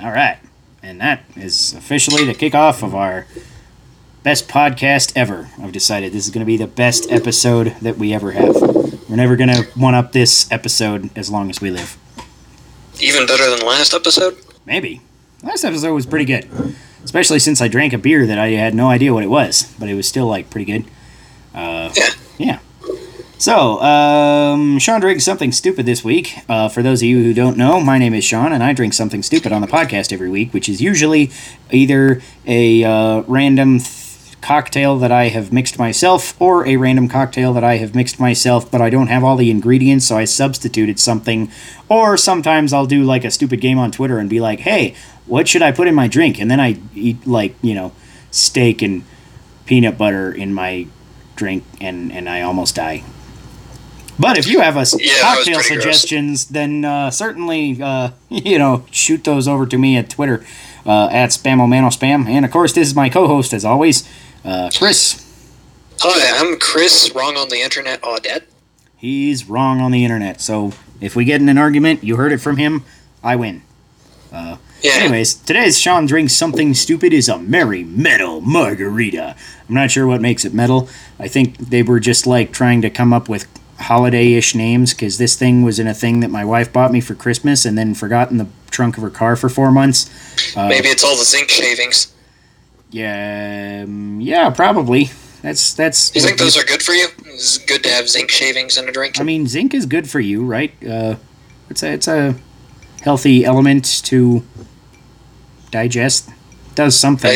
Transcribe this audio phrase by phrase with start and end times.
[0.00, 0.38] All right.
[0.82, 3.26] And that is officially the kickoff of our
[4.22, 5.48] best podcast ever.
[5.60, 8.54] I've decided this is going to be the best episode that we ever have.
[9.08, 11.96] We're never going to one up this episode as long as we live.
[13.00, 14.36] Even better than last episode?
[14.64, 15.00] Maybe.
[15.42, 16.48] Last episode was pretty good.
[17.04, 19.88] Especially since I drank a beer that I had no idea what it was, but
[19.88, 20.84] it was still like pretty good.
[21.54, 22.08] Uh, Yeah.
[22.38, 22.58] yeah.
[23.38, 26.38] So, um, Sean drinks something stupid this week.
[26.48, 28.94] Uh, for those of you who don't know, my name is Sean, and I drink
[28.94, 31.30] something stupid on the podcast every week, which is usually
[31.70, 37.52] either a uh, random th- cocktail that I have mixed myself or a random cocktail
[37.52, 40.98] that I have mixed myself, but I don't have all the ingredients, so I substituted
[40.98, 41.50] something.
[41.90, 44.94] Or sometimes I'll do like a stupid game on Twitter and be like, hey,
[45.26, 46.40] what should I put in my drink?
[46.40, 47.92] And then I eat like, you know,
[48.30, 49.04] steak and
[49.66, 50.86] peanut butter in my
[51.34, 53.04] drink, and, and I almost die.
[54.18, 55.66] But if you have a s- Yeah, cocktail pretty gross.
[55.68, 60.44] suggestions, then uh, certainly, uh, you know, shoot those over to me at Twitter
[60.86, 62.26] uh, at SpamoManoSpam.
[62.28, 64.08] And of course, this is my co-host as always,
[64.44, 65.22] uh, Chris.
[66.00, 68.44] Hi, I'm Chris, wrong on the internet, Audette.
[68.96, 70.40] He's wrong on the internet.
[70.40, 72.84] So if we get in an argument, you heard it from him.
[73.22, 73.62] I win.
[74.82, 74.92] Yeah.
[74.92, 79.34] Anyways, today's Sean drinks something stupid is a merry metal margarita.
[79.68, 80.88] I'm not sure what makes it metal.
[81.18, 83.46] I think they were just like trying to come up with
[83.78, 87.14] holiday-ish names because this thing was in a thing that my wife bought me for
[87.14, 90.08] Christmas and then forgot in the trunk of her car for four months.
[90.56, 92.12] Uh, Maybe it's all the zinc shavings.
[92.90, 95.10] Yeah, um, yeah, probably.
[95.42, 96.14] That's that's.
[96.14, 97.08] You think those are good for you?
[97.26, 99.20] It's good to have zinc shavings in a drink.
[99.20, 100.72] I mean, zinc is good for you, right?
[100.84, 101.16] Uh,
[101.68, 102.34] it's a it's a
[103.02, 104.42] healthy element to
[105.70, 106.30] digest.
[106.74, 107.30] Does something.
[107.30, 107.34] I-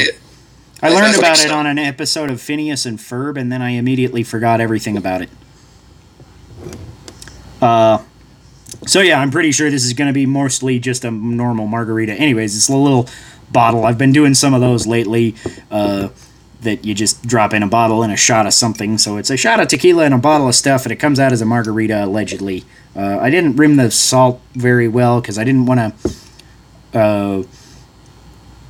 [0.83, 1.55] I, I- I learned about it so.
[1.55, 5.29] on an episode of Phineas and Ferb, and then I immediately forgot everything about it.
[7.61, 8.03] Uh,
[8.87, 12.15] so yeah, I'm pretty sure this is going to be mostly just a normal margarita.
[12.15, 13.09] Anyways, it's a little
[13.51, 13.85] bottle.
[13.85, 15.35] I've been doing some of those lately.
[15.71, 16.09] Uh,
[16.63, 18.99] that you just drop in a bottle and a shot of something.
[18.99, 21.33] So it's a shot of tequila and a bottle of stuff, and it comes out
[21.33, 22.65] as a margarita allegedly.
[22.95, 25.95] Uh, I didn't rim the salt very well because I didn't want
[26.93, 27.43] to uh,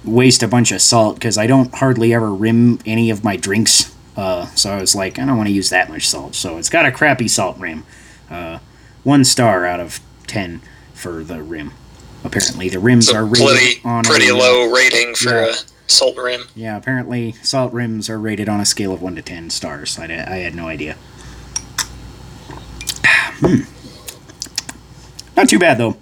[0.05, 3.95] waste a bunch of salt because I don't hardly ever rim any of my drinks.
[4.17, 6.35] Uh, so I was like, I don't want to use that much salt.
[6.35, 7.85] So it's got a crappy salt rim.
[9.03, 10.61] One star out of ten
[10.95, 11.73] for the rim.
[12.23, 15.55] Apparently, the rims It's are rated pretty, on pretty a, low rating for yeah.
[15.55, 15.55] a
[15.91, 16.43] salt rim.
[16.55, 19.99] yeah, apparently salt rims are rated on a scale of 1 to 10 stars.
[19.99, 20.97] I, I had no idea.
[23.41, 23.63] Hmm.
[25.35, 25.97] Not too bad, though.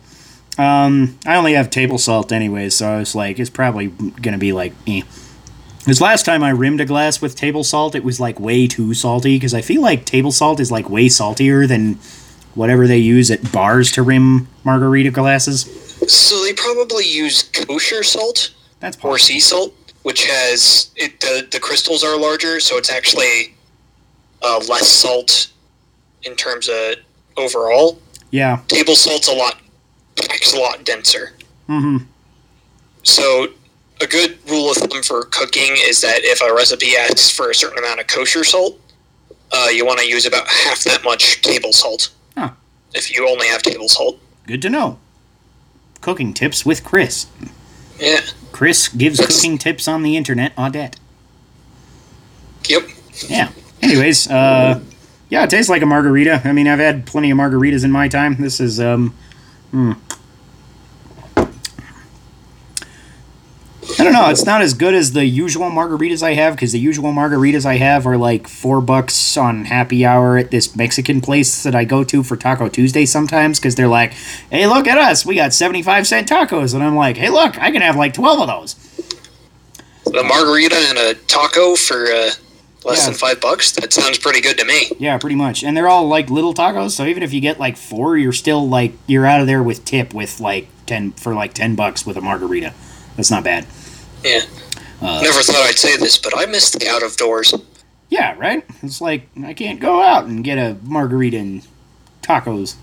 [0.61, 4.39] Um, I only have table salt anyways, so I was like, it's probably going to
[4.39, 5.03] be like, eh.
[5.79, 8.93] Because last time I rimmed a glass with table salt, it was like way too
[8.93, 12.01] salty, because I feel like table salt is like way saltier than
[12.59, 15.63] whatever they use at bars to rim margarita glasses.
[16.13, 21.21] So they probably use kosher salt That's or sea salt, which has it.
[21.21, 23.55] The, the crystals are larger, so it's actually
[24.43, 25.53] uh, less salt
[26.25, 26.97] in terms of
[27.37, 28.01] overall.
[28.31, 28.61] Yeah.
[28.69, 29.59] Table salt's a lot,
[30.17, 31.33] it's a lot denser.
[31.69, 32.05] Mm-hmm.
[33.05, 33.49] So,
[34.01, 37.55] a good rule of thumb for cooking is that if a recipe asks for a
[37.55, 38.79] certain amount of kosher salt,
[39.53, 42.11] uh, you want to use about half that much table salt.
[42.39, 42.51] Huh.
[42.95, 44.19] If you only have tables hold.
[44.47, 44.99] Good to know.
[46.01, 47.27] Cooking tips with Chris.
[47.99, 48.21] Yeah.
[48.53, 50.95] Chris gives That's- cooking tips on the internet, Audette.
[52.69, 52.89] Yep.
[53.29, 53.51] Yeah.
[53.83, 54.81] Anyways, uh,
[55.31, 56.43] yeah, it tastes like a margarita.
[56.45, 58.37] I mean, I've had plenty of margaritas in my time.
[58.39, 59.15] This is, um,
[59.71, 59.93] hmm.
[64.27, 64.31] I.
[64.31, 67.77] It's not as good as the usual margaritas I have because the usual margaritas I
[67.77, 72.05] have are like four bucks on happy hour at this Mexican place that I go
[72.05, 74.13] to for Taco Tuesday sometimes because they're like,
[74.51, 75.25] "Hey, look at us!
[75.27, 77.59] We got seventy-five cent tacos," and I'm like, "Hey, look!
[77.61, 78.77] I can have like twelve of those."
[80.07, 82.31] A margarita and a taco for uh,
[82.85, 83.07] less Yeah.
[83.07, 83.73] than five bucks.
[83.73, 84.91] That sounds pretty good to me.
[84.99, 85.63] Yeah, pretty much.
[85.63, 88.67] And they're all like little tacos, so even if you get like four, you're still
[88.67, 92.17] like you're out of there with tip with like ten for like ten bucks with
[92.17, 92.73] a margarita.
[93.17, 93.67] That's not bad.
[94.25, 94.41] Yeah.
[95.01, 97.55] Uh, Never thought I'd say this, but I miss the out of doors.
[98.09, 98.65] Yeah, right?
[98.83, 101.67] It's like I can't go out and get a margarita and
[102.23, 102.75] tacos.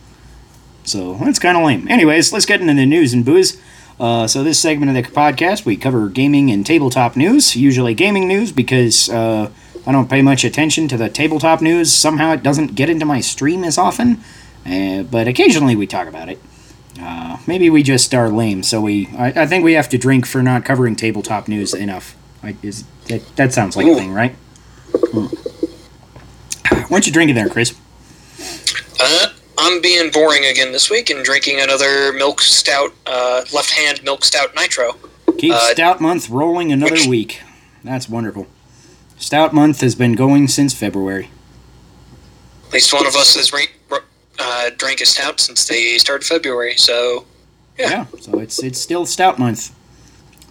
[0.83, 1.87] So that's kind of lame.
[1.87, 3.59] Anyways, let's get into the news and booze.
[3.99, 7.55] Uh, so this segment of the podcast, we cover gaming and tabletop news.
[7.55, 9.49] Usually gaming news because uh,
[9.87, 11.91] I don't pay much attention to the tabletop news.
[11.91, 14.21] Somehow it doesn't get into my stream as often.
[14.65, 16.39] Uh, but occasionally we talk about it.
[17.01, 19.07] Uh, maybe we just are lame, so we.
[19.17, 22.15] I, I think we have to drink for not covering tabletop news enough.
[22.41, 24.33] I, is that, that sounds like a thing, right?
[25.11, 25.25] Hmm.
[26.69, 27.75] Why don't you drink it there, Chris?
[29.01, 29.27] Uh,
[29.57, 34.23] I'm being boring again this week and drinking another milk stout, uh, left hand milk
[34.23, 34.95] stout nitro.
[35.37, 37.41] Keep Uh, Stout Month rolling another which- week.
[37.83, 38.47] That's wonderful.
[39.17, 41.29] Stout Month has been going since February.
[42.67, 43.67] At least one of us has re-
[44.39, 46.75] uh, drank a stout since they started February.
[46.77, 47.25] So
[47.77, 47.89] Yeah.
[47.89, 49.73] Yeah, so it's it's still Stout Month.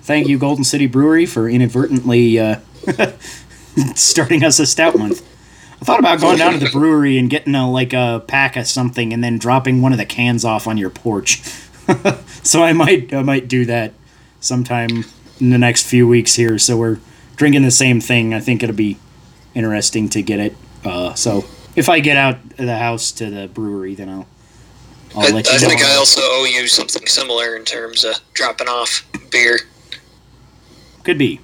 [0.02, 2.60] Thank you, Golden City Brewery, for inadvertently uh,
[3.94, 5.22] starting us a Stout Month.
[5.80, 8.66] I thought about going down to the brewery and getting a like a pack of
[8.66, 11.42] something and then dropping one of the cans off on your porch.
[12.42, 13.92] so I might I might do that
[14.40, 15.04] sometime
[15.40, 16.58] in the next few weeks here.
[16.58, 17.00] So we're
[17.36, 18.32] drinking the same thing.
[18.32, 18.98] I think it'll be
[19.54, 20.56] interesting to get it.
[20.84, 21.44] Uh, so
[21.76, 24.26] if I get out of the house to the brewery, then I'll
[25.14, 28.16] I'll I, let you I think I also owe you something similar in terms of
[28.32, 29.58] dropping off beer.
[31.04, 31.40] Could be.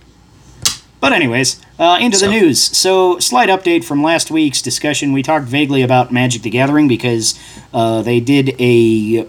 [1.01, 2.61] But anyways, uh, into So- the news.
[2.61, 5.13] So, slight update from last week's discussion.
[5.13, 7.39] We talked vaguely about Magic the Gathering because
[7.73, 9.27] uh, they did a.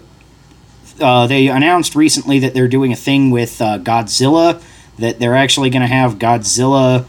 [1.00, 4.62] Uh, they announced recently that they're doing a thing with uh, Godzilla.
[4.98, 7.06] That they're actually going to have Godzilla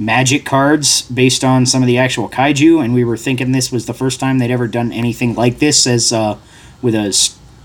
[0.00, 3.86] magic cards based on some of the actual kaiju, and we were thinking this was
[3.86, 6.38] the first time they'd ever done anything like this as uh,
[6.80, 7.10] with a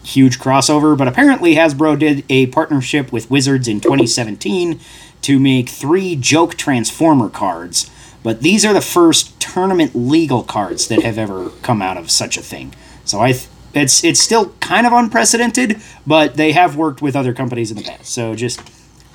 [0.04, 0.98] huge crossover.
[0.98, 4.80] But apparently, Hasbro did a partnership with Wizards in 2017
[5.22, 7.90] to make three joke Transformer cards.
[8.22, 12.38] But these are the first tournament legal cards that have ever come out of such
[12.38, 12.76] a thing.
[13.06, 13.32] So I.
[13.32, 17.76] Th- it's, it's still kind of unprecedented, but they have worked with other companies in
[17.78, 18.06] the past.
[18.06, 18.62] So just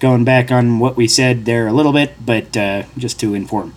[0.00, 3.74] going back on what we said there a little bit, but uh, just to inform.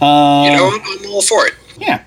[0.00, 1.54] Uh, You know, I'm, all for it.
[1.78, 2.04] yeah.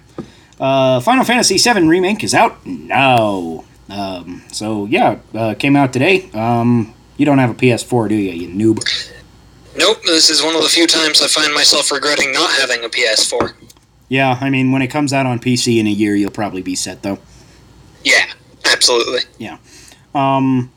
[0.60, 3.64] Uh, Final Fantasy VII Remake is out now.
[3.90, 6.30] Um, so, yeah, uh, came out today.
[6.34, 8.80] Um, you don't have a PS4, do you, you noob?
[9.76, 12.90] Nope, this is one of the few times I find myself regretting not having a
[12.90, 13.54] PS4.
[14.08, 16.76] Yeah, I mean, when it comes out on PC in a year, you'll probably be
[16.76, 17.18] set, though.
[18.04, 18.26] Yeah,
[18.66, 19.22] absolutely.
[19.38, 19.58] Yeah.
[20.14, 20.72] Um,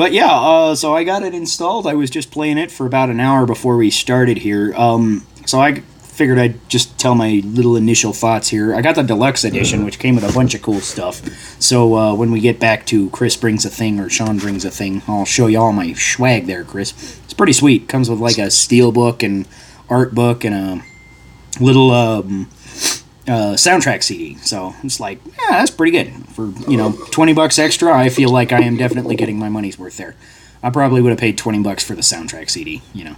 [0.00, 1.86] but yeah, uh, so I got it installed.
[1.86, 4.72] I was just playing it for about an hour before we started here.
[4.74, 8.74] Um, so I figured I'd just tell my little initial thoughts here.
[8.74, 11.16] I got the deluxe edition, which came with a bunch of cool stuff.
[11.60, 14.70] So uh, when we get back to Chris brings a thing or Sean brings a
[14.70, 17.20] thing, I'll show you all my swag there, Chris.
[17.24, 17.86] It's pretty sweet.
[17.86, 19.46] Comes with like a steel book and
[19.90, 20.82] art book and a
[21.62, 22.48] little um,
[23.30, 24.34] uh, soundtrack CD.
[24.38, 27.96] So it's like, yeah, that's pretty good for you know twenty bucks extra.
[27.96, 30.16] I feel like I am definitely getting my money's worth there.
[30.62, 32.82] I probably would have paid twenty bucks for the soundtrack CD.
[32.92, 33.16] You know,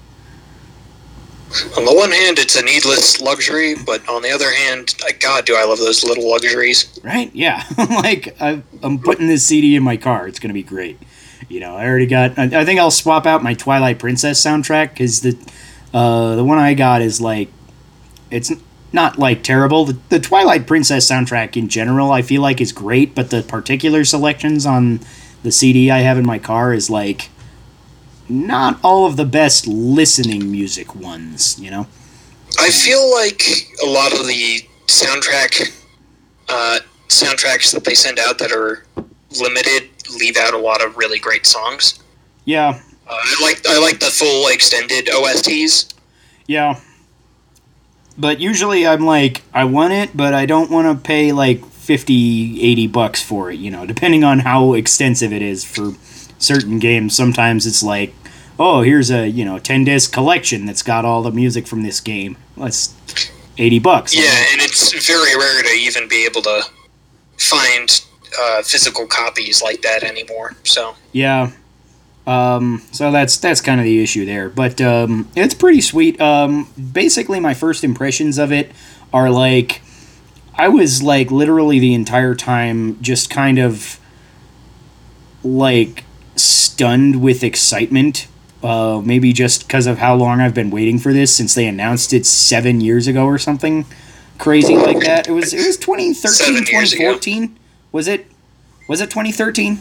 [1.76, 5.56] On the one hand, it's a needless luxury, but on the other hand, God, do
[5.56, 7.00] I love those little luxuries.
[7.03, 7.31] right?
[7.35, 10.29] Yeah, like I, I'm putting this CD in my car.
[10.29, 10.99] It's gonna be great.
[11.49, 12.38] You know, I already got.
[12.38, 15.37] I, I think I'll swap out my Twilight Princess soundtrack because the
[15.93, 17.49] uh, the one I got is like
[18.31, 18.50] it's
[18.93, 19.85] not like terrible.
[19.87, 24.05] The, the Twilight Princess soundtrack in general, I feel like is great, but the particular
[24.05, 25.00] selections on
[25.43, 27.31] the CD I have in my car is like
[28.29, 31.59] not all of the best listening music ones.
[31.59, 31.87] You know.
[32.59, 33.43] I feel like
[33.83, 35.75] a lot of the soundtrack
[36.49, 38.85] uh, soundtracks that they send out that are
[39.41, 41.99] limited leave out a lot of really great songs.
[42.44, 45.93] Yeah, Uh, I like I like the full extended OSTs.
[46.47, 46.79] Yeah.
[48.19, 52.62] But usually I'm like, I want it, but I don't want to pay like 50,
[52.62, 55.93] 80 bucks for it, you know, depending on how extensive it is for
[56.39, 57.17] certain games.
[57.17, 58.15] Sometimes it's like,
[58.58, 62.01] oh, here's a, you know, 10 disc collection that's got all the music from this
[62.01, 62.37] game.
[62.56, 62.94] That's
[63.58, 64.15] 80 bucks.
[64.15, 66.63] Yeah, and it's very rare to even be able to
[67.39, 68.03] find
[68.41, 70.55] uh, physical copies like that anymore.
[70.65, 71.51] So Yeah.
[72.26, 76.20] Um, so that's that's kind of the issue there, but um, it's pretty sweet.
[76.20, 78.70] Um, basically, my first impressions of it
[79.12, 79.82] are like
[80.55, 83.98] I was like literally the entire time just kind of
[85.43, 86.05] like
[86.36, 88.29] stunned with excitement.
[88.62, 92.12] Uh, maybe just because of how long I've been waiting for this since they announced
[92.12, 93.86] it seven years ago or something
[94.38, 95.29] crazy like that.
[95.29, 96.64] It was it was 2013, Seven ago.
[96.64, 97.58] 2014.
[97.91, 98.26] Was it?
[98.88, 99.81] Was it 2013?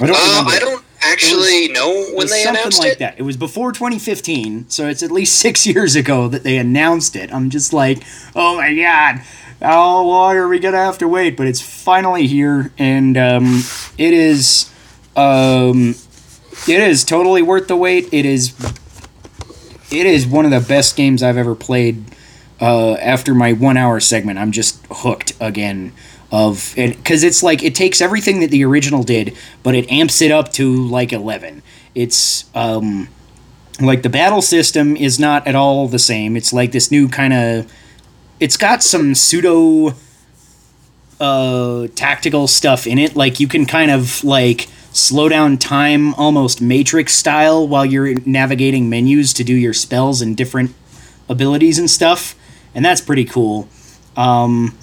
[0.00, 0.50] I don't uh, remember.
[0.50, 2.98] I don't actually know It when was they something announced like it.
[3.00, 3.18] that.
[3.18, 7.32] It was before 2015, so it's at least six years ago that they announced it.
[7.32, 8.02] I'm just like,
[8.34, 9.22] oh my god,
[9.60, 11.36] how long are we gonna have to wait?
[11.36, 13.62] But it's finally here, and um,
[13.98, 14.70] it is,
[15.16, 15.94] um,
[16.68, 18.08] it is totally worth the wait.
[18.12, 18.54] It is,
[19.90, 22.04] it is one of the best games I've ever played.
[22.60, 25.92] Uh, after my one hour segment, I'm just hooked again
[26.32, 30.20] of it because it's like it takes everything that the original did, but it amps
[30.20, 31.62] it up to like eleven.
[31.94, 33.08] It's um,
[33.80, 36.36] like the battle system is not at all the same.
[36.36, 37.72] It's like this new kind of.
[38.38, 39.94] It's got some pseudo
[41.20, 43.16] uh, tactical stuff in it.
[43.16, 48.88] Like you can kind of like slow down time almost matrix style while you're navigating
[48.88, 50.74] menus to do your spells and different
[51.28, 52.34] abilities and stuff
[52.74, 53.68] and that's pretty cool
[54.16, 54.74] um,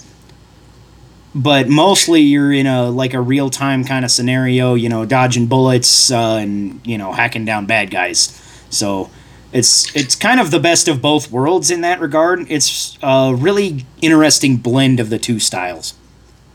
[1.35, 5.47] but mostly you're in a like a real time kind of scenario you know dodging
[5.47, 9.09] bullets uh, and you know hacking down bad guys so
[9.51, 13.85] it's it's kind of the best of both worlds in that regard it's a really
[14.01, 15.93] interesting blend of the two styles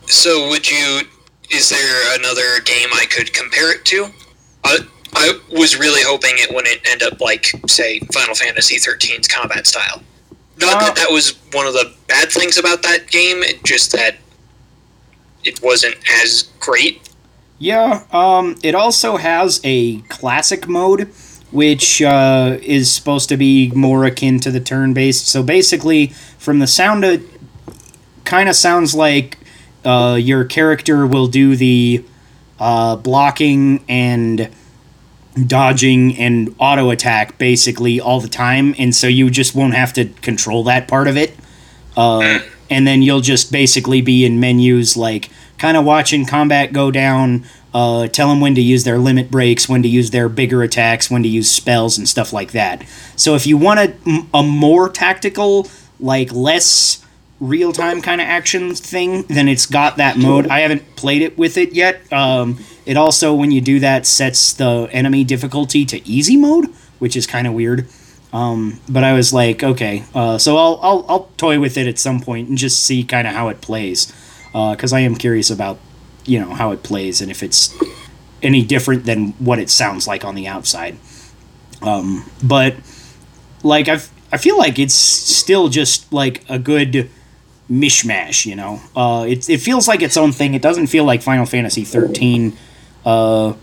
[0.06, 1.02] So, would you?
[1.50, 4.08] Is there another game I could compare it to?
[4.64, 4.78] I,
[5.14, 10.02] I was really hoping it wouldn't end up like, say, Final Fantasy XIII's combat style.
[10.58, 13.92] Not Uh, that that was one of the bad things about that game, it- just
[13.92, 14.16] that
[15.48, 17.08] it wasn't as great.
[17.58, 21.10] Yeah, um, it also has a classic mode,
[21.50, 25.26] which uh, is supposed to be more akin to the turn based.
[25.26, 27.22] So basically, from the sound, it
[28.24, 29.38] kind of sounds like
[29.84, 32.04] uh, your character will do the
[32.60, 34.50] uh, blocking and
[35.46, 40.04] dodging and auto attack basically all the time, and so you just won't have to
[40.20, 41.34] control that part of it.
[41.96, 42.40] Uh,
[42.70, 47.44] and then you'll just basically be in menus like kind of watching combat go down,
[47.74, 51.10] uh, tell them when to use their limit breaks, when to use their bigger attacks,
[51.10, 52.84] when to use spells and stuff like that.
[53.16, 55.68] So if you want a, a more tactical,
[56.00, 57.04] like less
[57.40, 60.48] real time kind of action thing, then it's got that mode.
[60.48, 62.00] I haven't played it with it yet.
[62.12, 66.66] Um, it also, when you do that, sets the enemy difficulty to easy mode,
[66.98, 67.86] which is kind of weird.
[68.32, 71.98] Um, but I was like, okay, uh, so I'll, I'll I'll toy with it at
[71.98, 74.12] some point and just see kind of how it plays,
[74.52, 75.78] because I am curious about
[76.26, 77.74] you know how it plays and if it's
[78.42, 80.98] any different than what it sounds like on the outside.
[81.80, 82.74] Um, but
[83.62, 87.08] like I I feel like it's still just like a good
[87.70, 88.80] mishmash, you know.
[88.94, 90.52] Uh, it it feels like its own thing.
[90.52, 92.58] It doesn't feel like Final Fantasy thirteen.
[93.06, 93.54] Uh,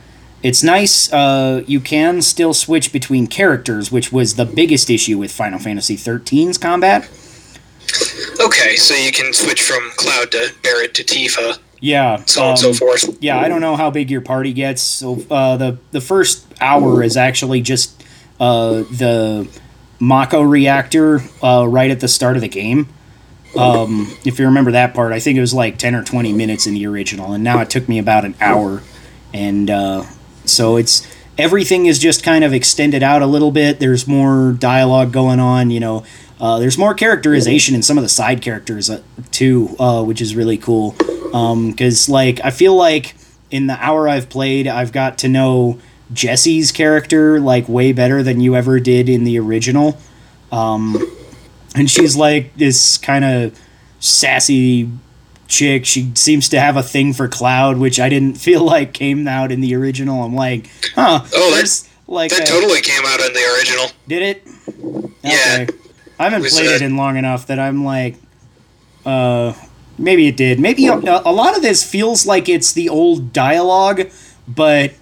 [0.44, 1.12] it's nice.
[1.12, 5.96] Uh, you can still switch between characters, which was the biggest issue with Final Fantasy
[5.96, 7.10] 13's combat.
[8.40, 12.60] Okay, so you can switch from Cloud to Barret to Tifa, Yeah, so on and
[12.60, 13.18] so um, forth.
[13.22, 13.40] yeah.
[13.40, 14.82] I don't know how big your party gets.
[14.82, 18.04] So uh, the the first hour is actually just
[18.40, 19.48] uh, the
[20.00, 22.90] Mako reactor uh, right at the start of the game.
[23.58, 26.68] Um, if you remember that part, I think it was like ten or twenty minutes
[26.68, 28.82] in the original, and now it took me about an hour,
[29.34, 30.04] and uh,
[30.50, 33.80] so it's everything is just kind of extended out a little bit.
[33.80, 36.06] There's more dialogue going on, you know.
[36.40, 40.36] Uh, there's more characterization in some of the side characters uh, too, uh, which is
[40.36, 40.96] really cool.
[41.32, 43.16] Because like I feel like
[43.52, 45.80] in the hour I've played, I've got to know
[46.14, 49.98] Jessie's character like way better than you ever did in the original.
[50.52, 50.98] Um,
[51.76, 53.60] and she's like this kind of
[54.00, 54.90] sassy
[55.48, 55.86] chick.
[55.86, 59.52] She seems to have a thing for Cloud, which I didn't feel like came out
[59.52, 60.24] in the original.
[60.24, 61.26] I'm like, huh?
[61.34, 63.86] Oh, there's like That a- totally came out in the original.
[64.08, 64.48] did it?
[65.24, 65.66] Yeah.
[66.20, 68.16] I haven't Was played that- it in long enough that I'm like,
[69.06, 69.54] uh,
[69.98, 70.60] maybe it did.
[70.60, 74.10] Maybe a, a lot of this feels like it's the old dialogue,
[74.48, 74.94] but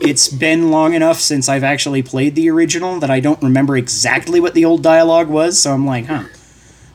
[0.00, 4.40] it's been long enough since I've actually played the original that I don't remember exactly
[4.40, 5.60] what the old dialogue was.
[5.60, 6.24] So I'm like, huh.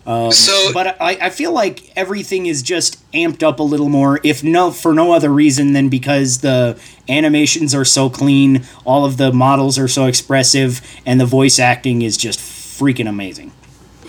[0.07, 4.19] Um, So- but I, I feel like everything is just amped up a little more,
[4.23, 9.17] if no for no other reason than because the animations are so clean, all of
[9.17, 13.51] the models are so expressive, and the voice acting is just freaking amazing.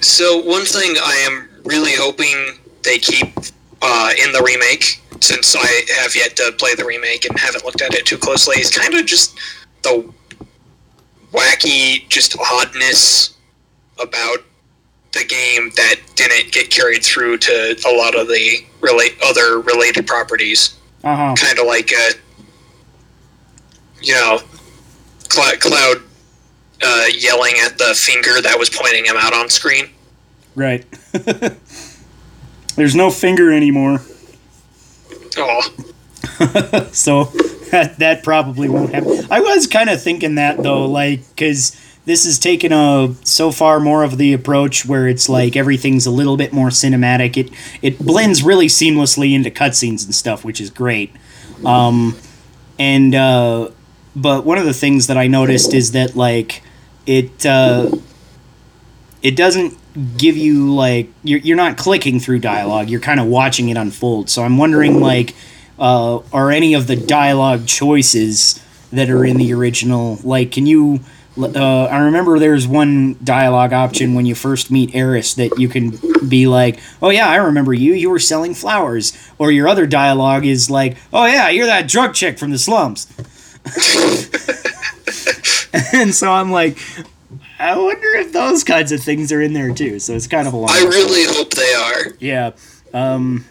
[0.01, 3.37] So one thing I am really hoping they keep
[3.83, 5.67] uh, in the remake, since I
[6.01, 8.95] have yet to play the remake and haven't looked at it too closely, is kind
[8.95, 9.37] of just
[9.83, 10.09] the
[11.33, 13.35] wacky, just oddness
[14.01, 14.39] about
[15.19, 20.07] the game that didn't get carried through to a lot of the relate other related
[20.07, 20.79] properties.
[21.05, 21.35] Uh huh.
[21.37, 22.13] Kind of like, uh,
[24.01, 24.41] you know,
[25.31, 26.03] Cl- Cloud
[26.83, 29.91] uh, yelling at the finger that was pointing him out on screen.
[30.55, 30.85] Right.
[32.77, 34.01] There's no finger anymore,
[35.37, 35.61] Oh,
[36.93, 37.25] so
[37.71, 39.27] that that probably won't happen.
[39.31, 41.77] I was kind of thinking that though, like because
[42.09, 46.11] this is taken a so far more of the approach where it's like everything's a
[46.11, 47.37] little bit more cinematic.
[47.37, 47.51] It
[47.83, 51.15] it blends really seamlessly into cutscenes and stuff, which is great.
[51.67, 52.17] Um,
[52.79, 53.69] and uh,
[54.17, 56.63] but one of the things that I noticed is that like
[57.05, 57.91] it uh,
[59.23, 59.77] it doesn't
[60.17, 64.31] give you like you're, you're not clicking through dialogue you're kind of watching it unfold
[64.31, 65.35] so i'm wondering like
[65.81, 68.63] uh, are any of the dialogue choices
[68.93, 71.01] that are in the original like can you
[71.39, 75.99] uh, I remember there's one dialogue option when you first meet Aeris that you can
[76.29, 77.95] be like, "Oh yeah, I remember you.
[77.95, 82.15] You were selling flowers." Or your other dialogue is like, "Oh yeah, you're that drug
[82.15, 83.07] chick from the slums."
[85.93, 86.79] and so I'm like,
[87.59, 89.99] I wonder if those kinds of things are in there too.
[89.99, 90.71] So it's kind of a long.
[90.71, 92.17] I really hope they are.
[92.21, 92.53] Yeah.
[92.95, 93.45] Um,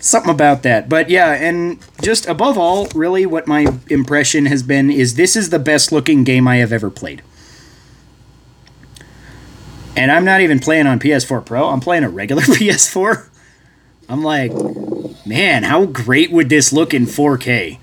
[0.00, 0.88] something about that.
[0.88, 5.50] But yeah, and just above all, really what my impression has been is this is
[5.50, 7.22] the best looking game I have ever played.
[9.96, 13.28] And I'm not even playing on PS4 Pro, I'm playing a regular PS4.
[14.08, 14.52] I'm like,
[15.24, 17.78] man, how great would this look in 4K?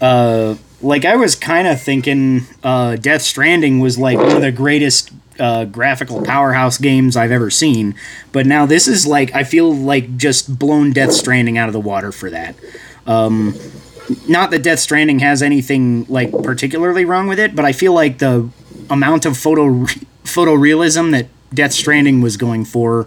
[0.00, 4.50] Uh, like I was kind of thinking uh, Death Stranding was like one of the
[4.50, 7.94] greatest uh, graphical powerhouse games I've ever seen.
[8.32, 11.80] But now this is like I feel like just blown Death Stranding out of the
[11.80, 12.54] water for that.
[13.06, 13.58] Um,
[14.28, 18.18] not that Death Stranding has anything like particularly wrong with it, but I feel like
[18.18, 18.48] the
[18.88, 19.86] amount of photo re-
[20.24, 23.06] photorealism that Death Stranding was going for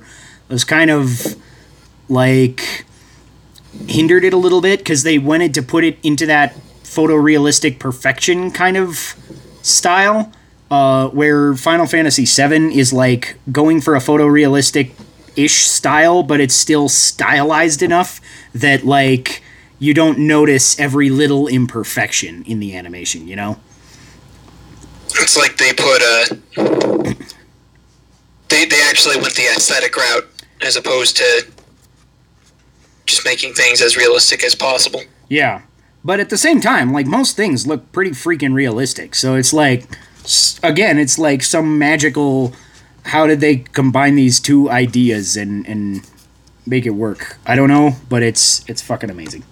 [0.49, 1.35] was kind of
[2.09, 2.85] like
[3.87, 8.51] hindered it a little bit because they wanted to put it into that photorealistic perfection
[8.51, 9.15] kind of
[9.61, 10.31] style,
[10.73, 14.89] uh, where Final Fantasy VII is like going for a photorealistic
[15.35, 18.19] ish style, but it's still stylized enough
[18.55, 19.43] that like
[19.77, 23.59] you don't notice every little imperfection in the animation, you know?
[25.21, 27.15] It's like they put a.
[28.49, 30.27] They, they actually went the aesthetic route
[30.63, 31.51] as opposed to
[33.05, 35.01] just making things as realistic as possible.
[35.29, 35.61] Yeah.
[36.03, 39.13] But at the same time, like most things look pretty freaking realistic.
[39.13, 39.87] So it's like,
[40.63, 42.53] again, it's like some magical.
[43.05, 46.09] How did they combine these two ideas and and
[46.65, 47.37] make it work?
[47.45, 49.43] I don't know, but it's it's fucking amazing.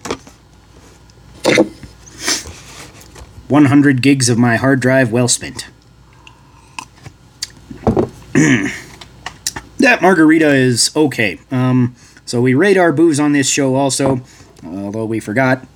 [3.52, 5.68] 100 gigs of my hard drive well spent.
[9.78, 11.38] that margarita is okay.
[11.52, 11.94] Um,
[12.26, 14.22] so we rate our booze on this show also,
[14.66, 15.68] although we forgot.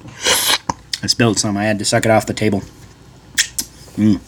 [1.03, 1.57] I spilled some.
[1.57, 2.61] I had to suck it off the table.
[3.97, 4.21] Mm.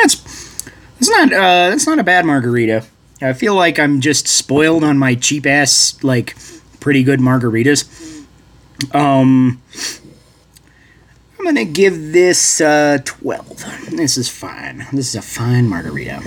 [0.00, 0.62] That's
[0.94, 2.84] that's not uh, that's not a bad margarita.
[3.20, 6.36] I feel like I'm just spoiled on my cheap ass like
[6.80, 8.24] pretty good margaritas.
[8.94, 9.60] Um,
[11.38, 13.64] I'm gonna give this uh, twelve.
[13.90, 14.86] This is fine.
[14.92, 16.22] This is a fine margarita.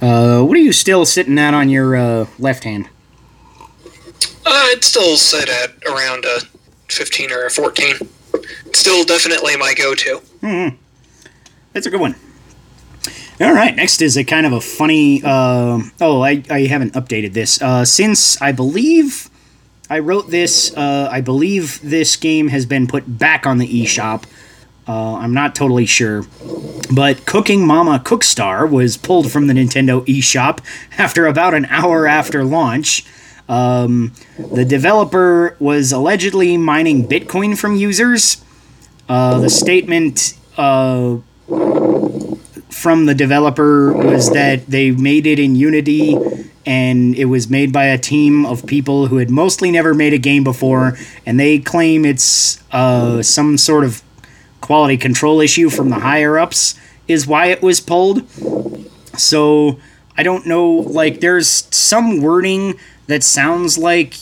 [0.00, 2.88] Uh, what are you still sitting at on your uh, left hand?
[4.44, 6.40] Uh, it's still set at around a
[6.88, 7.96] 15 or a 14.
[8.66, 10.20] It's still definitely my go-to.
[10.42, 10.76] Mm-hmm.
[11.72, 12.14] That's a good one.
[13.38, 15.20] All right, next is a kind of a funny.
[15.22, 17.60] Uh, oh, I, I haven't updated this.
[17.60, 19.28] Uh, since I believe
[19.90, 24.24] I wrote this, uh, I believe this game has been put back on the eShop.
[24.88, 26.24] Uh, I'm not totally sure.
[26.94, 30.60] But Cooking Mama Cookstar was pulled from the Nintendo eShop
[30.98, 33.04] after about an hour after launch.
[33.50, 38.42] Um, the developer was allegedly mining Bitcoin from users.
[39.10, 41.18] Uh, the statement uh,
[42.86, 46.16] from the developer was that they made it in Unity
[46.64, 50.18] and it was made by a team of people who had mostly never made a
[50.18, 50.96] game before,
[51.26, 54.04] and they claim it's uh, some sort of
[54.60, 58.24] quality control issue from the higher ups, is why it was pulled.
[59.18, 59.80] So
[60.16, 64.14] I don't know, like, there's some wording that sounds like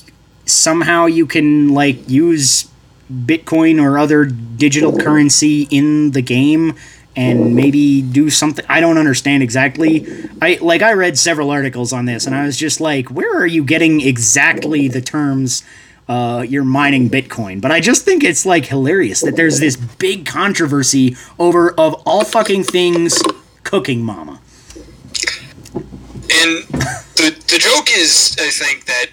[0.47, 2.71] somehow you can like use
[3.13, 6.75] Bitcoin or other digital currency in the game
[7.17, 10.07] and maybe do something I don't understand exactly.
[10.43, 13.47] I like I read several articles on this and I was just like, where are
[13.47, 15.63] you getting exactly the terms
[16.09, 17.61] uh, you're mining Bitcoin?
[17.61, 22.25] But I just think it's like hilarious that there's this big controversy over of all
[22.25, 23.23] fucking things
[23.63, 24.41] cooking mama.
[25.75, 26.65] And
[27.17, 29.07] the the joke is, I think that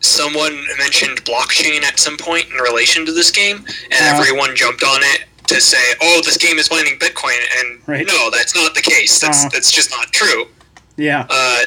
[0.00, 4.20] someone mentioned blockchain at some point in relation to this game, and Uh-huh.
[4.20, 8.06] everyone jumped on it to say, "Oh, this game is mining Bitcoin," and Right.
[8.06, 9.18] no, that's not the case.
[9.20, 9.50] That's Uh-huh.
[9.52, 10.48] that's just not true.
[10.96, 11.26] Yeah.
[11.28, 11.64] Uh,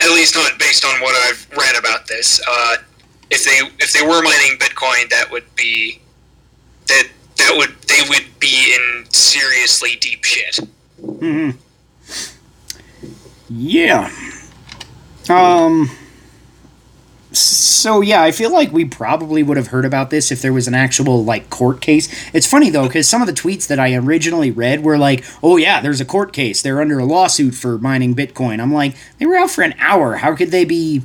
[0.00, 2.40] at least not based on what I've read about this.
[2.48, 2.76] Uh,
[3.30, 6.00] if they if they were mining Bitcoin, that would be
[6.86, 7.04] that
[7.36, 10.58] that would they would be in seriously deep shit.
[10.98, 11.50] hmm
[13.48, 14.10] Yeah.
[15.28, 15.90] Um.
[17.32, 20.66] So yeah, I feel like we probably would have heard about this if there was
[20.66, 22.08] an actual like court case.
[22.32, 25.56] It's funny though because some of the tweets that I originally read were like, "Oh
[25.56, 26.60] yeah, there's a court case.
[26.60, 30.16] They're under a lawsuit for mining Bitcoin." I'm like, they were out for an hour.
[30.16, 31.02] How could they be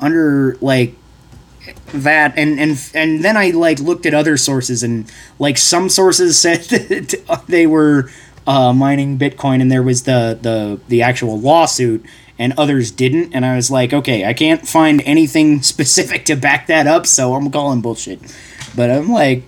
[0.00, 0.94] under like
[1.92, 6.38] that and and and then I like looked at other sources and like some sources
[6.40, 8.10] said that they were
[8.48, 12.04] uh, mining Bitcoin, and there was the the the actual lawsuit,
[12.38, 13.34] and others didn't.
[13.34, 17.34] And I was like, okay, I can't find anything specific to back that up, so
[17.34, 18.20] I'm calling bullshit.
[18.76, 19.42] But I'm like,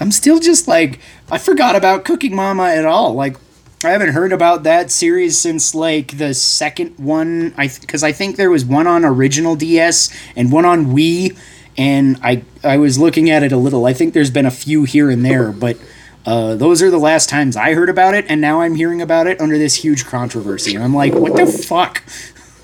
[0.00, 0.98] I'm still just like,
[1.30, 3.14] I forgot about Cooking Mama at all.
[3.14, 3.36] Like,
[3.82, 7.54] I haven't heard about that series since like the second one.
[7.56, 11.38] I because I think there was one on original DS and one on Wii,
[11.78, 13.86] and I I was looking at it a little.
[13.86, 15.78] I think there's been a few here and there, but
[16.26, 19.26] uh, those are the last times I heard about it, and now I'm hearing about
[19.26, 22.02] it under this huge controversy, and I'm like, what the fuck?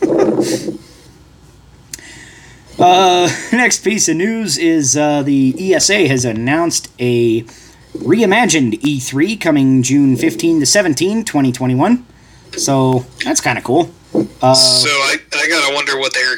[2.79, 7.43] uh, next piece of news is uh, the ESA has announced a
[7.95, 12.07] reimagined E3 coming June 15 to 17, 2021.
[12.59, 13.91] So that's kind of cool.
[14.15, 16.37] Uh, so I, I gotta wonder what they're.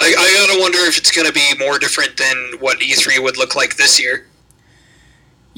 [0.00, 3.56] I, I gotta wonder if it's gonna be more different than what E3 would look
[3.56, 4.27] like this year.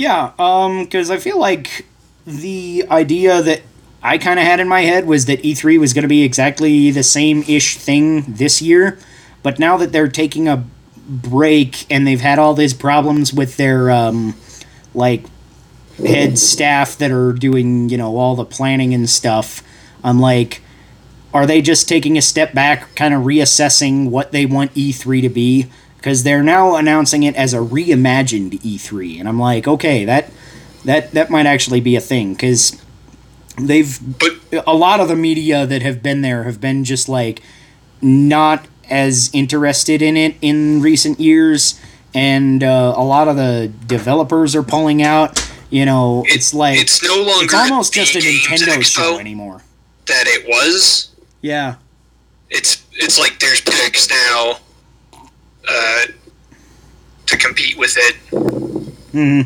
[0.00, 1.84] Yeah, um, because I feel like
[2.24, 3.60] the idea that
[4.02, 6.90] I kind of had in my head was that E3 was going to be exactly
[6.90, 8.98] the same ish thing this year,
[9.42, 10.64] but now that they're taking a
[11.06, 14.34] break and they've had all these problems with their um,
[14.94, 15.24] like
[15.98, 19.62] head staff that are doing you know all the planning and stuff,
[20.02, 20.62] I'm like,
[21.34, 25.28] are they just taking a step back, kind of reassessing what they want E3 to
[25.28, 25.66] be?
[26.00, 30.30] Because they're now announcing it as a reimagined E3, and I'm like, okay, that
[30.86, 32.80] that that might actually be a thing because
[33.60, 37.42] they've But a lot of the media that have been there have been just like
[38.00, 41.78] not as interested in it in recent years,
[42.14, 45.46] and uh, a lot of the developers are pulling out.
[45.68, 49.18] You know, it- it's like it's no longer it's almost just a Nintendo Expo show
[49.18, 49.62] anymore.
[50.06, 51.10] that it was.
[51.42, 51.74] Yeah.
[52.48, 54.58] It's it's like there's PAX now
[55.70, 56.06] uh,
[57.26, 58.16] to compete with it.
[59.12, 59.42] hmm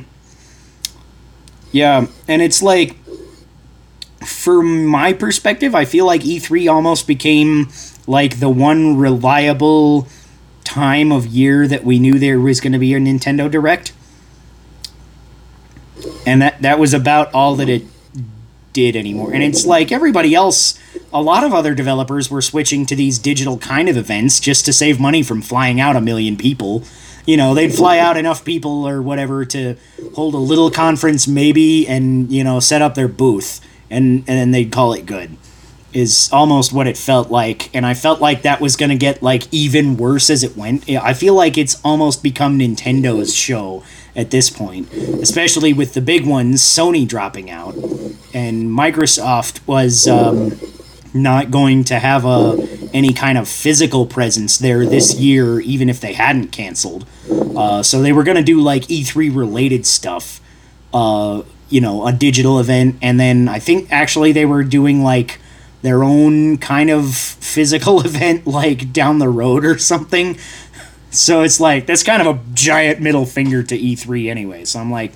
[1.72, 2.96] Yeah, and it's like,
[4.24, 7.68] from my perspective, I feel like E3 almost became
[8.06, 10.08] like the one reliable
[10.64, 13.92] time of year that we knew there was going to be a Nintendo Direct.
[16.26, 17.84] And that that was about all that it
[18.72, 19.32] did anymore.
[19.32, 20.78] And it's like everybody else,
[21.14, 24.72] a lot of other developers were switching to these digital kind of events just to
[24.72, 26.82] save money from flying out a million people.
[27.24, 29.76] You know, they'd fly out enough people or whatever to
[30.14, 34.50] hold a little conference maybe and, you know, set up their booth and and then
[34.50, 35.36] they'd call it good.
[35.92, 39.44] Is almost what it felt like, and I felt like that was gonna get like
[39.52, 40.90] even worse as it went.
[40.90, 43.84] I feel like it's almost become Nintendo's show
[44.16, 47.74] at this point, especially with the big ones, Sony dropping out,
[48.34, 50.58] and Microsoft was um,
[51.14, 56.00] not going to have a any kind of physical presence there this year, even if
[56.00, 57.06] they hadn't canceled.
[57.56, 60.40] Uh, so they were going to do like E3 related stuff,
[60.92, 65.40] uh, you know, a digital event, and then I think actually they were doing like
[65.82, 70.36] their own kind of physical event like down the road or something.
[71.10, 74.64] So it's like that's kind of a giant middle finger to E3 anyway.
[74.64, 75.12] So I'm like,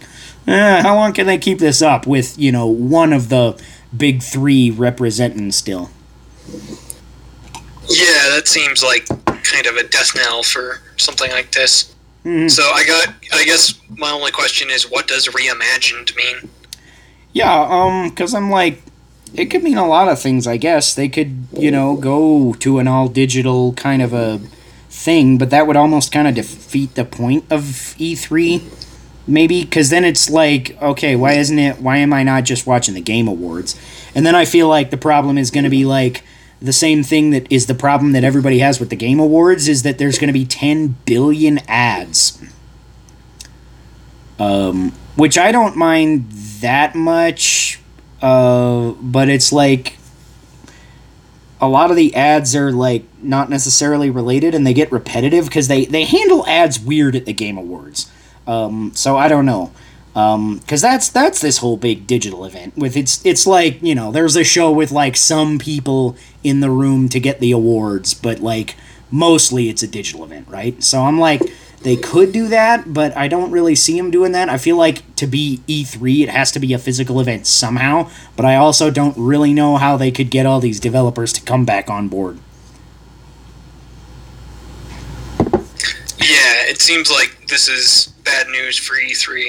[0.46, 3.61] eh, how long can they keep this up with you know one of the
[3.96, 5.90] big three representing still?
[7.88, 11.94] Yeah, that seems like kind of a death knell for something like this.
[12.24, 12.51] Mhm.
[12.51, 13.14] So I got.
[13.33, 16.51] I guess my only question is, what does reimagined mean?
[17.33, 18.83] Yeah, um, because I'm like,
[19.35, 20.46] it could mean a lot of things.
[20.46, 24.40] I guess they could you know go to an all digital kind of a
[24.90, 27.62] thing, but that would almost kind of defeat the point of
[27.98, 28.62] E3.
[29.28, 31.80] Maybe because then it's like, okay, why isn't it?
[31.80, 33.78] Why am I not just watching the Game Awards?
[34.14, 36.24] And then I feel like the problem is going to be like
[36.60, 39.82] the same thing that is the problem that everybody has with the Game Awards is
[39.82, 42.42] that there's going to be 10 billion ads.
[44.38, 47.80] Um, which I don't mind that much,
[48.22, 49.98] uh, but it's like
[51.60, 55.68] a lot of the ads are like not necessarily related and they get repetitive because
[55.68, 58.10] they, they handle ads weird at the Game Awards.
[58.48, 59.70] Um, so I don't know.
[60.14, 64.34] because that's that's this whole big digital event with it's it's like you know there's
[64.34, 68.74] a show with like some people in the room to get the awards, but like
[69.11, 70.82] mostly it's a digital event, right?
[70.82, 71.42] So I'm like
[71.82, 74.48] they could do that, but I don't really see them doing that.
[74.48, 78.44] I feel like to be E3, it has to be a physical event somehow, but
[78.44, 81.88] I also don't really know how they could get all these developers to come back
[81.88, 82.38] on board.
[86.20, 89.48] Yeah, it seems like this is bad news for E E3.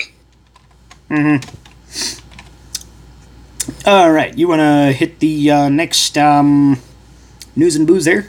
[3.86, 6.80] All right, you want to hit the uh, next um,
[7.56, 8.28] news and booze there?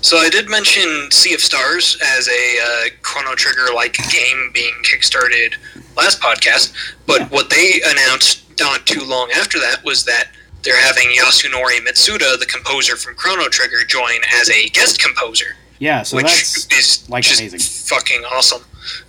[0.00, 4.74] So I did mention Sea of Stars as a uh, Chrono Trigger like game being
[4.84, 5.54] kickstarted
[5.96, 6.72] last podcast,
[7.06, 7.28] but Yeah.
[7.28, 10.28] what they announced not too long after that was that
[10.62, 16.02] they're having Yasunori Mitsuda, the composer from Chrono Trigger, join as a guest composer, Yeah,
[16.02, 17.58] so which that's is like amazing.
[17.60, 18.62] fucking awesome.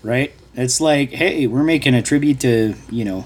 [0.04, 0.34] right.
[0.56, 3.26] It's like, hey, we're making a tribute to you know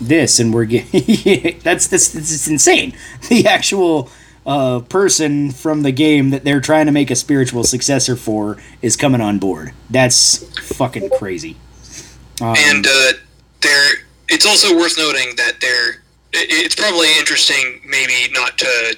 [0.00, 2.94] this, and we're getting that's this this is insane.
[3.28, 4.10] The actual
[4.46, 8.96] uh, person from the game that they're trying to make a spiritual successor for is
[8.96, 9.72] coming on board.
[9.90, 10.44] That's
[10.76, 11.56] fucking crazy.
[12.40, 13.12] Um, and uh,
[13.60, 13.94] there,
[14.28, 15.90] it's also worth noting that there,
[16.32, 18.96] it, it's probably interesting, maybe not to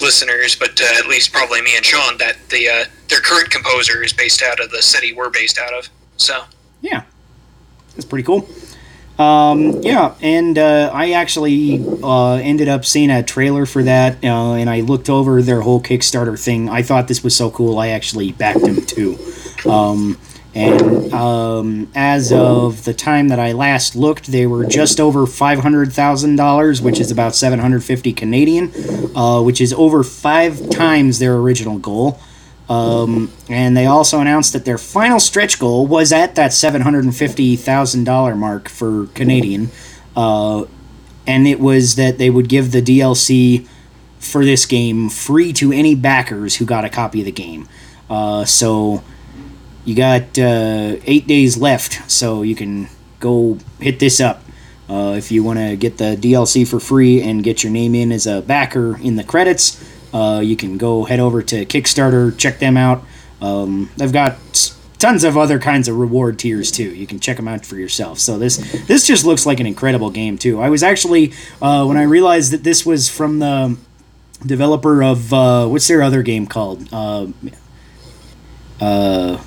[0.00, 4.12] listeners, but at least probably me and Sean, that the uh, their current composer is
[4.12, 5.88] based out of the city we're based out of.
[6.22, 6.44] So
[6.80, 7.04] Yeah,
[7.94, 8.48] that's pretty cool.
[9.18, 14.54] Um, yeah, and uh, I actually uh, ended up seeing a trailer for that, uh,
[14.54, 16.68] and I looked over their whole Kickstarter thing.
[16.68, 17.78] I thought this was so cool.
[17.78, 19.18] I actually backed them too.
[19.68, 20.18] Um,
[20.54, 25.60] and um, as of the time that I last looked, they were just over five
[25.60, 28.72] hundred thousand dollars, which is about seven hundred fifty Canadian,
[29.16, 32.20] uh, which is over five times their original goal.
[32.72, 37.04] Um, and they also announced that their final stretch goal was at that seven hundred
[37.04, 39.70] and fifty thousand dollar mark for Canadian,
[40.16, 40.64] uh,
[41.26, 43.66] and it was that they would give the DLC
[44.18, 47.68] for this game free to any backers who got a copy of the game.
[48.08, 49.02] Uh, so
[49.84, 52.88] you got uh, eight days left, so you can
[53.20, 54.42] go hit this up.
[54.88, 58.12] Uh, if you want to get the DLC for free and get your name in
[58.12, 62.58] as a backer in the credits, uh, you can go head over to Kickstarter, check
[62.58, 63.04] them out.
[63.40, 64.36] Um, they've got
[64.98, 66.94] tons of other kinds of reward tiers too.
[66.94, 68.18] You can check them out for yourself.
[68.20, 70.60] So this this just looks like an incredible game too.
[70.60, 73.76] I was actually uh, when I realized that this was from the
[74.46, 76.88] developer of uh, what's their other game called?
[76.92, 77.26] Uh,
[78.80, 79.42] uh,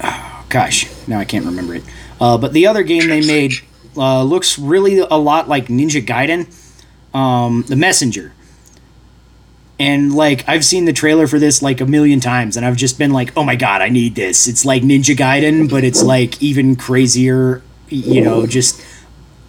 [0.48, 1.84] gosh, now I can't remember it.
[2.20, 3.52] Uh, but the other game they made
[3.96, 6.46] uh, looks really a lot like Ninja Gaiden,
[7.16, 8.32] um, The Messenger.
[9.78, 12.96] And like I've seen the trailer for this like a million times, and I've just
[12.96, 16.40] been like, "Oh my god, I need this!" It's like Ninja Gaiden, but it's like
[16.40, 17.60] even crazier.
[17.88, 18.80] You know, just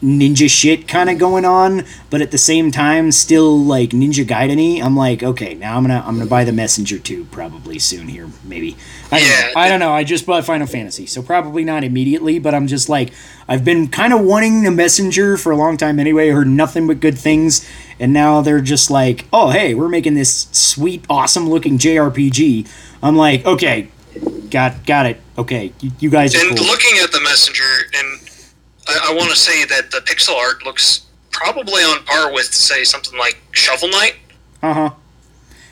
[0.04, 4.84] ninja shit kind of going on, but at the same time, still like Ninja Gaiden-y.
[4.86, 8.30] I'm like, okay, now I'm gonna I'm gonna buy the Messenger 2 probably soon here,
[8.44, 8.76] maybe.
[9.12, 9.52] I don't, Yeah, know.
[9.62, 9.94] I don't know.
[9.94, 12.40] I just bought Final Fantasy, so probably not immediately.
[12.40, 13.12] But I'm just like,
[13.48, 16.30] I've been kind of wanting the Messenger for a long time anyway.
[16.30, 17.68] I heard nothing but good things,
[18.00, 22.68] and now they're just like, oh hey, we're making this sweet, awesome looking JRPG.
[23.04, 23.90] I'm like, okay,
[24.50, 25.22] got got it.
[25.38, 26.68] Okay, you, you guys are And cool.
[26.68, 27.64] looking at the messenger,
[27.98, 28.20] and
[28.88, 32.86] I, I want to say that the pixel art looks probably on par with, say,
[32.86, 34.16] something like Shovel Knight.
[34.64, 34.90] Uh huh.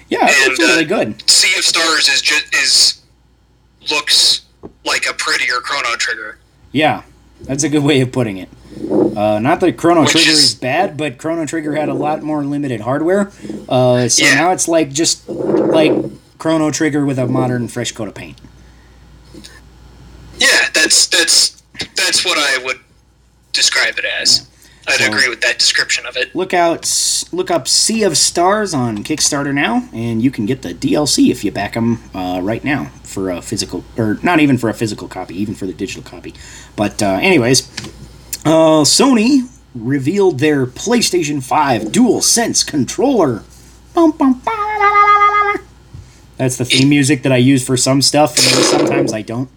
[0.09, 1.29] Yeah, it And, looks really uh, good.
[1.29, 3.01] Sea of Stars is just is
[3.89, 4.41] looks
[4.85, 6.37] like a prettier Chrono Trigger.
[6.71, 7.03] Yeah,
[7.41, 8.49] that's a good way of putting it.
[9.15, 12.23] Uh, not that Chrono Which Trigger is- is bad, but Chrono Trigger had a lot
[12.23, 13.31] more limited hardware.
[13.69, 14.35] Uh, so Yeah.
[14.35, 15.93] now it's like just like
[16.39, 18.37] Chrono Trigger with a modern, fresh coat of paint.
[20.39, 21.61] Yeah, that's that's
[21.95, 22.79] that's what I would
[23.51, 24.47] describe it as.
[24.87, 26.35] I'd So- agree with that description of it.
[26.35, 26.89] Look out!
[27.31, 31.43] Look up Sea of Stars on Kickstarter now, and you can get the DLC if
[31.45, 35.07] you back them uh, right now for a physical, or not even for a physical
[35.07, 36.33] copy, even for the digital copy.
[36.75, 37.65] But uh, anyways,
[38.45, 43.43] uh, Sony revealed their PlayStation 5 Dual Sense controller.
[46.37, 49.49] That's the theme music that I use for some stuff, and then sometimes I don't.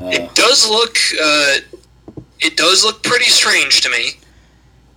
[0.00, 1.56] Uh, It does look uh,
[2.40, 4.12] it does look pretty strange to me,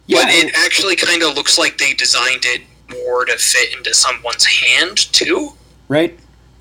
[0.08, 3.94] yeah, but it actually kind of looks like they designed it more to fit into
[3.94, 5.54] someone's hand too.
[5.88, 6.18] right.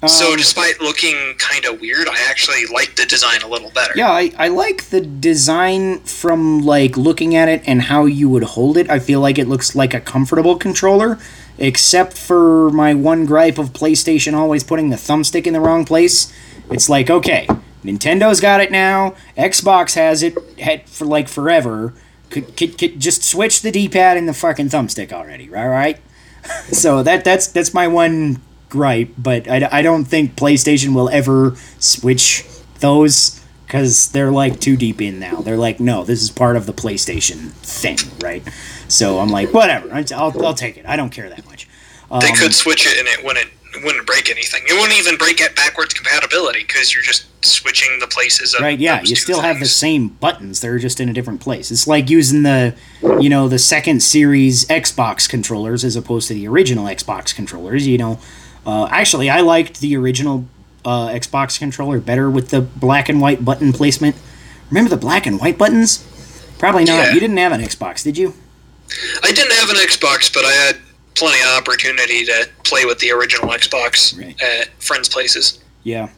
[0.06, 3.92] So Um, despite looking kind of weird, I actually like the design a little better.
[3.94, 8.44] Yeah, I, I like the design from like looking at it and how you would
[8.44, 8.88] hold it.
[8.88, 11.18] I feel like it looks like a comfortable controller,
[11.58, 16.32] except for my one gripe of PlayStation always putting the thumbstick in the wrong place.
[16.70, 17.46] It's like, okay,
[17.84, 21.92] Nintendo's got it now, Xbox has it had for like forever.
[22.30, 25.66] Could, could, could just switch the D-pad and the fucking thumbstick already, right?
[25.66, 26.00] Right?
[26.72, 31.56] so that that's that's my one gripe, but I, I don't think PlayStation will ever
[31.78, 32.44] switch
[32.78, 35.42] those because they're like too deep in now.
[35.42, 38.42] They're like, no, this is part of the PlayStation thing, right?
[38.88, 40.86] So I'm like, whatever, I'll, I'll take it.
[40.86, 41.68] I don't care that much.
[42.10, 44.62] Um, They could switch it and it wouldn't it wouldn't break anything.
[44.66, 48.78] It wouldn't even break at backwards compatibility because you're just switching the places of Right,
[48.78, 50.60] yeah, you still have the same buttons.
[50.60, 51.70] They're just in a different place.
[51.70, 52.74] It's like using the,
[53.20, 57.86] you know, the second series Xbox controllers as opposed to the original Xbox controllers.
[57.86, 58.18] You know,
[58.66, 60.46] uh, actually, I liked the original
[60.84, 64.16] uh, Xbox controller better with the black and white button placement.
[64.70, 66.06] Remember the black and white buttons?
[66.58, 66.92] Probably not.
[67.06, 67.12] Yeah.
[67.14, 68.34] You didn't have an Xbox, did you?
[69.22, 70.76] I didn't have an Xbox, but I had
[71.14, 74.40] plenty of opportunity to play with the original Xbox Right.
[74.42, 75.58] at friends' places.
[75.82, 76.08] Yeah.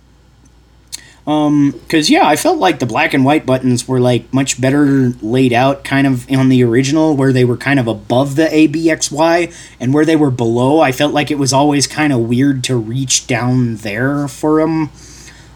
[1.24, 5.10] Um, cause yeah, I felt like the black and white buttons were like much better
[5.22, 8.66] laid out, kind of on the original, where they were kind of above the A
[8.66, 10.80] B X Y, and where they were below.
[10.80, 14.90] I felt like it was always kind of weird to reach down there for them.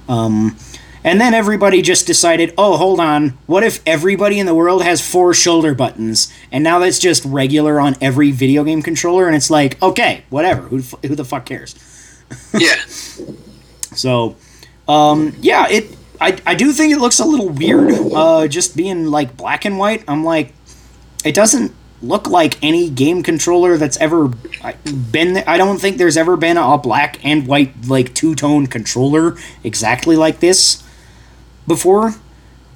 [0.08, 0.56] Um,
[1.02, 5.00] and then everybody just decided, oh, hold on, what if everybody in the world has
[5.08, 9.50] four shoulder buttons, and now that's just regular on every video game controller, and it's
[9.50, 11.76] like, okay, whatever, who, who the fuck cares?
[12.52, 12.74] Yeah,
[13.96, 14.36] So,
[14.88, 15.96] um, yeah, it.
[16.20, 19.78] I, I do think it looks a little weird, uh, just being like black and
[19.78, 20.02] white.
[20.08, 20.54] I'm like,
[21.24, 24.30] it doesn't look like any game controller that's ever
[24.62, 24.72] I-
[25.12, 25.38] been.
[25.46, 30.16] I don't think there's ever been a black and white like two tone controller exactly
[30.16, 30.82] like this
[31.66, 32.14] before,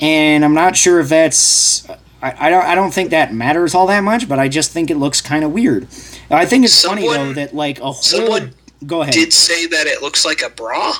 [0.01, 1.89] and I'm not sure if that's.
[2.23, 2.65] I, I don't.
[2.65, 5.45] I don't think that matters all that much, but I just think it looks kind
[5.45, 5.85] of weird.
[6.31, 7.95] I think it's funny though that like a whole.
[7.95, 8.53] someone
[8.87, 9.15] Go ahead.
[9.15, 10.93] did say that it looks like a bra.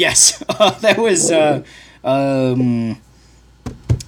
[0.00, 1.62] Yes, uh, that was uh,
[2.02, 2.98] um,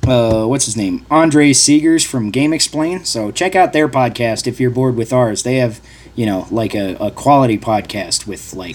[0.06, 1.04] uh, what's his name?
[1.10, 3.04] Andre Segers from GameXplain.
[3.04, 5.42] So check out their podcast if you're bored with ours.
[5.42, 5.82] They have
[6.14, 8.74] you know like a, a quality podcast with like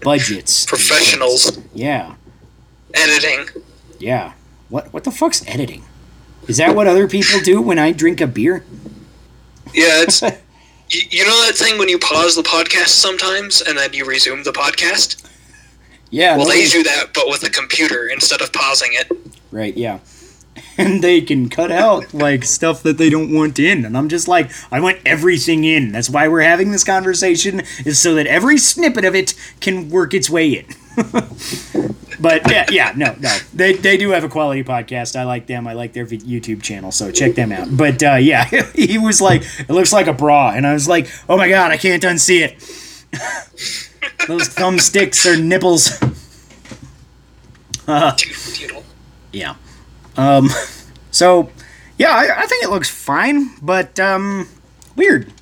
[0.00, 0.66] budgets.
[0.66, 1.56] Professionals.
[1.72, 2.16] Yeah,
[2.94, 3.46] editing.
[4.00, 4.32] yeah.
[4.70, 5.84] What what the fuck's editing?
[6.48, 8.64] Is that what other people do when I drink a beer?
[9.72, 10.20] Yeah, it's.
[10.92, 14.50] You know that thing when you pause the podcast sometimes and then you resume the
[14.50, 15.24] podcast?
[16.10, 16.36] Yeah.
[16.36, 19.10] Well, no, they do that, but with a computer instead of pausing it.
[19.50, 20.00] Right, yeah.
[20.76, 23.84] And they can cut out like stuff that they don't want in.
[23.84, 25.92] And I'm just like, I want everything in.
[25.92, 30.14] That's why we're having this conversation, is so that every snippet of it can work
[30.14, 30.66] its way in.
[32.20, 33.36] but yeah, yeah, no, no.
[33.52, 35.16] They, they do have a quality podcast.
[35.16, 35.66] I like them.
[35.66, 37.76] I like their YouTube channel, so check them out.
[37.76, 38.44] But uh, yeah,
[38.74, 40.52] he was like, it looks like a bra.
[40.52, 42.79] And I was like, oh my god, I can't unsee it.
[44.26, 45.98] Those thumbsticks are nipples.
[47.86, 48.84] Doodle.
[49.32, 49.56] Yeah.
[50.16, 50.48] Um,
[51.10, 51.50] so,
[51.98, 54.48] yeah, I, I think it looks fine, but um,
[54.96, 55.32] weird.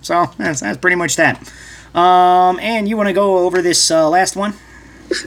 [0.00, 1.52] So that's that's pretty much that.
[1.94, 4.52] Um, and you want to go over this uh, last one?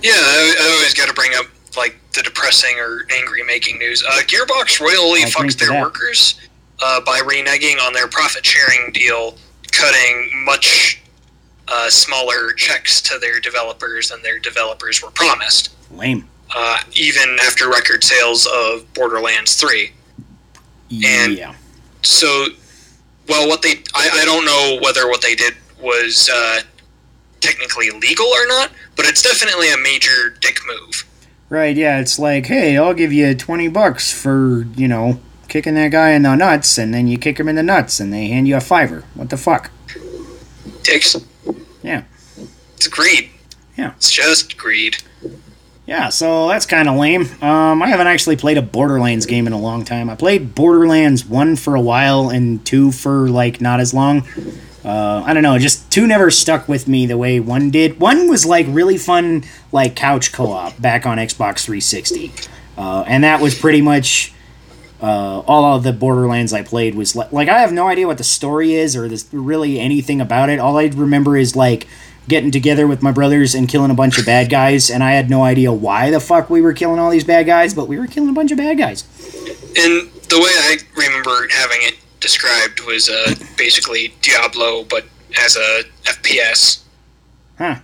[0.02, 1.46] Yeah, I, I always got to bring up
[1.78, 4.04] like the depressing or angry making news.
[4.04, 5.82] Uh, Gearbox royally I'll fucks their that.
[5.82, 6.40] workers
[6.82, 9.36] uh, by reneging on their profit sharing deal,
[9.72, 10.99] cutting much
[11.72, 15.74] uh, smaller checks to their developers than their developers were promised.
[15.92, 16.28] Lame.
[16.56, 19.92] Uh, even after record sales of Borderlands 3.
[21.06, 21.54] And- yeah.
[22.02, 22.48] So,
[23.28, 26.62] well, what they I, I don't know whether what they did was uh,
[27.42, 31.06] technically legal or not, but it's definitely a major dick move.
[31.50, 31.76] Right.
[31.76, 32.00] Yeah.
[32.00, 36.22] It's like, hey, I'll give you twenty bucks for you know kicking that guy in
[36.22, 38.62] the nuts, and then you kick him in the nuts, and they hand you a
[38.62, 39.04] fiver.
[39.14, 39.72] What the fuck?
[40.84, 41.16] Dicks.
[42.80, 43.30] It's greed.
[43.76, 43.92] Yeah.
[43.98, 45.04] It's just greed.
[45.86, 47.24] Yeah, so that's kind of lame.
[47.44, 50.10] Um, I haven't actually played a Borderlands game in a long time.
[50.10, 54.26] I played Borderlands 1 for a while and 2 for, like, not as long.
[54.86, 58.00] Uh, I don't know, just 2 never stuck with me the way 1 did.
[58.00, 62.32] 1 was, like, really fun, like, couch co op back on Xbox 360.
[62.78, 64.32] Uh, and that was pretty much
[65.02, 68.18] uh, all of the Borderlands I played was like, like I have no idea what
[68.18, 70.60] the story is or this really anything about it.
[70.60, 71.88] All I remember is like
[72.30, 75.30] getting together with my brothers and killing a bunch of bad guys, and I had
[75.30, 78.08] no idea why the fuck we were killing all these bad guys, but we were
[78.08, 79.04] killing a bunch of bad guys.
[79.78, 85.06] And the way I remember having it described was uh, basically Diablo, but
[85.38, 86.84] as a FPS.
[87.58, 87.76] Huh.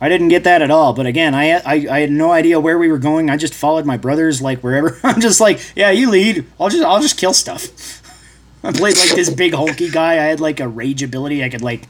[0.00, 2.76] I didn't get that at all, but again, I, I I had no idea where
[2.76, 3.30] we were going.
[3.30, 4.98] I just followed my brothers like wherever.
[5.04, 6.44] I'm just like, yeah, you lead.
[6.58, 8.02] I'll just I'll just kill stuff.
[8.64, 10.14] I played like this big hulky guy.
[10.14, 11.44] I had like a rage ability.
[11.44, 11.86] I could like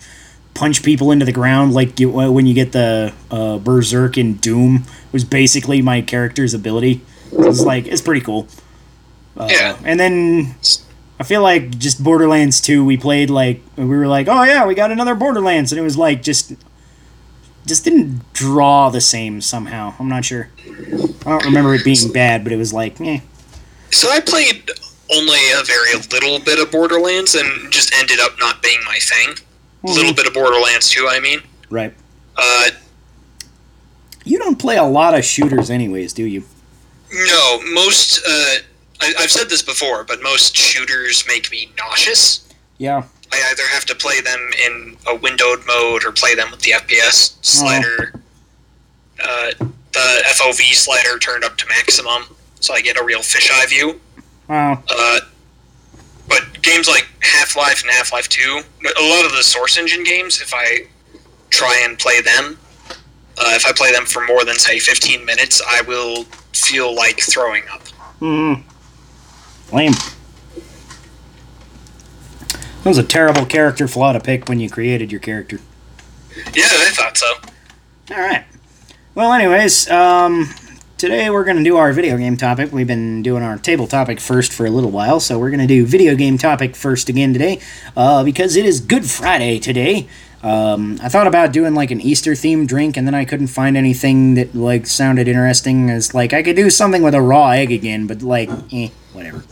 [0.55, 4.85] punch people into the ground like you, when you get the uh, berserk in Doom
[5.11, 7.01] was basically my character's ability.
[7.33, 8.47] It was like it's pretty cool.
[9.37, 9.79] Uh, Yeah.
[9.85, 10.55] And then
[11.19, 14.75] I feel like just Borderlands 2 we played like we were like, "Oh yeah, we
[14.75, 16.53] got another Borderlands." And it was like just
[17.67, 19.94] just didn't draw the same somehow.
[19.98, 20.50] I'm not sure.
[20.67, 23.21] I don't remember it being bad, but it was like, eh.
[23.90, 24.69] So I played
[25.15, 29.37] only a very little bit of Borderlands and just ended up not being my thing.
[29.85, 31.41] A little bit of Borderlands 2, I mean.
[31.71, 31.93] Right.
[32.37, 32.71] Uh,
[34.25, 36.45] You don't play a lot of shooters anyways, do you?
[37.13, 38.21] no, most.
[38.27, 38.55] Uh,
[39.01, 42.49] I, I've said this before, but most shooters make me nauseous.
[42.79, 43.03] Yeah.
[43.33, 46.71] I either have to play them in a windowed mode or play them with the
[46.73, 48.13] FPS slider.
[49.23, 49.51] Uh,
[49.93, 52.23] the FOV slider turned up to maximum,
[52.61, 54.01] so I get a real fisheye view.
[54.49, 54.83] Wow.
[54.89, 55.21] Uh,
[56.33, 60.03] but games like Half Life and Half Life Two, a lot of the Source Engine
[60.03, 60.87] games, if I
[61.51, 62.59] try and play them,
[63.39, 66.25] uh, if I play them for more than say 15 minutes, I will
[66.55, 67.87] feel like throwing up.
[68.21, 68.55] Hmm.
[69.75, 69.93] Lame.
[72.83, 75.61] That was a terrible character flaw to pick when you created your character.
[76.55, 77.35] Yeah, I thought so.
[78.11, 78.45] All right.
[79.15, 80.49] Well, anyways, um,
[81.03, 82.71] today we're going to do our video game topic.
[82.71, 85.67] We've been doing our table topic first for a little while, so we're going to
[85.67, 87.59] do video game topic first again today
[87.96, 90.07] uh, because it is Good Friday today.
[90.44, 93.77] Um, I thought about doing like an Easter themed drink, and then I couldn't find
[93.77, 95.90] anything that like sounded interesting.
[95.90, 99.42] As like I could do something with a raw egg again, but like, eh, whatever.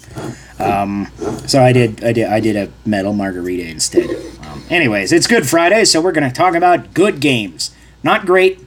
[0.61, 1.09] Um,
[1.48, 4.09] so I did, I did, I did a metal margarita instead.
[4.44, 7.74] Um, anyways, it's Good Friday, so we're gonna talk about good games.
[8.05, 8.61] Not great,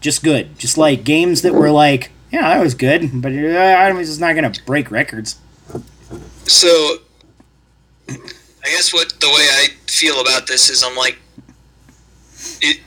[0.00, 0.56] just good.
[0.60, 4.34] Just like games that were like, yeah, that was good, but uh, I'm just not
[4.34, 5.36] gonna break records.
[6.46, 6.98] So,
[8.08, 8.16] I
[8.64, 11.18] guess what the way I feel about this is I'm like,
[12.60, 12.80] it.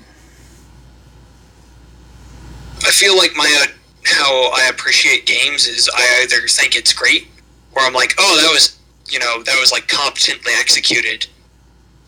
[2.85, 3.67] I feel like my uh,
[4.05, 7.27] how I appreciate games is I either think it's great,
[7.75, 8.77] or I'm like, oh, that was
[9.09, 11.27] you know that was like competently executed,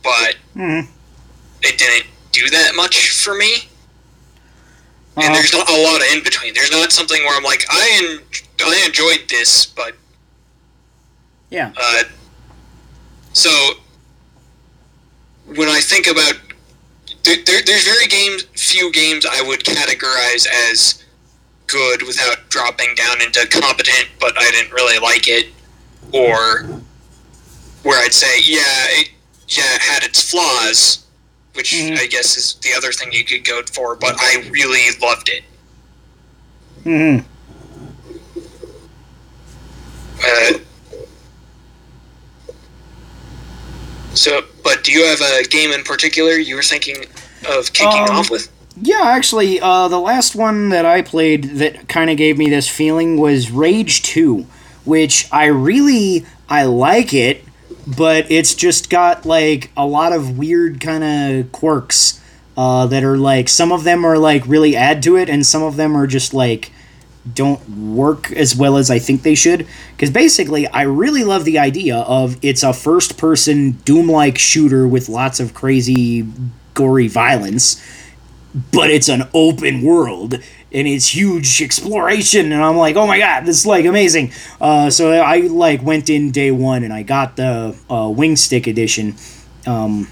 [0.03, 0.87] but Mhm.
[1.61, 3.69] it didn't do that much for me.
[5.17, 5.33] And Uh-huh.
[5.33, 6.53] there's not a lot of in between.
[6.53, 9.95] There's not something where I'm like, I en- I enjoyed this, but
[11.49, 11.71] Yeah.
[11.77, 12.03] uh,
[13.33, 13.75] so
[15.45, 16.33] when I think about
[17.23, 21.03] there, there, there's very games, few games I would categorize as
[21.67, 25.47] good without dropping down into competent, but I didn't really like it,
[26.11, 26.63] or
[27.83, 29.09] where I'd say, yeah, it,
[29.47, 31.04] yeah, it had its flaws,
[31.55, 31.97] which Mhm.
[31.99, 35.43] I guess is the other thing you could go for, but I really loved it.
[36.83, 37.19] hmm
[40.23, 40.53] Uh,
[44.13, 47.05] so, but do you have a game in particular you were thinking
[47.49, 48.49] of kicking Um, off with?
[48.81, 52.67] Yeah, actually, uh, the last one that I played that kind of gave me this
[52.67, 54.47] feeling was Rage Two,
[54.83, 57.43] which I really I like it,
[57.87, 62.21] but it's just got like a lot of weird kind of quirks
[62.57, 65.63] uh, that are like some of them are like really add to it, and some
[65.63, 66.71] of them are just like
[67.33, 69.67] don't work as well as I think they should.
[69.95, 74.87] Because basically, I really love the idea of it's a first person Doom like shooter
[74.87, 76.27] with lots of crazy,
[76.73, 77.83] gory violence,
[78.71, 80.35] but it's an open world
[80.75, 82.51] and it's huge exploration.
[82.51, 84.33] And I'm like, oh my god, this is like amazing.
[84.59, 88.67] Uh, so I like went in day one and I got the uh, Wing Stick
[88.67, 89.15] edition.
[89.65, 90.07] Um,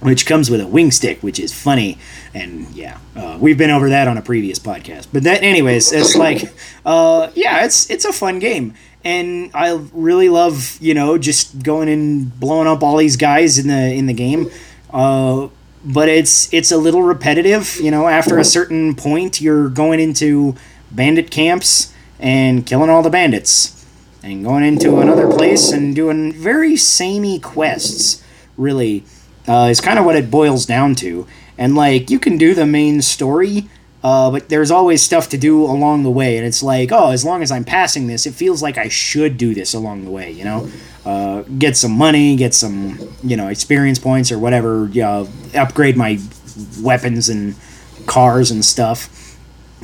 [0.00, 1.96] which comes with a wing stick, which is funny.
[2.34, 5.08] And yeah, uh, we've been over that on a previous podcast.
[5.10, 6.52] But that, anyways, it's like,
[6.86, 11.88] uh, yeah, it's it's a fun game, and I really love you know just going
[11.88, 14.50] and blowing up all these guys in the in the game.
[14.92, 15.48] Uh,
[15.84, 18.08] but it's it's a little repetitive, you know.
[18.08, 20.54] After a certain point, you're going into
[20.90, 23.84] bandit camps and killing all the bandits,
[24.22, 28.22] and going into another place and doing very samey quests.
[28.56, 29.04] Really,
[29.46, 31.26] uh, is kind of what it boils down to.
[31.58, 33.68] And like you can do the main story,
[34.04, 36.36] uh, but there's always stuff to do along the way.
[36.36, 39.38] And it's like, oh, as long as I'm passing this, it feels like I should
[39.38, 40.30] do this along the way.
[40.30, 40.70] You know,
[41.06, 44.88] uh, get some money, get some you know experience points or whatever.
[44.88, 46.20] Know, upgrade my
[46.82, 47.56] weapons and
[48.04, 49.38] cars and stuff.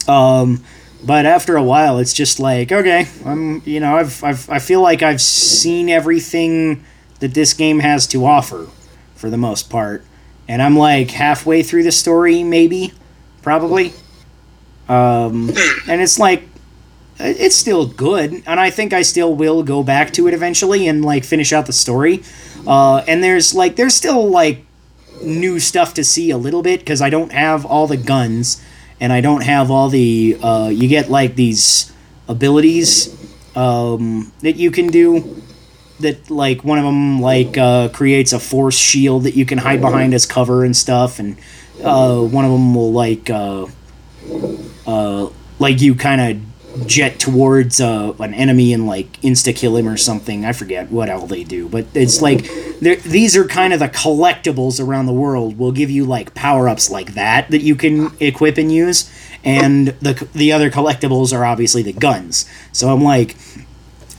[0.06, 0.62] Um,
[1.02, 4.82] but after a while, it's just like, okay, I'm you know I've, I've I feel
[4.82, 6.84] like I've seen everything
[7.20, 8.68] that this game has to offer
[9.14, 10.04] for the most part.
[10.46, 12.92] And I'm like halfway through the story, maybe,
[13.40, 13.94] probably.
[14.90, 15.50] Um,
[15.88, 16.42] and it's like,
[17.20, 21.04] it's still good, and I think I still will go back to it eventually and
[21.04, 22.22] like finish out the story.
[22.66, 24.64] Uh, and there's like, there's still like
[25.22, 28.62] new stuff to see a little bit because I don't have all the guns,
[28.98, 30.38] and I don't have all the.
[30.42, 31.92] Uh, you get like these
[32.26, 33.14] abilities
[33.54, 35.42] um, that you can do
[36.00, 39.80] that like one of them like uh, creates a force shield that you can hide
[39.80, 41.36] behind as cover and stuff and
[41.84, 43.28] uh, one of them will like
[44.86, 45.28] uh,
[45.58, 49.96] like you kind of jet towards uh, an enemy and like insta kill him or
[49.96, 50.44] something.
[50.44, 52.48] I forget what all they do but it's like
[52.80, 55.58] these are kind of the collectibles around the world.
[55.58, 59.10] Will give you like power-ups like that that you can equip and use
[59.42, 62.48] and the, the other collectibles are obviously the guns.
[62.72, 63.36] So i'm like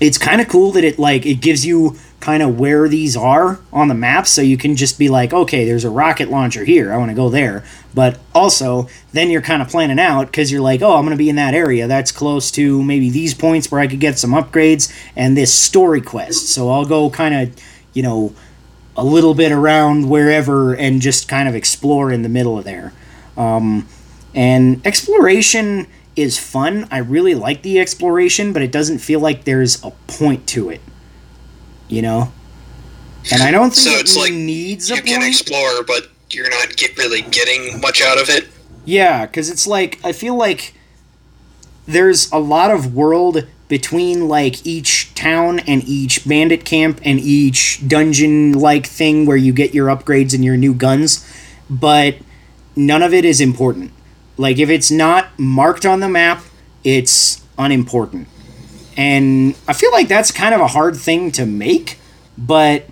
[0.02, 3.60] it's kind of cool that it like it gives you kind of where these are
[3.72, 6.92] on the map so you can just be like okay there's a rocket launcher here
[6.92, 7.64] i want to go there.
[7.94, 11.18] But also then you're kind of planning out because you're like oh i'm going to
[11.18, 11.88] be in that area.
[11.88, 16.02] That's close to maybe these points where i could get some upgrades and this story
[16.02, 16.48] quest.
[16.48, 18.34] So i'll go kind of you know
[18.98, 22.92] a little bit around wherever and just kind of explore in the middle of there.
[23.38, 23.88] Um,
[24.34, 29.84] and exploration is fun i really like the exploration but it doesn't feel like there's
[29.84, 30.82] a point to it
[31.88, 32.32] you know.
[33.32, 35.06] And I don't think So it it's like needs a point.
[35.08, 35.30] you can point.
[35.30, 38.48] explore, but you're not get really getting much out of it.
[38.86, 40.74] Yeah, because it's like I feel like
[41.86, 47.88] there's a lot of world between like each town and each bandit camp and each
[47.88, 51.26] dungeon like thing where you get your upgrades and your new guns,
[51.70, 52.16] but
[52.76, 53.92] none of it is important.
[54.42, 56.44] Like if it's not marked on the map,
[56.84, 58.28] it's unimportant.
[58.98, 62.00] And I feel like that's kind of a hard thing to make,
[62.40, 62.88] but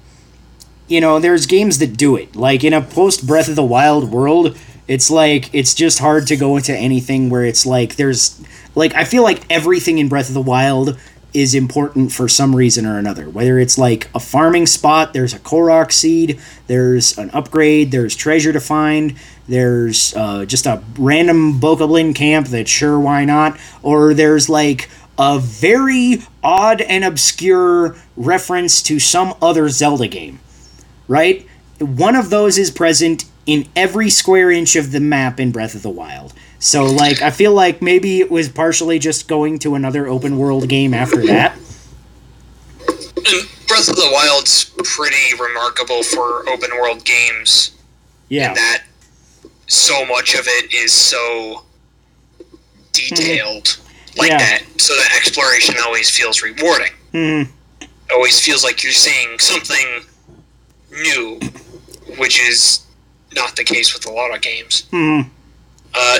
[0.88, 2.36] you know, there's games that do it.
[2.36, 4.56] Like in a post Breath of the Wild world,
[4.88, 8.40] it's like it's just hard to go into anything where it's like there's
[8.76, 11.00] like I feel like everything in Breath of the Wild
[11.34, 13.28] is important for some reason or another.
[13.28, 18.54] Whether it's like a farming spot, there's a Korok seed, there's an upgrade, there's treasure
[18.54, 19.16] to find,
[19.50, 25.40] there's uh, just a random Bokoblin camp that sure why not, or there's like a
[25.40, 30.40] very odd and obscure reference to some other Zelda game
[31.10, 31.46] right?
[31.80, 35.82] One of those is present in every square inch of the map in Breath of
[35.82, 36.34] the Wild.
[36.60, 40.70] So, like, I feel like maybe it was partially just going to another open world
[40.70, 41.58] game after that.
[43.18, 47.78] And Breath of the Wild's pretty remarkable for open world games.
[48.30, 48.54] Yeah.
[48.54, 48.84] That
[49.70, 51.64] so much of it is so
[52.92, 53.78] detailed
[54.18, 54.38] like Yeah.
[54.40, 54.64] that.
[54.78, 56.92] So that exploration always feels rewarding.
[57.14, 57.44] Hmm.
[58.12, 60.04] Always feels like you're seeing something
[60.92, 61.40] new,
[62.18, 62.82] which is
[63.34, 64.84] not the case with a lot of games.
[64.92, 65.22] Hmm.
[65.94, 66.20] Uh,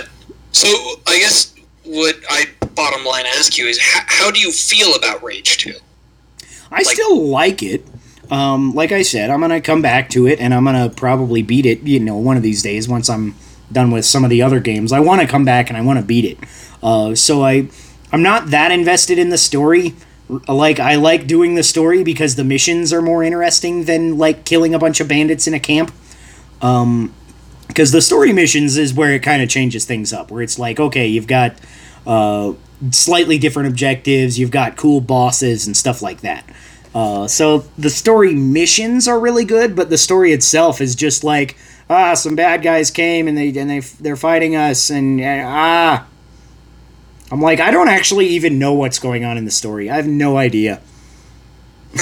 [0.52, 0.68] so
[1.08, 2.46] I guess what I
[2.76, 5.74] bottom line ask you is how, how do you feel about Rage 2?
[6.72, 7.84] I still like it.
[8.30, 11.66] Um, like I said, I'm gonna come back to it, and I'm gonna probably beat
[11.66, 11.82] it.
[11.84, 13.36] You know, one of these days once I'm
[13.72, 14.92] done with some of the other games.
[14.92, 16.38] I want to come back and I want to beat it.
[16.82, 17.70] Uh, so I,
[18.12, 19.96] I'm not that invested in the story.
[20.48, 24.74] Like I like doing the story because the missions are more interesting than like killing
[24.74, 25.92] a bunch of bandits in a camp.
[26.62, 27.14] Um,
[27.68, 30.32] because the story missions is where it kind of changes things up.
[30.32, 31.56] Where it's like, okay, you've got
[32.08, 32.54] uh,
[32.90, 36.50] slightly different objectives, you've got cool bosses and stuff like that.
[36.94, 41.56] Uh, so the story missions are really good, but the story itself is just like,
[41.90, 46.06] ah, some bad guys came and they and they they're fighting us and ah.
[47.32, 49.90] I'm like, I don't actually even know what's going on in the story.
[49.90, 50.82] I have no idea.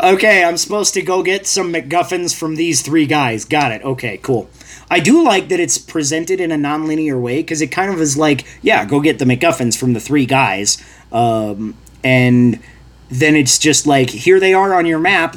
[0.00, 3.44] okay, I'm supposed to go get some MacGuffins from these three guys.
[3.44, 3.82] Got it.
[3.82, 4.48] Okay, cool.
[4.90, 8.16] I do like that it's presented in a non-linear way because it kind of is
[8.16, 10.82] like, yeah, go get the MacGuffins from the three guys,
[11.12, 12.60] um, and
[13.12, 15.36] then it's just like, here they are on your map.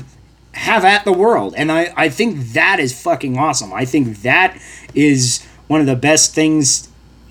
[0.54, 3.74] Have at the world, and I I think that is fucking awesome.
[3.74, 4.58] I think that
[4.94, 6.88] is one of the best things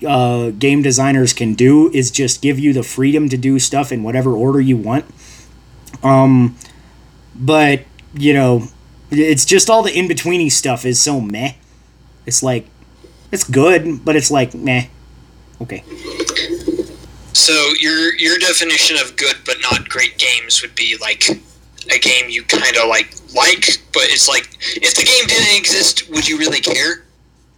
[0.07, 4.03] uh, game designers can do is just give you the freedom to do stuff in
[4.03, 5.05] whatever order you want.
[6.03, 6.55] Um,
[7.35, 8.67] but you know,
[9.09, 11.53] it's just all the in betweeny stuff is so meh.
[12.27, 12.67] It's like
[13.31, 14.85] it's good, but it's like meh.
[15.59, 15.83] Okay.
[17.35, 22.29] So your your definition of good but not great games would be like a game
[22.29, 26.37] you kind of like like, but it's like if the game didn't exist, would you
[26.37, 27.03] really care?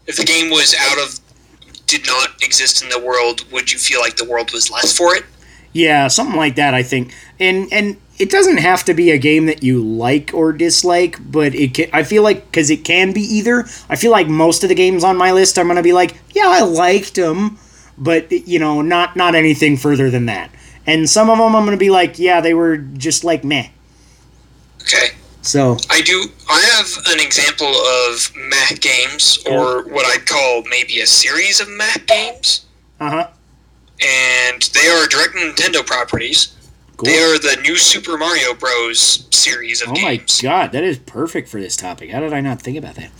[0.07, 1.19] If the game was out of
[1.85, 5.15] did not exist in the world, would you feel like the world was less for
[5.15, 5.23] it?
[5.73, 6.73] Yeah, something like that.
[6.73, 10.53] I think, and and it doesn't have to be a game that you like or
[10.53, 11.75] dislike, but it.
[11.75, 13.67] Can, I feel like because it can be either.
[13.89, 16.47] I feel like most of the games on my list, I'm gonna be like, yeah,
[16.47, 17.59] I liked them,
[17.97, 20.51] but you know, not not anything further than that.
[20.85, 23.69] And some of them, I'm gonna be like, yeah, they were just like meh.
[24.81, 25.09] Okay.
[25.41, 26.25] So I do.
[26.49, 31.69] I have an example of meh games, or what I'd call maybe a series of
[31.69, 32.65] meh games,
[32.99, 33.27] uh huh.
[34.01, 36.53] and they are direct Nintendo properties.
[36.97, 37.05] Cool.
[37.05, 39.27] They are the new Super Mario Bros.
[39.29, 39.99] series of games.
[39.99, 42.09] Oh my god, that is perfect for this topic.
[42.09, 43.11] How did I not think about that?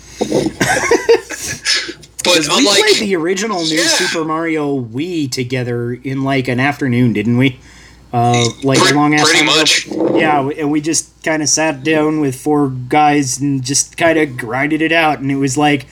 [2.24, 3.88] But we unlike played the original new Yeah.
[3.88, 7.60] Super Mario Wii together in like an afternoon, didn't we?
[8.12, 9.88] Uh, like Pre- a long ass pretty much.
[10.20, 14.38] Yeah, and we just kind of sat down with four guys and just kind of
[14.38, 15.86] grinded it out, and it was like,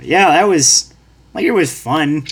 [0.00, 0.92] yeah, that was
[1.34, 2.24] like it was fun.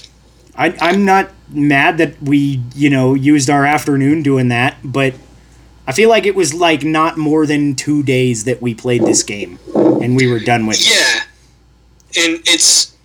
[0.56, 5.14] I, I'm not mad that we you know used our afternoon doing that, but
[5.86, 9.22] I feel like it was like not more than two days that we played this
[9.22, 10.88] game, and we were done with it.
[10.90, 12.95] Yeah, and it's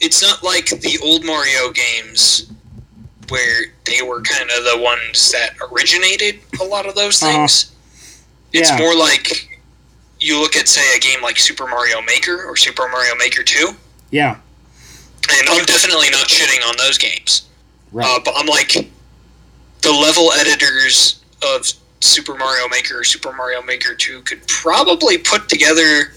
[0.00, 2.50] it's not like the old Mario games
[3.28, 7.32] where they were kind of the ones that originated a lot of those Uh-huh.
[7.32, 7.66] things.
[8.52, 8.78] It's Yeah.
[8.78, 9.48] more like
[10.18, 13.76] you look at say a game like Super Mario Maker or Super Mario Maker Two,
[14.10, 14.36] Yeah,
[15.30, 17.42] and I'm definitely not shitting on those games.
[17.92, 18.06] right.
[18.06, 18.90] Uh, but I'm like
[19.82, 21.66] the level editors of
[22.00, 26.12] Super Mario Maker or Super Mario Maker 2 could probably put together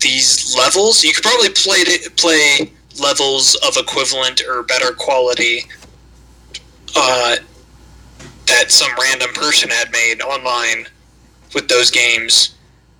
[0.00, 1.04] these levels.
[1.04, 1.84] You could probably play
[2.16, 5.60] play levels of equivalent or better quality
[6.96, 7.36] uh,
[8.46, 10.86] that some random person had made online
[11.54, 12.54] with those games.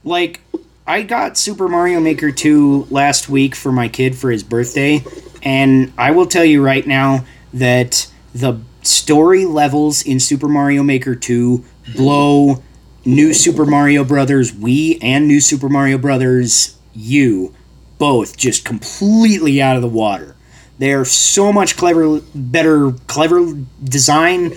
[0.05, 0.40] like
[0.86, 5.05] I got Super Mario Maker 2 last week for my kid for his birthday,
[5.42, 11.14] and I will tell you right now that the story levels in Super Mario Maker
[11.14, 11.62] 2
[11.94, 12.62] blow
[13.05, 17.55] New Super Mario Brothers Wii and New Super Mario Brothers U
[17.99, 20.36] both just completely out of the water.
[20.78, 24.53] They're so much clever, better, clever design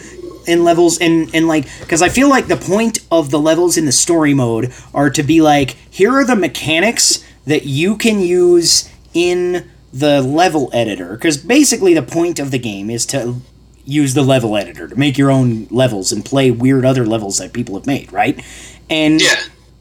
[0.47, 3.85] in levels and and like because I feel like the point of the levels in
[3.85, 8.89] the story mode are to be like here are the mechanics that you can use
[9.13, 13.35] in the level editor because basically the point of the game is to
[13.85, 17.53] use the level editor to make your own levels and play weird other levels that
[17.53, 18.43] people have made right
[18.89, 19.35] and Yeah.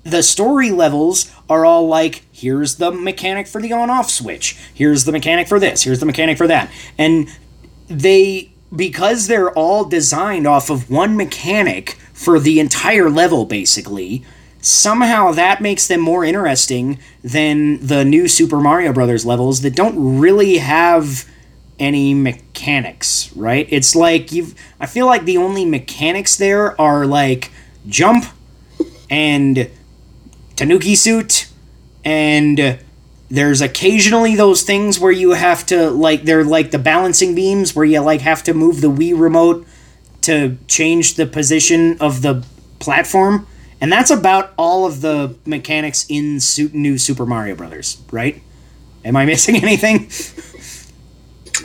[0.04, 4.56] the story levels are all like here's the mechanic for the on off switch.
[4.72, 5.82] Here's the mechanic for this.
[5.82, 6.70] Here's the mechanic for that.
[6.96, 7.28] And
[7.88, 14.24] they because they're all designed off of one mechanic for the entire level basically
[14.60, 20.18] somehow that makes them more interesting than the new super mario brothers levels that don't
[20.20, 21.28] really have
[21.80, 23.66] any mechanics right?
[23.70, 27.50] It's like you've i feel like the only mechanics there are like
[27.88, 28.24] jump
[29.08, 29.68] and
[30.60, 31.48] tanuki suit
[32.04, 32.78] and
[33.30, 37.86] there's occasionally those things where you have to like they're like the balancing beams where
[37.86, 39.66] you like have to move the Wii remote
[40.20, 42.44] to change the position of the
[42.78, 43.46] platform
[43.80, 48.42] and that's about all of the mechanics in Su- new Super Mario Brothers, right?
[49.02, 50.10] Am I missing anything?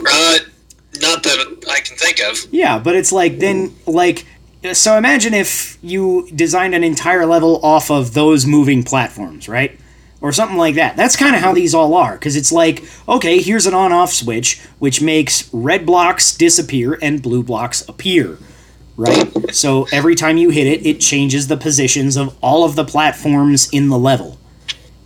[0.00, 0.38] Uh,
[1.02, 2.38] not that I can think of.
[2.50, 4.24] Yeah, but it's like then like
[4.64, 9.78] Uh, so imagine if you designed an entire level off of those moving platforms, right?
[10.20, 10.96] Or something like that.
[10.96, 14.58] That's kind of how these all are cuz it's like okay, here's an on-off switch
[14.78, 18.38] which makes red blocks disappear and blue blocks appear.
[18.96, 19.54] Right?
[19.54, 23.68] So every time you hit it, it changes the positions of all of the platforms
[23.70, 24.38] in the level.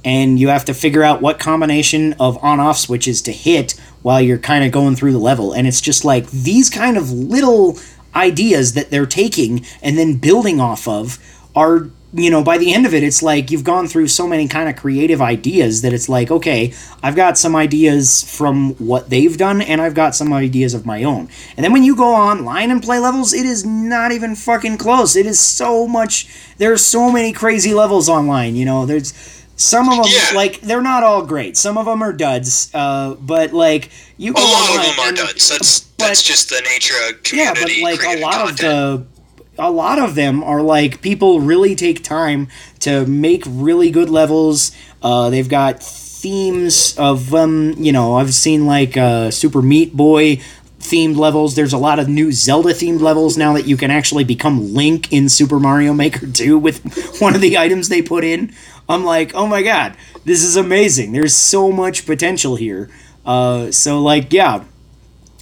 [0.04, 3.72] And you have to figure out what combination of on off switches to hit
[4.02, 5.52] while you're kind of going through the level.
[5.52, 7.78] And it's just like these kind of little
[8.14, 11.18] ideas that they're taking and then building off of
[11.54, 14.48] are you know by the end of it it's like you've gone through so many
[14.48, 16.72] kind of creative ideas that it's like okay
[17.04, 21.04] i've got some ideas from what they've done and i've got some ideas of my
[21.04, 21.28] own.
[21.56, 25.14] And then when you go online and play levels it is not even fucking close.
[25.14, 29.12] It is so much there's so many crazy levels online you know there's
[29.60, 30.34] some of them Yeah.
[30.36, 34.40] like they're not all great some of them are duds uh, but like you A
[34.40, 35.48] lot of them are and- duds.
[35.50, 37.60] That's but- that's just the nature of community.
[37.80, 38.60] yeah, but like a lot content.
[38.64, 42.48] of the a lot of them are like people really take time
[42.78, 44.72] to make really good levels.
[45.02, 50.40] Uh, they've got themes of um, you know, I've seen like uh, Super Meat Boy
[50.78, 51.54] themed levels.
[51.56, 55.12] There's a lot of new Zelda themed levels now that you can actually become Link
[55.12, 56.80] in Super Mario Maker 2 with
[57.20, 58.54] one of the items they put in.
[58.90, 61.12] I'm like, oh my god, this is amazing.
[61.12, 62.90] There's so much potential here.
[63.24, 64.64] Uh, so like, yeah,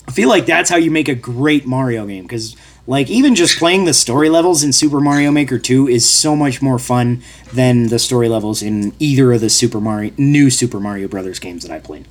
[0.07, 3.59] I feel like that's how you make a great Mario game because like even just
[3.59, 7.23] playing the story levels in Super Mario Maker 2 is so much more fun
[7.53, 11.63] than the story levels in either of the Super Mario new Super Mario Brothers games
[11.65, 12.07] that I played.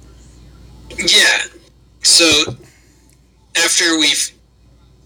[0.97, 1.39] Yeah.
[2.03, 2.25] So
[3.55, 4.31] after we've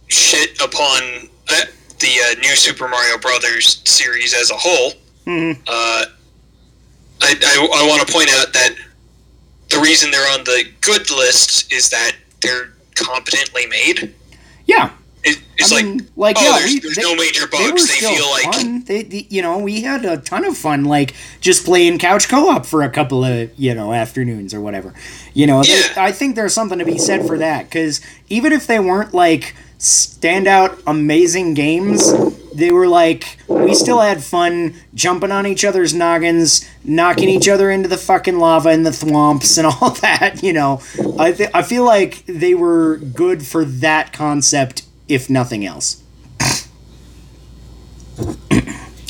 [0.07, 1.65] shit upon uh,
[1.99, 4.93] the uh, new Super Mario Brothers series as a whole,
[5.25, 5.57] Mhm.
[5.67, 6.05] uh,
[7.22, 8.76] I, I, I want to point out that
[9.69, 14.13] the reason they're on the good list is that they're competently made.
[14.65, 14.91] Yeah,
[15.24, 17.63] It, it's I like, mean, like, oh, yeah, there's, we- there's they- no major they
[17.63, 17.88] were bugs.
[17.88, 18.84] They, still feel like fun.
[18.84, 22.65] They, they- you know, we had a ton of fun, like just playing couch co-op
[22.65, 24.93] for a couple of you know afternoons or whatever.
[25.34, 28.67] You know, they- I think there's something to be said for that because even if
[28.67, 32.11] they weren't like standout amazing games,
[32.53, 37.69] they were like we still had fun jumping on each other's noggins, knocking each other
[37.69, 40.43] into the fucking lava and the thwomps and all that.
[40.43, 40.81] You know,
[41.17, 46.01] I th- I feel like they were good for that concept, if nothing else.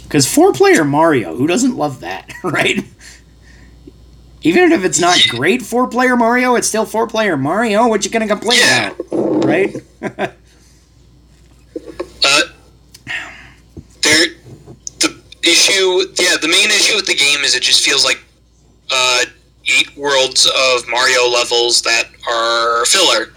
[0.03, 2.83] Because four player Mario, who doesn't love that, right?
[4.41, 7.87] Even if it's not great four player Mario, it's still four player Mario.
[7.87, 9.73] What you gonna complain about, right?
[12.23, 12.41] Uh,
[14.01, 14.27] there,
[14.99, 18.23] the issue, yeah, the main issue with the game is it just feels like
[18.91, 19.25] uh,
[19.65, 23.31] eight worlds of Mario levels that are filler.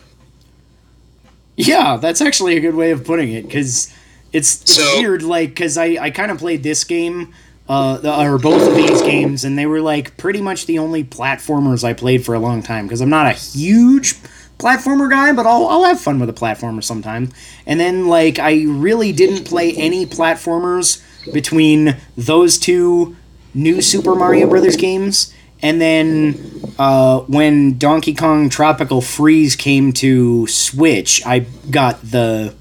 [1.56, 3.92] Yeah, that's actually a good way of putting it because
[4.32, 5.22] it's, it's So- weird.
[5.22, 7.32] Like, because I, I kind of played this game,
[7.68, 7.98] uh,
[8.28, 11.92] or both of these games, and they were like pretty much the only platformers I
[11.92, 14.16] played for a long time because I'm not a huge
[14.64, 17.30] platformer guy, but I'll, I'll have fun with a platformer sometime.
[17.66, 21.02] And then, like, I really didn't play any platformers
[21.32, 23.16] between those two
[23.52, 25.34] new Super Mario Brothers games.
[25.60, 31.40] And then uh, when Donkey Kong Tropical Freeze came to Switch, I
[31.70, 32.54] got the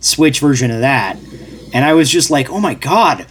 [0.00, 1.18] Switch version of that.
[1.72, 3.26] And I was just like, oh my god,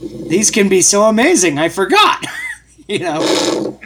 [0.00, 1.58] these can be so amazing.
[1.58, 2.24] I forgot.
[2.88, 3.80] you know?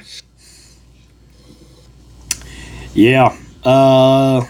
[2.93, 3.37] Yeah.
[3.65, 4.47] Uh,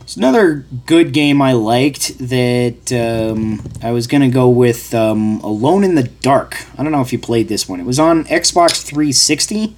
[0.00, 5.40] it's another good game I liked that um, I was going to go with um,
[5.40, 6.56] Alone in the Dark.
[6.78, 7.80] I don't know if you played this one.
[7.80, 9.76] It was on Xbox 360.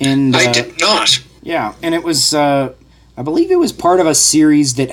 [0.00, 1.22] And I uh, did not.
[1.42, 2.72] yeah, and it was, uh,
[3.16, 4.90] I believe it was part of a series that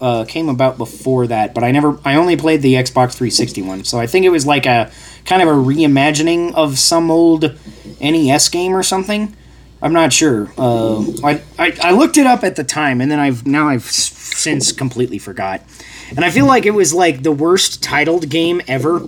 [0.00, 3.84] uh, came about before that, but I never, I only played the Xbox 360 one.
[3.84, 4.90] So I think it was like a
[5.24, 7.58] kind of a reimagining of some old
[8.00, 9.36] NES game or something.
[9.82, 10.52] I'm not sure.
[10.58, 13.84] Uh, I, I, I looked it up at the time, and then I've now I've
[13.84, 15.62] since completely forgot.
[16.10, 19.00] And I feel like it was like the worst titled game ever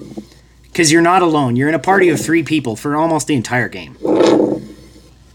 [0.63, 1.57] because you're not alone.
[1.57, 3.97] You're in a party of three people for almost the entire game.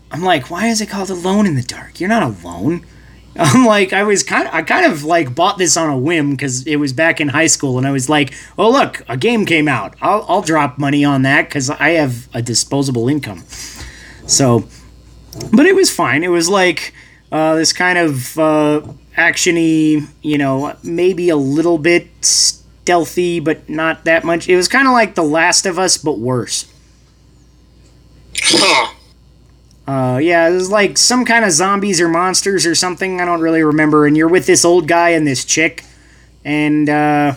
[0.09, 1.99] I'm like, why is it called Alone in the Dark?
[1.99, 2.85] You're not alone.
[3.39, 6.31] I'm like, I was kind of, I kind of like bought this on a whim
[6.31, 9.45] because it was back in high school, and I was like, oh look, a game
[9.45, 9.95] came out.
[10.01, 13.43] I'll, I'll drop money on that because I have a disposable income.
[14.25, 14.67] So,
[15.51, 16.23] but it was fine.
[16.23, 16.93] It was like
[17.31, 18.81] uh, this kind of uh,
[19.15, 24.47] actiony, you know, maybe a little bit stealthy, but not that much.
[24.47, 26.71] It was kind of like The Last of Us, but worse.
[28.41, 28.93] Huh.
[29.87, 33.21] Uh, yeah, it was like some kind of zombies or monsters or something.
[33.21, 34.05] I don't really remember.
[34.05, 35.85] And you're with this old guy and this chick,
[36.43, 37.35] and uh,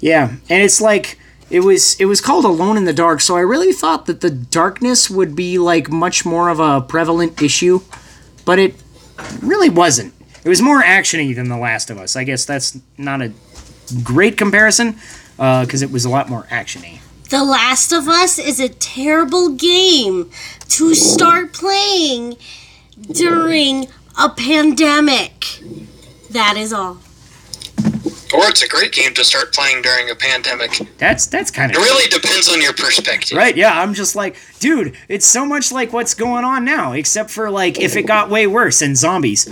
[0.00, 1.18] yeah, and it's like
[1.50, 3.20] it was it was called Alone in the Dark.
[3.20, 7.40] So I really thought that the darkness would be like much more of a prevalent
[7.40, 7.80] issue,
[8.44, 8.74] but it
[9.40, 10.14] really wasn't.
[10.44, 12.16] It was more actiony than The Last of Us.
[12.16, 13.32] I guess that's not a
[14.02, 14.96] great comparison
[15.38, 17.00] uh, because it was a lot more actiony.
[17.28, 20.30] The Last of Us is a terrible game
[20.68, 22.36] to start playing
[23.12, 23.88] during
[24.18, 25.60] a pandemic.
[26.30, 26.98] That is all.
[28.34, 30.78] Or it's a great game to start playing during a pandemic.
[30.98, 33.36] That's that's kind of It really depends on your perspective.
[33.38, 37.30] Right, yeah, I'm just like, dude, it's so much like what's going on now, except
[37.30, 39.48] for like if it got way worse and zombies.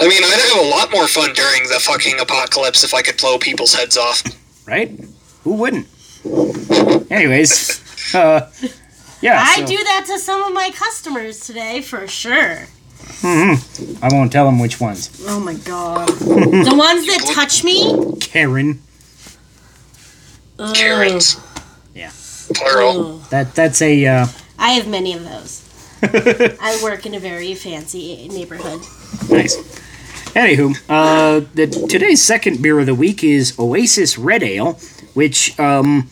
[0.00, 3.16] I mean, I'd have a lot more fun during the fucking apocalypse if I could
[3.16, 4.22] blow people's heads off.
[4.66, 4.98] Right?
[5.44, 5.86] Who wouldn't?
[7.10, 8.50] Anyways, uh
[9.20, 9.40] yeah.
[9.44, 12.66] I so- do that to some of my customers today for sure.
[13.22, 15.24] I won't tell them which ones.
[15.26, 16.08] Oh my god.
[16.18, 18.14] the ones that touch me?
[18.20, 18.80] Karen.
[20.58, 20.74] Ugh.
[20.74, 21.40] Karens.
[21.94, 22.12] Yeah.
[22.54, 23.16] Plural.
[23.16, 23.30] Ugh.
[23.30, 24.26] That that's a uh
[24.58, 25.64] I have many of those.
[26.02, 28.80] I work in a very fancy neighborhood.
[29.30, 29.56] nice.
[30.34, 34.74] Anywho, uh the today's second beer of the week is Oasis Red Ale,
[35.14, 36.08] which um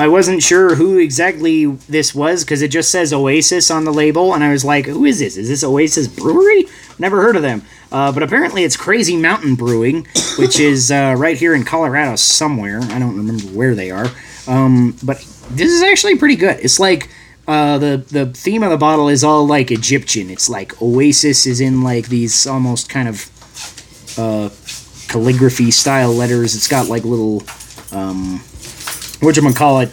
[0.00, 4.32] I wasn't sure who exactly this was because it just says Oasis on the label,
[4.32, 5.36] and I was like, "Who is this?
[5.36, 6.64] Is this Oasis Brewery?
[6.98, 7.60] Never heard of them."
[7.92, 10.06] Uh, but apparently, it's Crazy Mountain Brewing,
[10.38, 12.80] which is uh, right here in Colorado somewhere.
[12.80, 14.06] I don't remember where they are,
[14.46, 15.18] um, but
[15.50, 16.58] this is actually pretty good.
[16.62, 17.10] It's like
[17.46, 20.30] uh, the the theme of the bottle is all like Egyptian.
[20.30, 24.48] It's like Oasis is in like these almost kind of uh,
[25.08, 26.54] calligraphy style letters.
[26.54, 27.42] It's got like little
[27.92, 28.40] um,
[29.20, 29.90] what you call it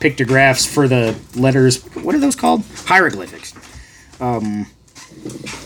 [0.00, 1.82] pictographs for the letters.
[1.94, 2.62] What are those called?
[2.86, 3.54] Hieroglyphics.
[4.20, 4.66] Um,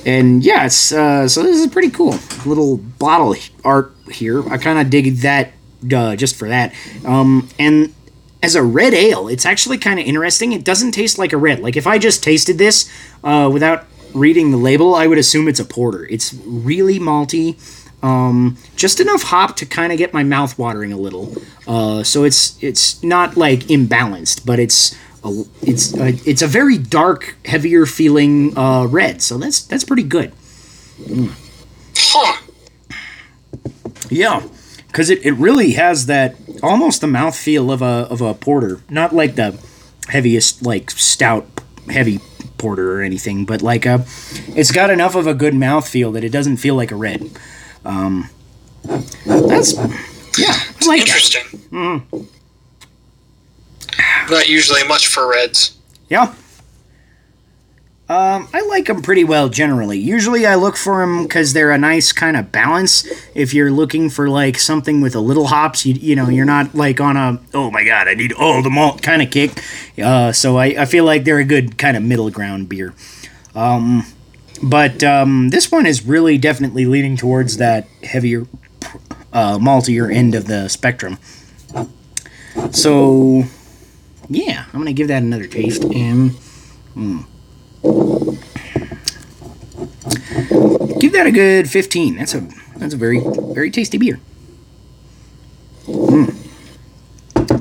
[0.06, 2.18] and yeah, it's uh, so this is pretty cool.
[2.46, 3.34] Little bottle
[3.64, 4.48] art here.
[4.48, 5.52] I kind of dig that
[5.92, 6.74] uh, just for that.
[7.04, 7.94] Um, and
[8.42, 10.52] as a red ale, it's actually kind of interesting.
[10.52, 11.60] It doesn't taste like a red.
[11.60, 12.90] Like if I just tasted this
[13.24, 16.06] uh, without reading the label, I would assume it's a porter.
[16.06, 17.56] It's really malty.
[18.02, 21.34] Um, just enough hop to kind of get my mouth watering a little.
[21.66, 24.94] Uh, so it's it's not like imbalanced, but it's
[25.24, 29.20] a, it's a, it's a very dark, heavier feeling uh, red.
[29.20, 30.32] So that's that's pretty good.
[31.96, 32.40] Huh.
[34.10, 34.42] Yeah.
[34.86, 39.14] because it, it really has that almost the mouthfeel of a of a porter, not
[39.14, 39.58] like the
[40.08, 41.46] heaviest like stout
[41.90, 42.18] heavy
[42.58, 44.04] porter or anything, but like a,
[44.48, 47.30] it's got enough of a good mouth feel that it doesn't feel like a red.
[47.84, 48.30] Um,
[49.26, 49.74] that's
[50.38, 51.00] yeah, I like.
[51.00, 51.66] Interesting.
[54.30, 55.76] Not usually much for reds.
[56.08, 56.34] Yeah.
[58.10, 59.98] Um, I like them pretty well generally.
[59.98, 63.06] Usually I look for them because they're a nice kind of balance.
[63.34, 66.74] If you're looking for like something with a little hops, you, you know, you're not
[66.74, 69.62] like on a, oh my god, I need all the malt kind of kick.
[70.02, 72.94] Uh, so I, I feel like they're a good kind of middle ground beer.
[73.54, 74.06] Um,
[74.62, 78.46] but um, this one is really definitely leaning towards that heavier,
[79.32, 81.18] uh, maltier end of the spectrum.
[82.72, 83.44] So,
[84.28, 86.32] yeah, I'm gonna give that another taste and.
[86.96, 87.24] mm.
[91.00, 92.16] Give that a good 15.
[92.16, 92.40] That's a
[92.76, 93.20] that's a very
[93.54, 94.18] very tasty beer.
[95.86, 96.34] Mm.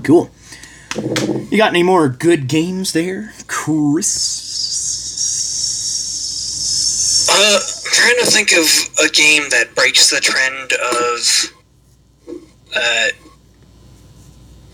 [0.03, 0.29] Cool.
[1.51, 4.46] You got any more good games there, Chris?
[7.39, 8.65] Uh, I'm trying to think of
[9.05, 11.53] a game that breaks the trend of,
[12.75, 13.09] uh,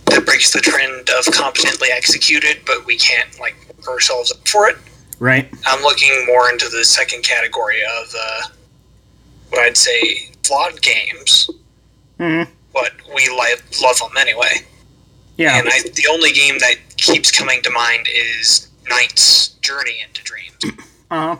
[0.05, 4.67] that breaks the trend of competently executed, but we can't like work ourselves up for
[4.69, 4.77] it.
[5.19, 5.49] Right.
[5.65, 8.41] I'm looking more into the second category of uh,
[9.49, 11.49] what I'd say flawed games,
[12.19, 12.49] Mm-hmm.
[12.73, 14.61] but we li- love them anyway.
[15.35, 15.57] Yeah.
[15.59, 20.79] And I, the only game that keeps coming to mind is Nights Journey into Dreams,
[21.11, 21.37] Uh huh.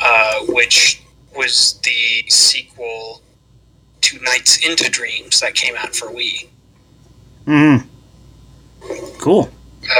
[0.00, 1.02] Uh, which
[1.36, 3.22] was the sequel
[4.02, 6.48] to Nights into Dreams that came out for Wii.
[7.46, 9.18] Mm-hmm.
[9.20, 9.50] Cool.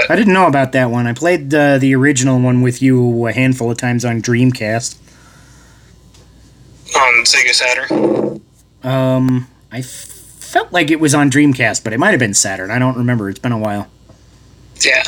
[0.08, 1.06] I didn't know about that one.
[1.06, 4.96] I played uh, the original one with you a handful of times on Dreamcast.
[6.94, 8.40] On Sega Saturn.
[8.82, 12.70] Um, I f- felt like it was on Dreamcast, but it might have been Saturn.
[12.70, 13.28] I don't remember.
[13.30, 13.88] It's been a while.
[14.80, 15.02] Yeah.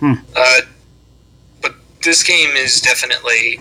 [0.00, 0.14] Hmm.
[0.34, 0.60] Uh,
[1.60, 3.60] but this game is definitely.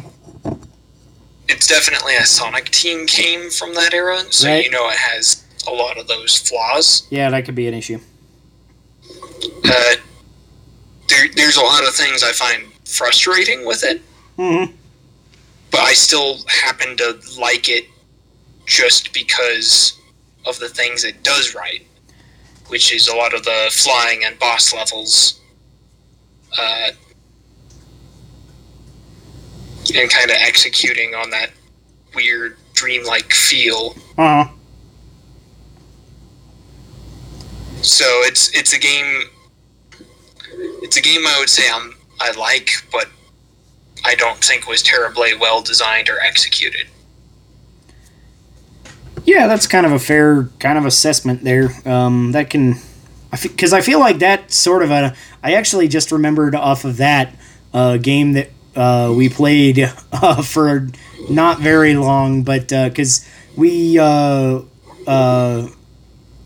[1.52, 4.64] It's definitely a Sonic team game from that era, so Right.
[4.64, 7.04] you know it has a lot of those flaws.
[7.10, 8.00] Yeah, that could be an issue.
[9.64, 9.96] Uh,
[11.08, 14.02] there, there's a lot of things I find frustrating with it,
[14.38, 14.72] Mm-hmm.
[15.72, 17.86] but I still happen to like it
[18.66, 20.00] just because
[20.46, 21.86] of the things it does right,
[22.70, 25.40] which is a lot of the flying and boss levels,
[26.58, 26.92] uh,
[29.96, 31.52] and kind of executing on that
[32.16, 33.96] weird dreamlike feel.
[34.18, 34.52] Uh huh.
[37.82, 39.24] So it's it's a game.
[40.84, 43.08] It's a game I would say I'm I like, but
[44.06, 46.88] I don't think was terribly well designed or executed.
[49.26, 51.70] Yeah, that's kind of a fair kind of assessment there.
[51.86, 52.76] Um, that can,
[53.42, 55.16] because I feel like that sort of a.
[55.44, 57.36] I actually just remembered off of that
[57.74, 59.80] uh, game that uh, we played
[60.14, 60.88] uh, for
[61.30, 64.62] not very long, but because we uh,
[65.08, 65.68] uh,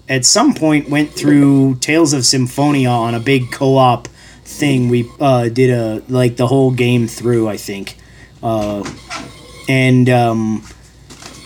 [0.10, 4.08] at some point went through Tales of Symphonia on a big co-op
[4.44, 4.90] thing.
[4.90, 7.98] We uh, did a like the whole game through, I think,
[8.42, 8.90] uh,
[9.68, 10.10] and.
[10.10, 10.68] Um,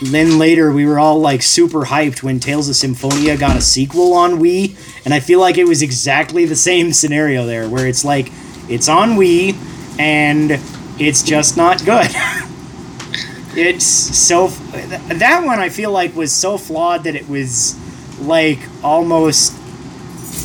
[0.02, 4.14] then later we were all like super hyped when Tales of Symphonia got a sequel
[4.14, 8.06] on Wii, and I feel like it was exactly the same scenario there, where it's
[8.06, 8.32] like
[8.70, 9.58] it's on Wii
[10.00, 10.60] and
[11.00, 12.08] it's just not good.
[13.56, 17.76] it's so that one I feel like was so flawed that it was
[18.22, 19.54] like almost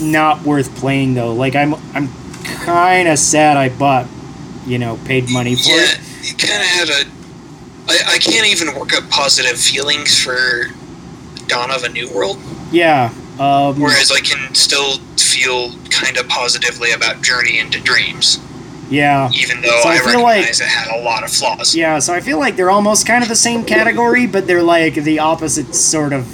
[0.02, 1.32] not worth playing though.
[1.34, 2.08] Like I'm I'm
[2.44, 4.06] kind of sad I bought,
[4.66, 6.00] you know, paid money for Yeah, it.
[6.22, 7.10] it kind of had a.
[7.86, 10.64] I, I can't even work up positive feelings for
[11.48, 12.38] Dawn of a New World,
[12.72, 13.12] Yeah.
[13.38, 18.38] Um, whereas I can still feel kind of positively about Journey into Dreams,
[18.90, 19.30] yeah.
[19.34, 21.74] even though So I I, feel like- it had a lot of flaws.
[21.74, 24.94] Yeah, so I feel like they're almost kind of the same category, but they're like
[24.94, 26.26] the opposite sort of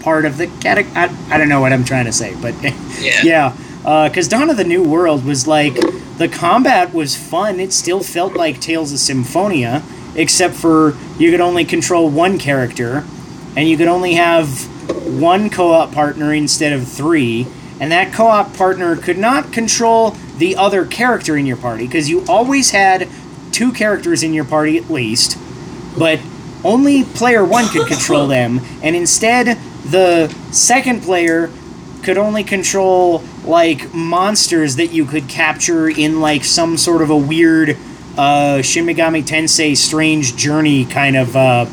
[0.00, 0.92] part of the category.
[0.96, 2.54] I, I don't know what I'm trying to say, but
[3.00, 3.20] Yeah.
[3.22, 5.74] yeah, uh, because Dawn of the New World was like
[6.18, 7.58] the combat was fun.
[7.60, 9.82] It still felt like Tales of Symphonia,
[10.14, 13.04] except for you could only control one character,
[13.56, 14.48] and you could only have
[15.20, 17.46] one co-op partner instead of three.
[17.80, 22.24] And that co-op partner could not control the other character in your party because you
[22.28, 23.08] always had
[23.52, 25.38] two characters in your party at least,
[25.98, 26.18] but
[26.64, 31.50] only player one could control them, and instead the second player
[32.02, 37.16] could only control like monsters that you could capture in like some sort of a
[37.16, 37.76] weird
[38.16, 41.66] uh, Shin Megami Tensei strange journey kind of uh,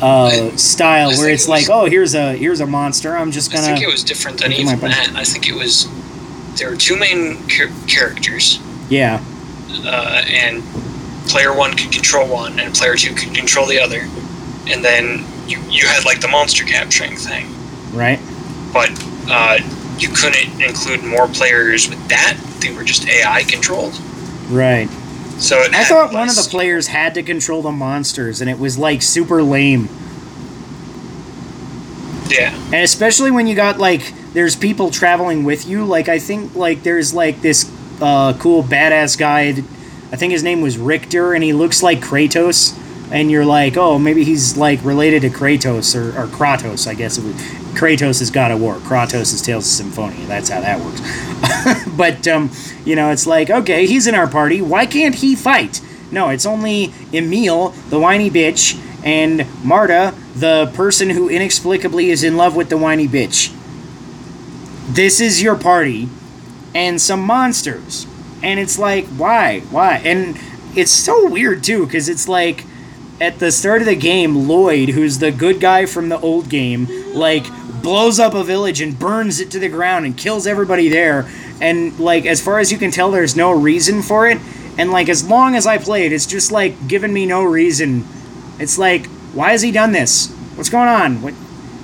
[0.00, 3.16] uh, style I where it's it was- like, oh, here's a here's a monster.
[3.16, 3.66] I'm just I gonna.
[3.68, 5.12] I think it was different than even that.
[5.14, 5.86] I think it was
[6.60, 9.24] there were two main char- characters, yeah,
[9.84, 10.62] uh, and
[11.26, 14.06] player one could control one, and player two could control the other,
[14.68, 17.46] and then you you had like the monster capturing thing,
[17.92, 18.20] right.
[18.72, 18.90] but
[19.28, 19.58] uh,
[19.98, 22.38] you couldn't include more players with that.
[22.60, 23.98] They were just AI controlled.
[24.50, 24.88] Right.
[25.38, 28.76] So I thought one of the players had to control the monsters, and it was
[28.76, 29.88] like super lame.
[32.28, 35.84] Yeah, And especially when you got like there's people traveling with you.
[35.84, 37.70] Like I think like there's like this
[38.00, 39.48] uh, cool badass guy.
[40.12, 42.76] I think his name was Richter, and he looks like Kratos.
[43.12, 46.86] And you're like, oh, maybe he's like related to Kratos or, or Kratos.
[46.86, 47.34] I guess it was
[47.74, 48.76] Kratos is God of War.
[48.76, 50.26] Kratos is Tales of Symphonia.
[50.26, 51.00] That's how that works.
[51.96, 52.50] but um,
[52.84, 54.62] you know, it's like, okay, he's in our party.
[54.62, 55.80] Why can't he fight?
[56.12, 62.36] No, it's only Emil, the whiny bitch, and Marta, the person who inexplicably is in
[62.36, 63.56] love with the whiny bitch.
[64.90, 66.08] This is your party,
[66.74, 68.06] and some monsters.
[68.42, 69.60] And it's like, why?
[69.70, 70.02] Why?
[70.04, 70.36] And
[70.74, 72.64] it's so weird, too, because it's like,
[73.20, 76.88] at the start of the game, Lloyd, who's the good guy from the old game,
[77.14, 77.46] like,
[77.82, 81.30] blows up a village and burns it to the ground and kills everybody there.
[81.60, 84.38] And, like, as far as you can tell, there's no reason for it.
[84.76, 88.04] And, like, as long as I played, it's just, like, giving me no reason.
[88.58, 90.32] It's like, why has he done this?
[90.56, 91.22] What's going on?
[91.22, 91.34] What?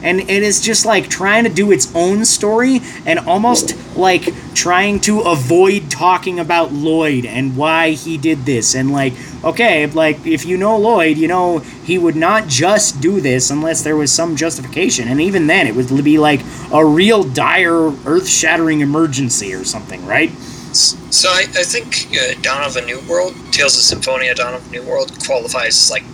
[0.06, 5.00] And it is just like trying to do its own story and almost like trying
[5.00, 8.76] to avoid talking about Lloyd and why he did this.
[8.76, 13.20] And like, okay, like if you know Lloyd, you know he would not just do
[13.20, 15.08] this unless there was some justification.
[15.08, 16.40] And even then, it would be like
[16.72, 20.30] a real dire, earth shattering emergency or something, right?
[20.72, 24.68] So I, I think uh, Dawn of a New World, Tales of Symphonia, Dawn of
[24.68, 26.04] a New World qualifies as like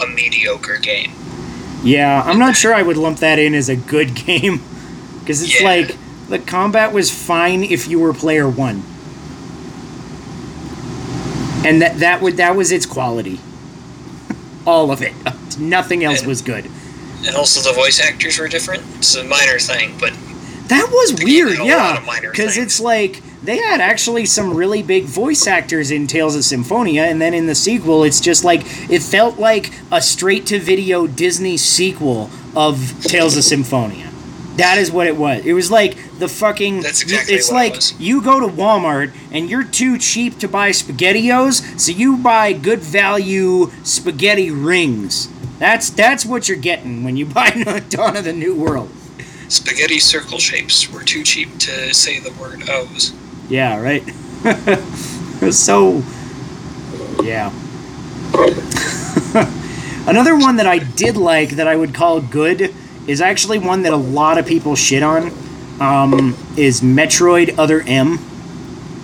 [0.00, 1.12] a mediocre game.
[1.82, 4.60] Yeah, I'm not sure I would lump that in as a good game
[5.20, 5.66] because it's Yeah.
[5.68, 5.96] like
[6.28, 8.82] the combat was fine if you were player one,
[11.64, 13.40] and that that would that was its quality.
[14.66, 15.12] All of it,
[15.58, 16.68] nothing else And- was good.
[17.24, 18.82] And also the voice actors were different.
[18.96, 20.12] It's a minor thing, but
[20.68, 24.82] That was weird, had a lot yeah, because it's like they had actually some really
[24.82, 28.60] big voice actors in Tales of Symphonia, and then in the sequel, it's just like
[28.90, 34.08] it felt like a straight-to-video Disney sequel of Tales of Symphonia.
[34.56, 35.44] That is what it was.
[35.46, 36.82] It was like the fucking.
[36.82, 37.98] That's exactly It's what it like was.
[38.00, 42.80] you go to Walmart and you're too cheap to buy SpaghettiOs, so you buy good
[42.80, 45.28] value spaghetti rings.
[45.58, 47.50] That's that's what you're getting when you buy
[47.88, 48.90] Dawn of the New World.
[49.48, 53.14] spaghetti circle shapes were too cheap to say the word O's.
[53.48, 54.02] Yeah, right.
[55.52, 56.02] so,
[57.22, 57.52] yeah.
[60.06, 62.74] Another one that I did like that I would call good
[63.06, 65.32] is actually one that a lot of people shit on.
[65.80, 68.18] Um, is Metroid Other M.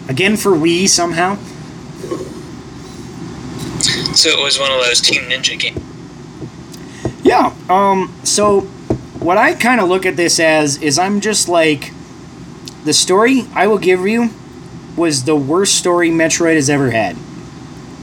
[0.08, 1.36] Again for Wii somehow.
[4.14, 5.80] So it was one of those Team Ninja games.
[7.22, 7.54] Yeah.
[7.68, 8.14] Um.
[8.24, 8.62] So,
[9.20, 11.92] what I kind of look at this as is I'm just like,
[12.88, 14.30] the story I will give you
[14.96, 17.18] was the worst story Metroid has ever had.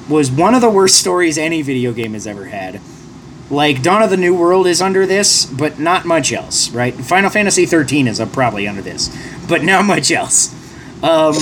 [0.07, 2.79] Was one of the worst stories any video game has ever had.
[3.49, 6.93] Like Dawn of the New World is under this, but not much else, right?
[6.93, 9.09] Final Fantasy 13 is probably under this,
[9.49, 10.53] but not much else.
[11.01, 11.33] Um,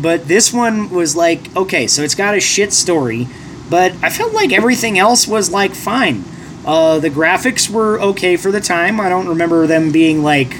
[0.00, 3.28] but this one was like, okay, so it's got a shit story,
[3.68, 6.24] but I felt like everything else was like fine.
[6.64, 9.00] Uh, the graphics were okay for the time.
[9.00, 10.56] I don't remember them being like,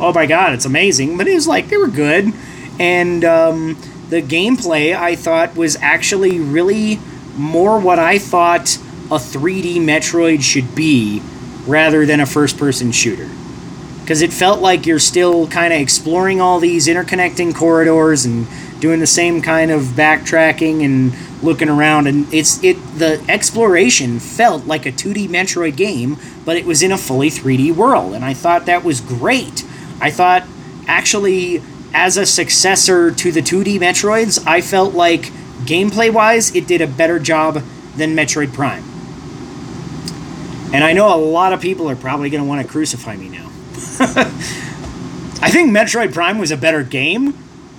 [0.00, 2.32] oh my god, it's amazing, but it was like they were good.
[2.78, 3.76] And um,
[4.08, 6.98] the gameplay I thought was actually really
[7.36, 8.76] more what I thought
[9.06, 11.22] a 3D Metroid should be
[11.66, 13.28] rather than a first person shooter
[14.06, 18.46] because it felt like you're still kind of exploring all these interconnecting corridors and
[18.80, 24.64] doing the same kind of backtracking and looking around and it's it the exploration felt
[24.64, 28.32] like a 2D Metroid game but it was in a fully 3D world and I
[28.32, 29.64] thought that was great.
[30.00, 30.44] I thought
[30.86, 31.62] actually
[31.94, 35.22] as a successor to the 2D Metroids, I felt like
[35.64, 37.62] gameplay wise it did a better job
[37.96, 38.84] than Metroid Prime.
[40.74, 43.28] And I know a lot of people are probably going to want to crucify me
[43.28, 43.46] now.
[45.40, 47.34] I think Metroid Prime was a better game,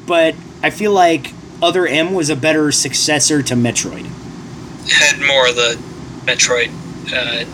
[0.08, 4.06] but I feel like Other M was a better successor to Metroid.
[4.90, 5.80] Had more of the
[6.26, 6.70] Metroid,
[7.14, 7.46] uh,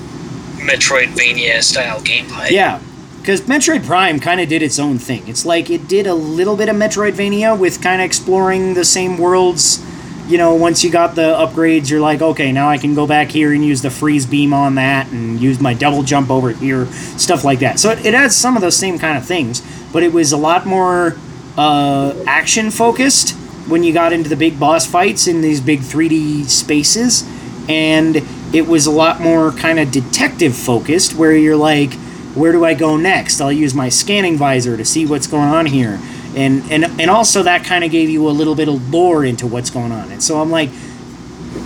[0.59, 2.51] Metroidvania style gameplay.
[2.51, 2.79] Yeah,
[3.23, 5.25] because Metroid Prime kind of did its own thing.
[5.29, 9.17] It's like it did a little bit of Metroidvania with kind of exploring the same
[9.17, 9.81] worlds
[10.27, 13.29] you know, once you got the upgrades, you're like, okay, now I can go back
[13.29, 16.85] here and use the freeze beam on that and use my double jump over here,
[17.17, 17.79] stuff like that.
[17.79, 19.61] So it, it has some of those same kind of things,
[19.91, 21.17] but it was a lot more
[21.57, 23.31] uh, action focused
[23.67, 27.27] when you got into the big boss fights in these big 3D spaces,
[27.67, 28.17] and
[28.53, 31.91] it was a lot more kind of detective focused where you're like,
[32.35, 33.39] where do I go next?
[33.41, 35.99] I'll use my scanning visor to see what's going on here.
[36.35, 39.45] And and and also that kind of gave you a little bit of lore into
[39.45, 40.11] what's going on.
[40.11, 40.69] And so I'm like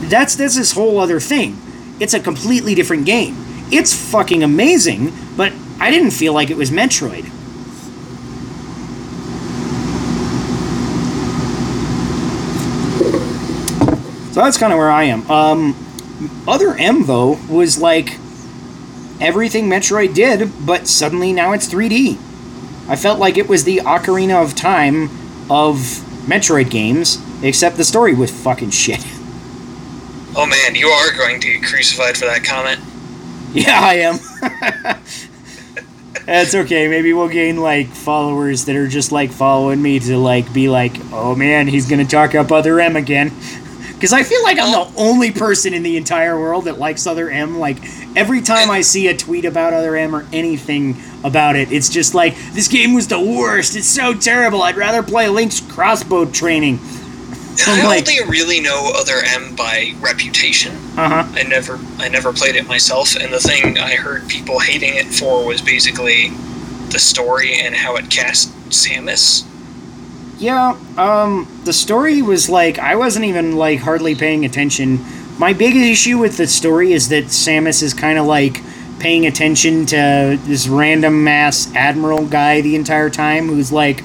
[0.10, 1.58] that's that's this whole other thing.
[2.00, 3.36] It's a completely different game.
[3.72, 7.32] It's fucking amazing, but I didn't feel like it was Metroid.
[14.34, 15.30] So that's kind of where I am.
[15.32, 18.20] Um, other M though was like
[19.20, 22.18] everything Metroid did, but suddenly now it's 3D.
[22.90, 25.10] I felt like it was the Ocarina of Time
[25.50, 25.78] of
[26.28, 29.06] Metroid games, except the story was fucking shit.
[30.40, 32.80] Oh man, you are going to get crucified for that comment.
[33.54, 34.20] Yeah, I am.
[36.28, 36.88] That's okay.
[36.88, 40.96] Maybe we'll gain like followers that are just like following me to like be like,
[41.12, 43.32] oh man, he's gonna talk up Other M again.
[43.98, 47.32] Because I feel like I'm the only person in the entire world that likes Other
[47.32, 47.58] M.
[47.58, 47.78] Like
[48.16, 52.14] every time I see a tweet about Other M or anything about it, it's just
[52.14, 53.76] like this game was the worst.
[53.76, 54.62] It's so terrible.
[54.62, 56.80] I'd rather play Link's crossbow training.
[57.66, 60.76] I I'm like, only really know Other M by reputation.
[60.96, 61.32] uh huh.
[61.34, 65.08] I never I never played it myself, and the thing I heard people hating it
[65.08, 66.30] for was basically
[66.92, 69.44] the story and how it cast Samus.
[70.40, 75.00] Yeah, um, the story was like I wasn't even like hardly paying attention.
[75.40, 78.62] My big issue with the story is that Samus is kind of like
[79.00, 84.04] paying attention to this random ass admiral guy the entire time who's like,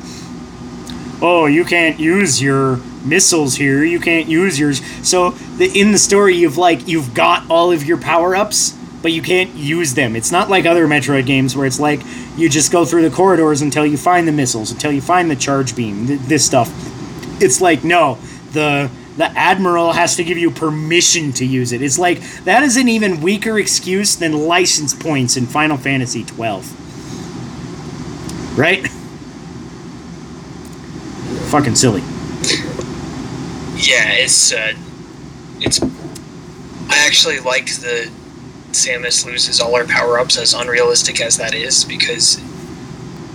[1.20, 3.84] "Oh, you can't use your missiles here.
[3.84, 7.84] You can't use yours." So the, in the story, you've like you've got all of
[7.84, 10.16] your power ups, but you can't use them.
[10.16, 12.00] It's not like other Metroid games where it's like
[12.36, 15.36] you just go through the corridors until you find the missiles, until you find the
[15.36, 16.70] charge beam, th- this stuff.
[17.42, 18.18] It's like no,
[18.52, 21.82] the the admiral has to give you permission to use it.
[21.82, 26.78] It's like that is an even weaker excuse than license points in Final Fantasy 12.
[28.58, 28.86] Right?
[31.50, 32.00] Fucking silly.
[33.76, 34.74] Yeah, it's uh,
[35.60, 35.82] it's.
[35.82, 38.10] I actually like the
[38.72, 42.40] Samus loses all her power ups, as unrealistic as that is, because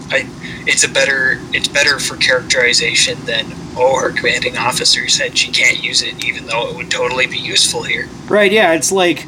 [0.10, 0.30] I
[0.66, 5.84] it's a better it's better for characterization than oh her commanding officer said she can't
[5.84, 8.10] use it, even though it would totally be useful here.
[8.28, 9.26] Right, yeah, it's like,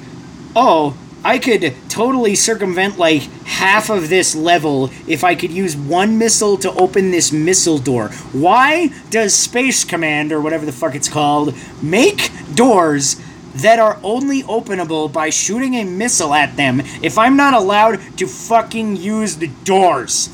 [0.56, 6.18] oh, I could totally circumvent like half of this level if I could use one
[6.18, 8.08] missile to open this missile door.
[8.32, 13.22] Why does Space Command, or whatever the fuck it's called, make doors
[13.62, 18.28] that are only openable by shooting a missile at them if I'm not allowed to
[18.28, 20.30] fucking use the doors?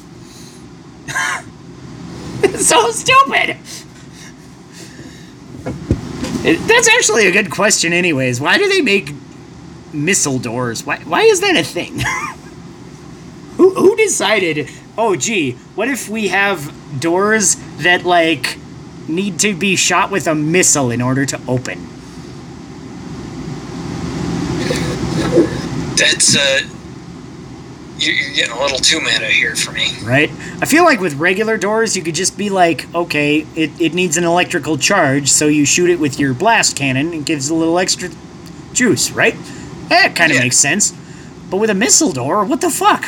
[2.55, 3.57] so stupid!
[6.45, 8.39] That's actually a good question, anyways.
[8.39, 9.11] Why do they make
[9.91, 10.86] missile doors?
[10.86, 11.99] Why, why is that a thing?
[13.57, 18.59] who, who decided, oh, gee, what if we have doors that, like,
[19.07, 21.94] need to be shot with a missile in order to open?
[25.97, 26.59] That's uh,
[27.97, 29.87] you're, getting a little too meta here for me.
[30.03, 30.29] right?
[30.61, 34.17] I feel like with regular doors, you could just be like, okay, it, it needs
[34.17, 37.79] an electrical charge, so you shoot it with your blast cannon, it gives a little
[37.79, 38.09] extra
[38.73, 39.35] juice, right?
[39.89, 40.43] That kind of Yeah.
[40.43, 40.93] makes sense.
[41.49, 43.05] But with a missile door, what the fuck?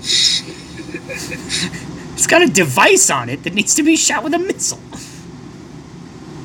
[0.00, 4.78] it's got a device on it that needs to be shot with a missile.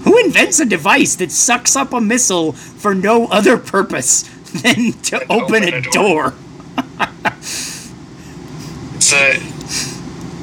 [0.04, 4.24] Who invents a device that sucks up a missile for no other purpose
[4.62, 6.32] than to open, open a, a door?
[6.32, 6.34] door.
[8.96, 9.38] It's a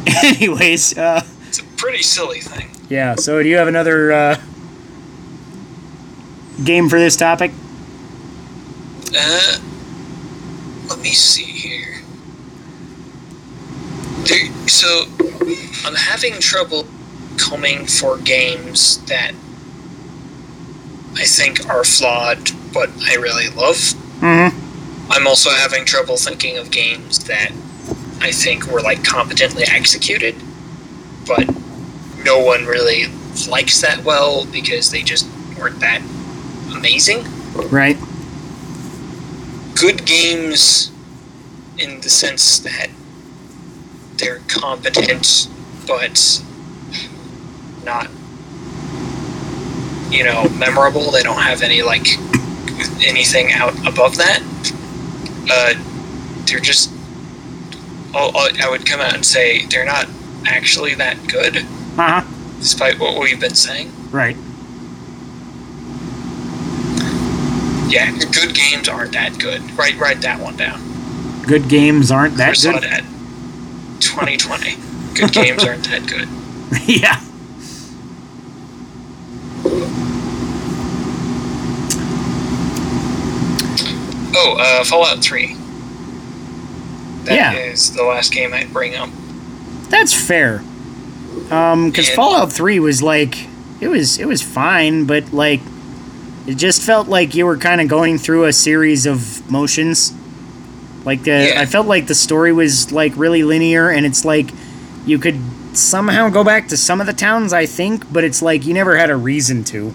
[0.25, 2.71] Anyways, uh, it's a pretty silly thing.
[2.89, 4.41] Yeah, so do you have another uh,
[6.65, 7.53] game for this topic?
[9.17, 9.59] Uh,
[10.89, 12.03] let me see here.
[14.25, 15.05] There, so,
[15.85, 16.87] I'm having trouble
[17.37, 19.33] coming for games that
[21.21, 23.77] I think are flawed, but I really love.
[23.77, 25.13] Mm-hmm.
[25.13, 27.53] I'm also having trouble thinking of games that
[28.23, 30.35] I think were like competently executed,
[31.27, 31.47] but
[32.25, 33.07] no one really
[33.51, 35.29] likes that well because they just
[35.59, 36.01] weren't that
[36.73, 37.27] amazing.
[37.69, 37.99] Right.
[39.75, 40.91] Good games
[41.77, 42.89] in the sense that
[44.17, 45.49] they're competent
[45.87, 46.43] but
[47.85, 48.09] not
[50.11, 51.11] you know, memorable.
[51.11, 52.07] They don't have any like
[53.07, 54.43] anything out above that.
[55.51, 55.75] Uh,
[56.47, 56.91] they're just.
[58.13, 60.09] Oh, I would come out and say they're not
[60.47, 62.23] actually that good, Uh huh.
[62.59, 63.93] despite what we've been saying.
[64.11, 64.37] Right.
[67.89, 69.63] Yeah, good games aren't that good.
[69.77, 70.81] Write write that one down.
[71.47, 72.83] Good games aren't that Chris good.
[72.83, 73.05] Audette,
[74.01, 74.77] 2020.
[75.15, 76.29] Good games aren't that good.
[76.89, 77.21] yeah.
[84.35, 85.57] Oh, uh, Fallout 3.
[87.25, 87.97] That is Yeah.
[87.97, 89.11] the last game I'd bring up.
[89.89, 90.63] That's fair.
[91.51, 93.37] Um, because Fallout Three was like,
[93.81, 95.61] it was it was fine, but like,
[96.47, 100.13] it just felt like you were kind of going through a series of motions.
[101.05, 101.61] Like the, Yeah.
[101.61, 104.51] I felt like the story was like really linear, and it's like
[105.07, 105.41] you could
[105.73, 108.97] somehow go back to some of the towns, I think, but it's like you never
[108.97, 109.93] had a reason to.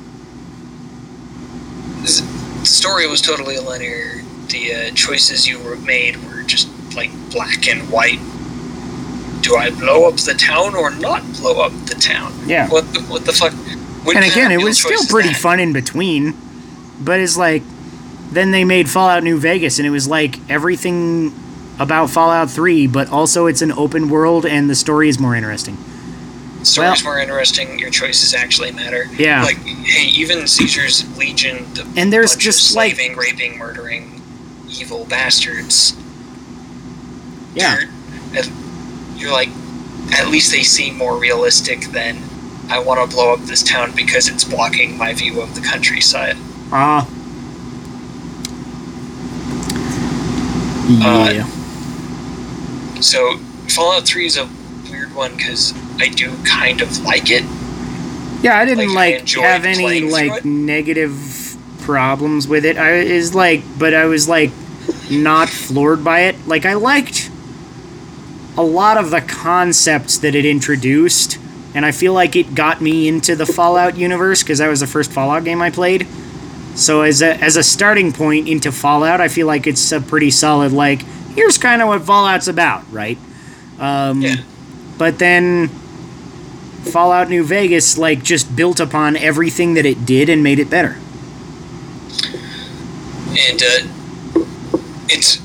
[2.02, 4.22] The story was totally linear.
[4.50, 8.20] The uh, choices you were made were just like black and white.
[9.42, 12.34] Do I blow up the town or not blow up the town?
[12.48, 12.70] Yeah.
[12.70, 13.54] What the, what the fuck?
[14.06, 15.38] What and again, it was still pretty that?
[15.38, 16.34] fun in between.
[17.00, 17.64] But it's like,
[18.32, 21.34] then they made Fallout New Vegas, and it was like everything
[21.80, 25.78] about Fallout 3, but also it's an open world and the story is more interesting.
[26.64, 27.78] Story's well- more interesting.
[27.78, 29.06] Your choices actually matter.
[29.18, 29.44] Yeah.
[29.44, 34.15] Like, hey, even Caesar's Legion, the And there's just, of like- slaving, raping, murdering,
[34.70, 35.96] evil bastards.
[37.54, 37.80] Yeah.
[38.32, 38.44] You're,
[39.16, 39.50] you're like,
[40.14, 42.18] at least they seem more realistic than
[42.70, 46.36] I want to blow up this town because it's blocking my view of the countryside.
[46.72, 47.08] Ah.
[50.88, 53.02] Uh, yeah.
[53.02, 53.38] So
[53.70, 54.48] Fallout 3 is a
[54.90, 57.44] weird one because I do kind of like it.
[58.44, 61.45] yeah, I didn't like, like enjoyed have any like negative
[61.86, 62.78] problems with it.
[62.78, 64.52] I is like, but I was like
[65.10, 66.48] not floored by it.
[66.48, 67.30] Like I liked
[68.58, 71.38] a lot of the concepts that it introduced,
[71.74, 74.88] and I feel like it got me into the Fallout universe because that was the
[74.88, 76.08] first Fallout game I played.
[76.76, 80.32] So as a as a starting point into Fallout, I feel like it's a pretty
[80.32, 81.02] solid like
[81.36, 83.18] here's kind of what Fallout's about, right?
[83.80, 84.36] Um, Yeah.
[84.98, 85.68] But then
[86.92, 90.98] Fallout New Vegas like just built upon everything that it did and made it better.
[93.30, 94.44] And uh,
[95.10, 95.40] it's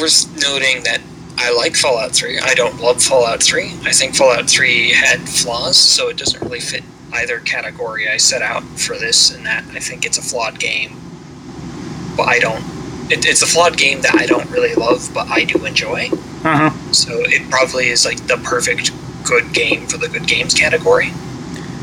[0.00, 1.00] worth noting that
[1.38, 2.38] I like Fallout 3.
[2.38, 3.64] I don't love Fallout 3.
[3.84, 8.42] I think Fallout 3 had flaws, so it doesn't really fit either category I set
[8.42, 9.64] out for this and that.
[9.72, 10.96] I think it's a flawed game.
[12.16, 12.62] But I don't.
[13.10, 16.08] It, it's a flawed game that I don't really love, but I do enjoy.
[16.44, 16.92] Uh huh.
[16.92, 18.92] So it probably is like the perfect
[19.24, 21.10] good game for the good games category.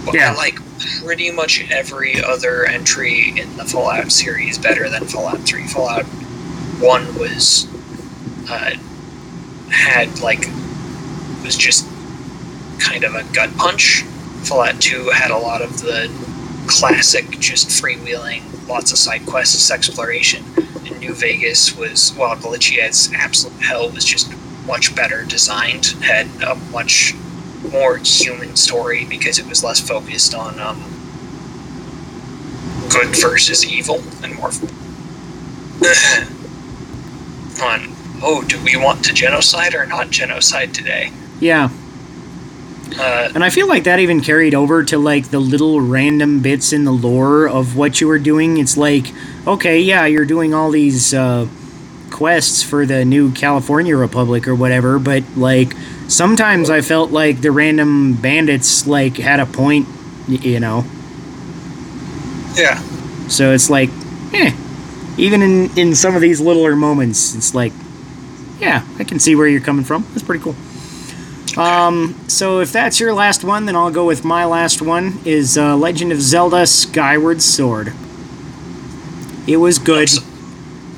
[0.06, 0.32] But Yeah.
[0.32, 5.68] I like pretty much every other entry in the Fallout series better than Fallout 3.
[5.68, 7.68] Fallout 1 was
[8.50, 8.72] uh,
[9.72, 10.48] had like
[11.44, 11.86] was just
[12.80, 14.04] kind of a gut punch.
[14.44, 16.10] Fallout 2 had a lot of the
[16.68, 20.44] classic just freewheeling, lots of side quests, exploration.
[20.86, 24.32] And New Vegas was while glitchy as absolute hell was just
[24.66, 27.14] much better designed, had a much
[27.72, 30.78] more human story because it was less focused on um,
[32.90, 34.50] good versus evil and more
[37.64, 41.12] on oh, do we want to genocide or not genocide today?
[41.40, 41.70] Yeah.
[42.98, 46.74] Uh, And I feel like that even carried over to like the little random bits
[46.74, 48.58] in the lore of what you were doing.
[48.58, 49.14] It's like,
[49.48, 51.48] okay, yeah, you're doing all these uh,
[52.10, 55.74] quests for the new California Republic or whatever, but like
[56.10, 59.88] sometimes I felt like the random bandits like had a point,
[60.28, 60.84] you know.
[62.56, 62.80] yeah,
[63.28, 63.90] So it's like,
[64.34, 64.52] eh.
[65.18, 67.74] Even in in some of these littler moments, it's like,
[68.60, 70.06] yeah, I can see where you're coming from.
[70.14, 70.56] That's pretty cool.
[71.58, 75.58] Um, so if that's your last one, then I'll go with my last one is
[75.58, 77.92] uh, Legend of Zelda: Skyward Sword.
[79.46, 80.02] It was good.
[80.04, 80.24] I'm, so-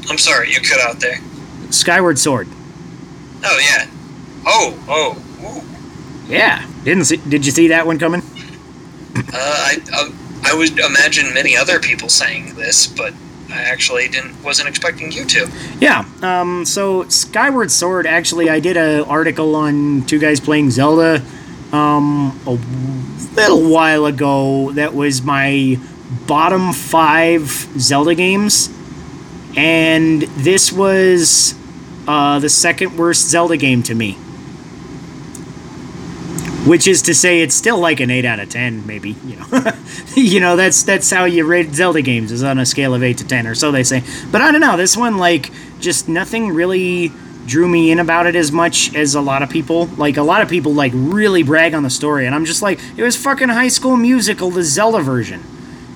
[0.09, 1.17] I'm sorry, you cut out there.
[1.71, 2.47] Skyward Sword.
[3.43, 3.87] Oh yeah.
[4.45, 5.17] Oh oh.
[5.43, 6.31] Ooh.
[6.31, 8.21] Yeah, didn't see, did you see that one coming?
[9.15, 10.11] Uh, I, I
[10.43, 13.13] I would imagine many other people saying this, but
[13.49, 15.49] I actually didn't wasn't expecting you to.
[15.79, 16.05] Yeah.
[16.21, 21.21] Um, so Skyward Sword, actually, I did an article on two guys playing Zelda
[21.71, 22.57] um, a
[23.35, 24.71] little while ago.
[24.71, 25.77] That was my
[26.27, 27.47] bottom five
[27.77, 28.69] Zelda games,
[29.55, 31.53] and this was
[32.07, 34.17] uh, the second worst Zelda game to me.
[36.65, 39.45] Which is to say it's still like an 8 out of 10 maybe you know.
[40.15, 43.17] You know that's that's how you rate zelda games is on a scale of 8
[43.19, 44.03] to 10 or so they say.
[44.31, 47.11] But i don't know this one like just nothing really
[47.47, 49.87] drew me in about it as much as a lot of people.
[49.97, 52.79] Like a lot of people like really brag on the story and i'm just like
[52.97, 55.43] it was fucking high school musical the zelda version.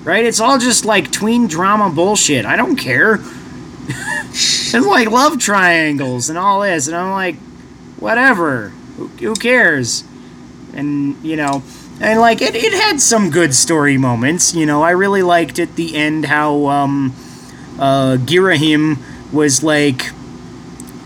[0.02, 0.24] Right?
[0.24, 2.44] It's all just like tween drama bullshit.
[2.44, 3.18] I don't care.
[4.74, 7.36] And like love triangles and all this and i'm like
[7.98, 8.70] whatever.
[8.96, 10.04] Who, who cares
[10.76, 11.62] and you know
[12.00, 14.82] and like it, it had some good story moments you know.
[14.82, 17.14] I really liked at the end how um
[17.78, 18.98] uh girahim
[19.32, 20.10] was like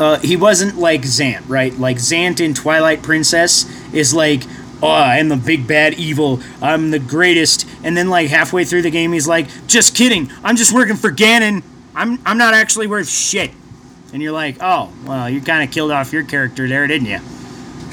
[0.01, 1.72] uh he wasn't like zant right?
[1.78, 4.42] Like zant in twilight princess is like
[4.82, 6.40] oh i'm the big bad evil.
[6.60, 7.68] I'm the greatest.
[7.84, 10.30] And then like halfway through the game he's like just kidding.
[10.42, 11.62] I'm just working for ganon.
[11.94, 13.52] I'm i'm not actually worth shit.
[14.12, 17.20] And you're like oh well you kind of killed off your character there didn't you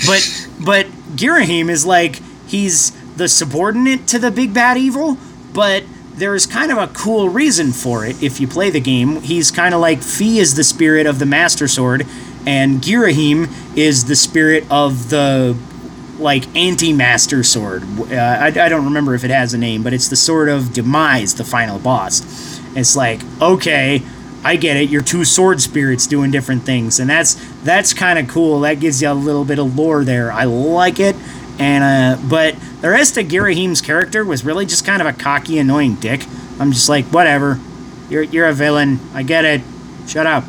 [0.06, 5.18] but but Girahim is like he's the subordinate to the big bad evil,
[5.54, 9.22] but there's kind of a cool reason for it if you play the game.
[9.22, 12.06] He's kind of like Fi is the spirit of the Master Sword,
[12.46, 15.58] and Girahim is the spirit of the
[16.20, 17.84] like anti-master sword.
[18.12, 20.74] Uh, I, I don't remember if it has a name, but it's the sword of
[20.74, 22.60] demise, the final boss.
[22.76, 24.02] It's like okay,
[24.44, 24.90] I get it.
[24.90, 28.62] You're two sword spirits doing different things, and that's that's kind of cool.
[28.62, 30.32] That gives you a little bit of lore there.
[30.32, 31.16] I like it,
[31.60, 35.58] and uh, but the rest of Girahim's character was really just kind of a cocky,
[35.58, 36.26] annoying dick.
[36.60, 37.60] I'm just like, whatever.
[38.10, 39.00] You're you're a villain.
[39.14, 39.62] I get it.
[40.08, 40.46] Shut up.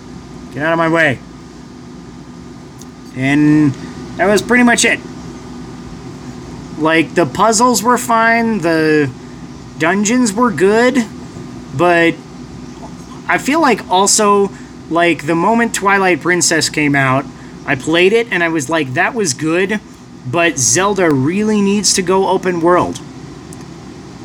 [0.52, 1.18] Get out of my way.
[3.16, 3.72] And
[4.16, 5.00] that was pretty much it.
[6.78, 9.10] Like the puzzles were fine, the
[9.78, 10.96] dungeons were good,
[11.76, 12.14] but
[13.28, 14.50] I feel like also
[14.90, 17.24] like the moment Twilight Princess came out,
[17.66, 19.80] I played it and I was like that was good,
[20.26, 23.00] but Zelda really needs to go open world.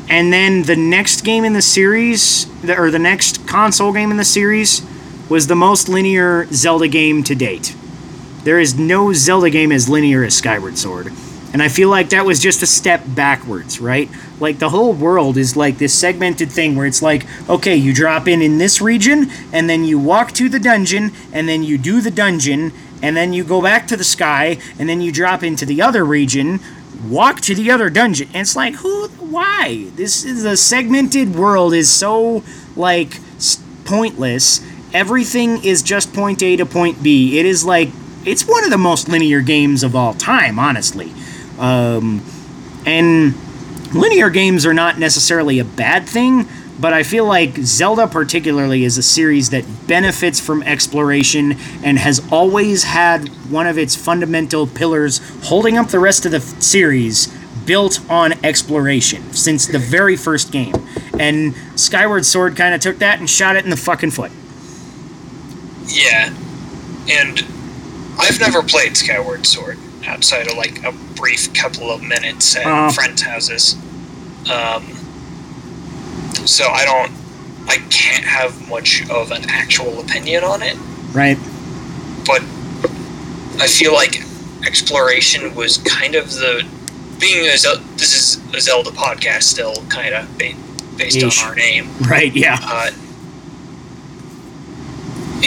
[0.08, 4.24] And then the next game in the series, or the next console game in the
[4.24, 4.82] series,
[5.28, 7.74] was the most linear Zelda game to date.
[8.44, 11.12] There is no Zelda game as linear as Skyward Sword.
[11.54, 14.10] And I feel like that was just a step backwards, right?
[14.40, 18.26] Like the whole world is like this segmented thing where it's like, okay, you drop
[18.26, 22.00] in in this region, and then you walk to the dungeon, and then you do
[22.00, 25.64] the dungeon, and then you go back to the sky, and then you drop into
[25.64, 26.58] the other region,
[27.08, 28.26] walk to the other dungeon.
[28.34, 29.90] And it's like, who, why?
[29.94, 32.42] This is a segmented world is so
[32.74, 33.20] like
[33.84, 34.60] pointless.
[34.92, 37.38] Everything is just point A to point B.
[37.38, 37.90] It is like
[38.24, 41.12] it's one of the most linear games of all time, honestly.
[41.64, 42.22] Um,
[42.84, 43.34] and
[43.94, 46.46] linear games are not necessarily a bad thing,
[46.78, 52.20] but I feel like Zelda, particularly, is a series that benefits from exploration and has
[52.30, 57.28] always had one of its fundamental pillars holding up the rest of the f- series
[57.64, 60.74] built on exploration since the very first game.
[61.18, 64.32] And Skyward Sword kind of took that and shot it in the fucking foot.
[65.86, 66.34] Yeah,
[67.08, 67.40] and
[68.18, 72.90] I've never played Skyward Sword outside of like a brief couple of minutes at Uh.
[72.92, 73.76] friends' houses.
[74.50, 74.84] Um,
[76.46, 77.12] so I don't,
[77.68, 80.76] I can't have much of an actual opinion on it.
[81.12, 81.38] Right?
[82.26, 82.42] But
[83.62, 84.22] I feel like
[84.66, 86.66] exploration was kind of the
[87.18, 87.52] being a
[87.96, 91.40] this is a Zelda podcast still kind of based Yeesh.
[91.42, 91.88] on our name.
[92.02, 92.58] Right, yeah.
[92.60, 92.90] Uh,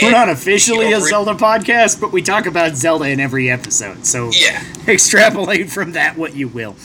[0.02, 3.50] We're not officially you know, a Zelda podcast, but we talk about Zelda in every
[3.50, 4.06] episode.
[4.06, 4.62] So Yeah.
[4.88, 6.76] extrapolate from that what you will.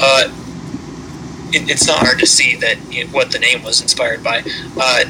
[0.00, 0.28] Uh,
[1.52, 4.42] it, it's not hard to see that you know, what the name was inspired by.
[4.76, 5.04] Uh,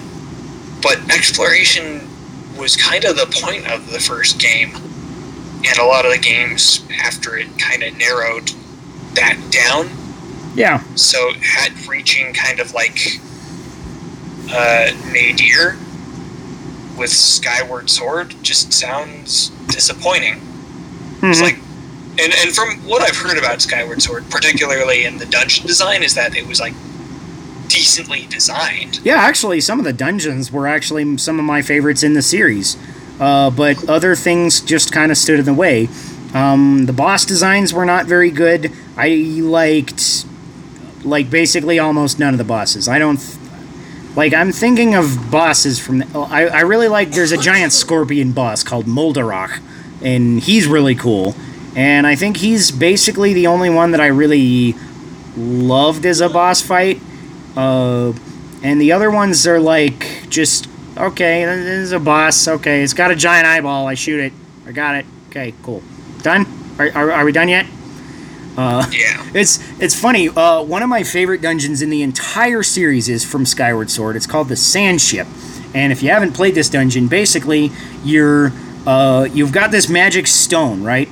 [0.82, 2.08] but exploration
[2.56, 4.74] was kind of the point of the first game,
[5.64, 8.50] and a lot of the games after it kind of narrowed
[9.14, 9.90] that down.
[10.54, 10.82] Yeah.
[10.94, 12.98] So had reaching kind of like
[14.50, 15.76] uh, nadir
[16.98, 20.40] with Skyward Sword just sounds disappointing.
[21.22, 21.42] It's Mhm.
[21.42, 21.58] like,
[22.18, 26.14] and and from what I've heard about Skyward Sword, particularly in the dungeon design, is
[26.14, 26.74] that it was like
[27.68, 29.00] decently designed.
[29.04, 32.76] Yeah, actually, some of the dungeons were actually some of my favorites in the series.
[33.20, 35.88] Uh, but other things just kind of stood in the way.
[36.34, 38.70] Um, the boss designs were not very good.
[38.96, 39.08] I
[39.40, 40.24] liked,
[41.02, 42.88] like, basically almost none of the bosses.
[42.88, 43.18] I don't.
[44.19, 46.01] Like, I'm thinking of bosses from.
[46.01, 47.12] The, I, I really like.
[47.12, 49.62] There's a giant scorpion boss called Moldarach,
[50.03, 51.36] and he's really cool.
[51.77, 54.74] And I think he's basically the only one that I really
[55.36, 57.01] loved as a boss fight.
[57.57, 58.12] Uh,
[58.65, 61.45] and the other ones are like just okay.
[61.45, 62.49] This is a boss.
[62.49, 63.86] Okay, it's got a giant eyeball.
[63.86, 64.32] I shoot it.
[64.66, 65.07] I got it.
[65.28, 65.81] Okay, cool.
[66.23, 66.45] Done.
[66.81, 67.66] Are, are, are we done yet?
[68.90, 69.24] Yeah.
[69.35, 70.28] It's it's funny.
[70.28, 74.16] Uh, one of my favorite dungeons in the entire series is from Skyward Sword.
[74.16, 75.26] It's called the Sand Ship,
[75.74, 77.70] and if you haven't played this dungeon, basically
[78.02, 78.52] you're
[78.86, 81.09] uh, you've got this magic stone, right?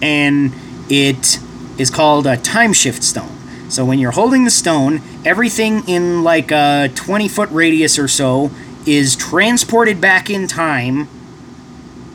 [0.00, 0.52] And
[0.88, 1.38] it
[1.78, 3.36] is called a time shift stone.
[3.68, 8.50] So when you're holding the stone, everything in like a 20 foot radius or so
[8.86, 11.08] is transported back in time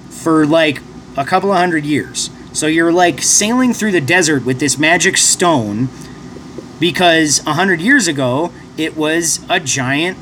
[0.09, 0.81] for like
[1.15, 2.31] a couple of hundred years.
[2.63, 5.89] So you're like sailing through the desert with this magic stone
[6.79, 10.17] because a hundred years ago it was a giant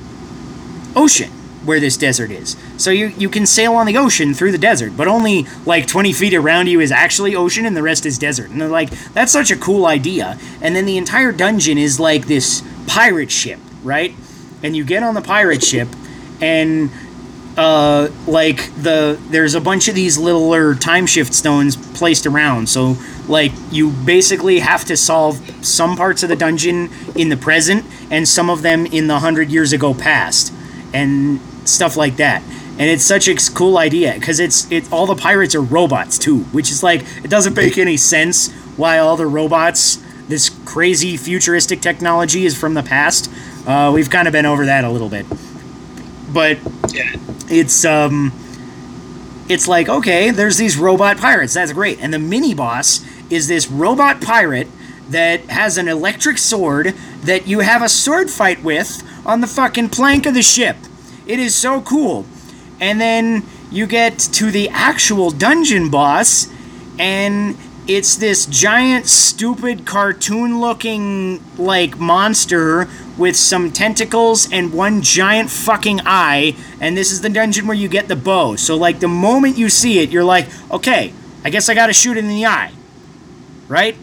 [0.95, 1.29] ocean
[1.65, 2.57] where this desert is.
[2.77, 6.13] So you, you can sail on the ocean through the desert, but only like 20
[6.13, 8.49] feet around you is actually ocean and the rest is desert.
[8.49, 10.39] And they're like, that's such a cool idea.
[10.63, 14.15] And then the entire dungeon is like this pirate ship, right?
[14.63, 15.89] And you get on the pirate ship
[16.41, 16.89] and
[17.57, 22.69] uh, like the there's a bunch of these littler time shift stones placed around.
[22.69, 22.97] So
[23.27, 28.27] like you basically have to solve some parts of the dungeon in the present and
[28.27, 30.53] some of them in the hundred years ago past,
[30.93, 32.41] and stuff like that.
[32.79, 36.39] And it's such a cool idea because it's it all the pirates are robots too,
[36.45, 41.81] which is like it doesn't make any sense why all the robots this crazy futuristic
[41.81, 43.29] technology is from the past.
[43.67, 45.25] Uh, we've kind of been over that a little bit,
[46.33, 46.57] but
[46.93, 47.15] Yeah.
[47.49, 48.31] it's um
[49.49, 51.53] it's like okay there's these robot pirates.
[51.53, 51.99] That's great.
[52.01, 54.67] And the mini boss is this robot pirate
[55.09, 56.93] that has an electric sword
[57.23, 60.77] that you have a sword fight with on the fucking plank of the ship.
[61.27, 62.25] It is so cool.
[62.79, 66.47] And then you get to the actual dungeon boss
[66.97, 72.87] and it's this giant stupid cartoon looking like monster
[73.21, 77.87] with some tentacles and one giant fucking eye and this is the dungeon where you
[77.87, 78.55] get the bow.
[78.55, 81.13] So like the moment you see it you're like okay
[81.45, 82.73] i guess i gotta shoot it in the eye.
[83.67, 83.95] Right?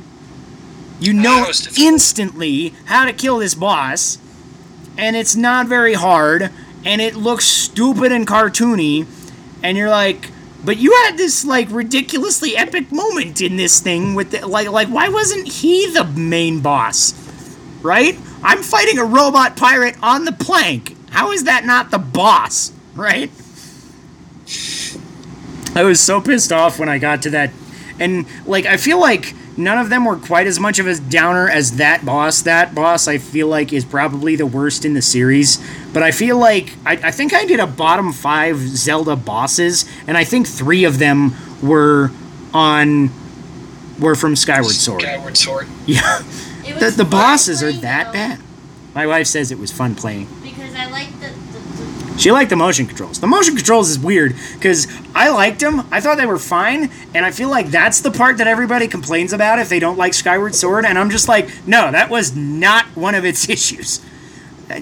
[1.01, 1.86] You know that was difficult.
[1.86, 4.19] instantly how to kill this boss
[4.97, 6.51] and it's not very hard
[6.85, 9.07] and it looks stupid and cartoony
[9.65, 10.31] and you're like
[10.65, 14.89] but you had this like ridiculously epic moment in this thing with the, like like
[14.89, 17.27] why wasn't he the main boss
[17.82, 18.18] right?
[18.42, 20.96] I'm fighting a robot pirate on the plank.
[21.10, 23.30] How is that not the boss right?
[25.74, 27.50] I was so pissed off when i got to that.
[27.98, 31.48] And like i feel like none of them were quite as much of a downer
[31.48, 32.42] as that boss.
[32.42, 35.64] That boss i feel like is probably the worst in the series.
[35.92, 40.16] But i feel like i, I think i did a bottom five zelda bosses and
[40.16, 42.10] i think three of them were
[42.52, 43.10] on
[44.00, 45.02] were from skyward sword.
[45.02, 45.66] Skyward Sword.
[45.86, 46.22] yeah
[46.74, 48.40] the, the bosses are that bad
[48.95, 52.51] my wife says it was fun playing Because I like the, the, the she liked
[52.51, 53.20] the motion controls.
[53.20, 55.86] The motion controls is weird because I liked them.
[55.93, 59.32] I thought they were fine, and I feel like that's the part that everybody complains
[59.32, 60.85] about if they don't like Skyward Sword.
[60.85, 64.05] And I'm just like, no, that was not one of its issues.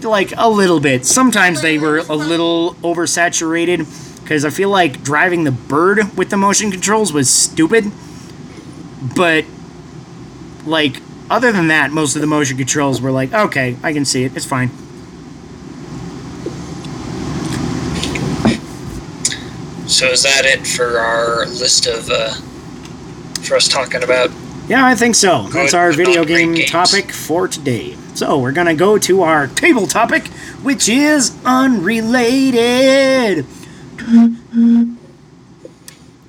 [0.03, 1.05] Like a little bit.
[1.05, 6.39] Sometimes they were a little oversaturated because I feel like driving the bird with the
[6.39, 7.93] motion controls was stupid.
[9.15, 9.45] But
[10.65, 14.25] like other than that, most of the motion controls were like, okay, I can see
[14.25, 14.37] it.
[14.37, 14.71] It's fine.
[19.87, 22.35] So is that it for our list of uh,
[23.43, 24.31] for us talking about?
[24.69, 25.45] Yeah, I think so.
[25.45, 26.71] That's our video game games.
[26.71, 27.97] topic for today.
[28.15, 30.27] So we're gonna go to our table topic,
[30.63, 33.47] which is unrelated.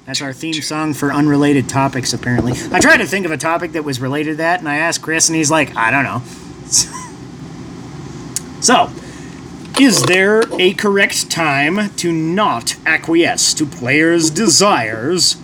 [0.08, 2.54] That's our theme song for unrelated topics, apparently.
[2.72, 5.04] I tried to think of a topic that was related to that, and I asked
[5.04, 6.24] Chris, and he's like, I don't know.
[8.62, 8.90] so,
[9.80, 15.38] is there a correct time to not acquiesce to players' desires?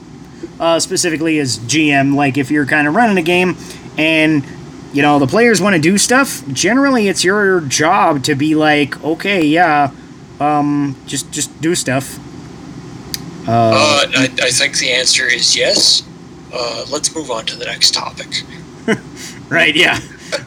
[0.60, 3.58] uh, specifically as GM, like if you're kind of running a game
[3.98, 4.46] and
[4.94, 9.04] you know the players want to do stuff, generally it's your job to be like,
[9.04, 9.92] okay, yeah,
[10.40, 12.20] um, just just do stuff.
[13.48, 16.04] Uh, I, I think the answer is yes.
[16.54, 18.44] Uh, let's move on to the next topic.
[19.50, 19.76] Right?
[19.76, 20.00] Yeah.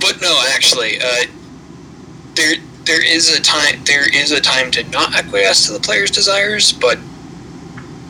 [0.00, 1.24] But no, actually, uh,
[2.34, 6.10] there there is a time there is a time to not acquiesce to the player's
[6.10, 6.98] desires, but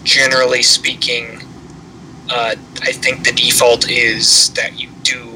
[0.02, 1.42] generally speaking,
[2.30, 5.29] uh, I think the default is that you do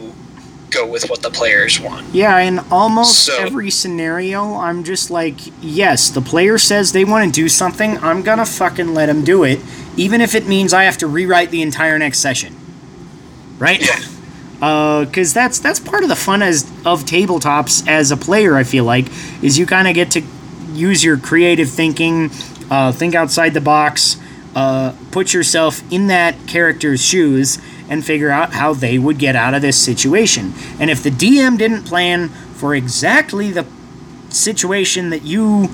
[0.75, 2.07] go with what the players want.
[2.15, 7.33] Yeah, in almost So- every scenario, I'm just like, yes, the player says they want
[7.33, 9.61] to do something, I'm gonna fucking let them do it,
[9.97, 12.55] even if it means I have to rewrite the entire next session.
[13.59, 13.81] Right?
[13.81, 14.01] Yeah.
[15.05, 18.57] because that's that's part of the fun as of tabletops as a player.
[18.57, 19.07] I feel like
[19.43, 20.23] is you kind of get to
[20.73, 22.31] use your creative thinking,
[22.71, 24.17] uh, think outside the box,
[24.57, 27.59] uh, put yourself in that character's shoes
[27.95, 30.53] and figure out how they would get out of this situation.
[30.79, 33.65] And if the DM didn't plan for exactly the
[34.29, 35.69] situation that you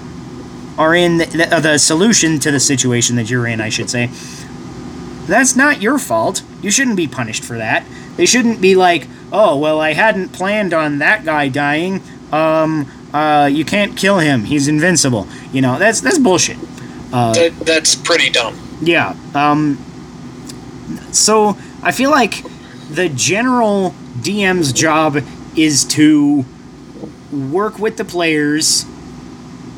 [0.79, 3.91] are in, the, the, uh, the solution to the situation that you're in, I should
[3.91, 4.11] say,
[5.27, 6.43] that's not your fault.
[6.63, 7.85] You shouldn't be punished for that.
[8.17, 12.03] They shouldn't be like, oh, well, I hadn't planned on that guy dying.
[12.33, 14.45] Um, uh, you can't kill him.
[14.45, 15.27] He's invincible.
[15.53, 16.59] You know, that's that's bullshit.
[17.33, 18.57] That, that's pretty dumb.
[18.83, 19.17] Yeah.
[19.35, 19.79] Um,
[21.13, 22.45] so I feel like
[22.91, 25.19] the general DM's job
[25.57, 26.45] is to
[27.33, 28.85] work with the players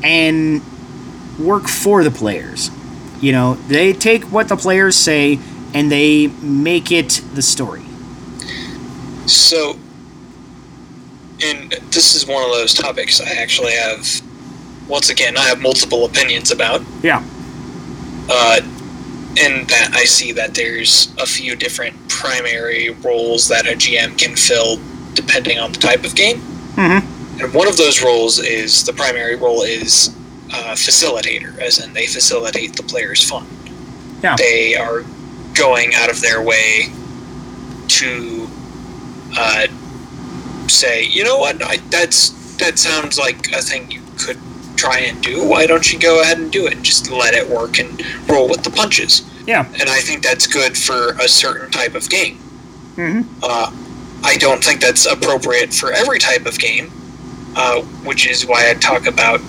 [0.03, 0.61] and
[1.39, 2.69] work for the players.
[3.21, 5.39] You know, they take what the players say
[5.73, 7.83] and they make it the story.
[9.25, 9.77] So,
[11.41, 14.21] and this is one of those topics I actually have.
[14.87, 16.81] Once again, I have multiple opinions about.
[17.01, 17.23] Yeah.
[18.29, 18.61] Uh,
[19.37, 24.35] in that I see that there's a few different primary roles that a GM can
[24.35, 24.77] fill
[25.13, 26.37] depending on the type of game.
[26.75, 27.41] Mm-hmm.
[27.41, 30.15] And one of those roles is the primary role is
[30.51, 33.47] uh, facilitator, as in they facilitate the player's fun.
[34.21, 34.35] Yeah.
[34.37, 35.03] They are
[35.55, 36.87] going out of their way
[37.87, 38.47] to
[39.37, 39.67] uh,
[40.67, 44.37] say, you know what, I, that's that sounds like a thing you could
[44.83, 45.47] try and do.
[45.47, 46.81] Why don't you go ahead and do it?
[46.81, 47.89] Just let it work and
[48.29, 49.21] roll with the punches.
[49.47, 49.65] Yeah.
[49.79, 52.37] And I think that's good for a certain type of game.
[52.95, 53.21] Mm-hmm.
[53.41, 53.71] Uh,
[54.23, 56.91] I don't think that's appropriate for every type of game,
[57.55, 59.39] uh, which is why I talk about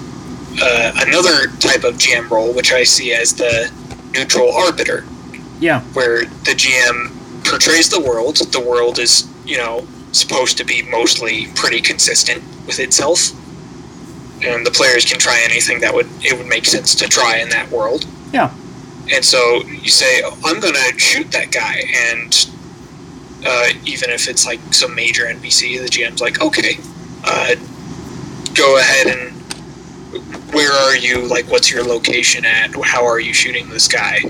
[0.63, 3.71] uh, another type of GM role, which I see as the
[4.13, 5.05] neutral arbiter,
[5.61, 5.81] Yeah.
[5.95, 7.11] where the GM
[7.45, 8.37] portrays the world.
[8.37, 13.33] The world is, you know, supposed to be mostly pretty consistent with itself,
[14.45, 17.49] and the players can try anything that would it would make sense to try in
[17.51, 18.07] that world.
[18.33, 18.53] Yeah.
[19.13, 21.83] And so you say, I'm going to shoot that guy.
[22.11, 22.51] And
[23.47, 26.79] uh, even if it's like some major NPC, the GM's like, okay,
[27.25, 27.55] uh,
[28.55, 29.31] go ahead and
[30.55, 31.27] where are you?
[31.27, 32.75] Like, what's your location at?
[32.83, 34.21] How are you shooting this guy?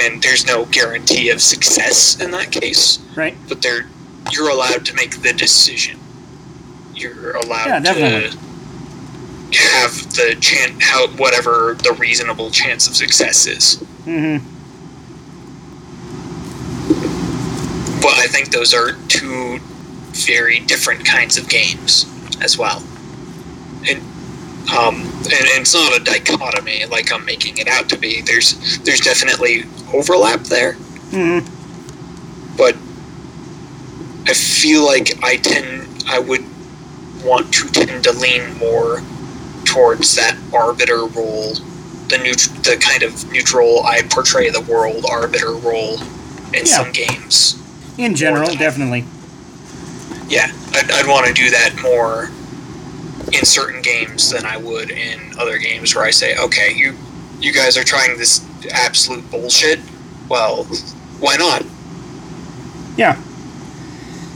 [0.00, 3.36] And there's no guarantee of success in that case, Right.
[3.48, 3.86] but they're,
[4.32, 5.98] you're allowed to make the decision.
[6.94, 8.36] You're allowed Yeah, to
[9.54, 13.76] have the chance, how whatever the reasonable chance of success is.
[14.04, 14.48] Mm-hmm.
[18.02, 19.58] but I think those are two
[20.10, 22.04] very different kinds of games
[22.42, 22.82] as well.
[23.88, 24.00] And
[24.76, 28.20] um, and, and it's not a dichotomy like I'm making it out to be.
[28.22, 29.64] There's there's definitely
[29.94, 30.74] overlap there,
[31.12, 32.56] Mm-hmm.
[32.56, 32.74] but
[34.28, 36.44] I feel like I tend I would
[37.24, 39.00] want to tend to lean more
[39.72, 41.54] towards that arbiter role,
[42.08, 45.94] the neut- the kind of neutral I portray the world arbiter role
[46.52, 46.76] in Yeah.
[46.76, 47.56] some games.
[47.96, 49.04] In general, definitely.
[50.28, 52.30] yeah, I'd, I'd want to do that more
[53.32, 56.94] in certain games than I would in other games where I say, okay, you
[57.40, 59.80] you guys are trying this absolute bullshit.
[60.28, 60.64] Well,
[61.18, 61.64] why not?
[62.96, 63.20] Yeah.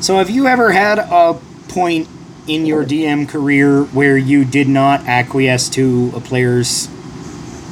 [0.01, 1.39] So, have you ever had a
[1.69, 2.09] point
[2.47, 6.89] in your DM career where you did not acquiesce to a player's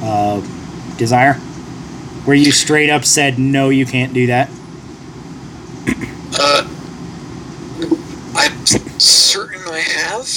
[0.01, 0.41] uh,
[0.97, 1.33] desire?
[2.25, 4.49] Where you straight up said, no, you can't do that?
[6.39, 6.67] Uh,
[8.35, 8.65] I'm
[8.99, 10.27] certain I have,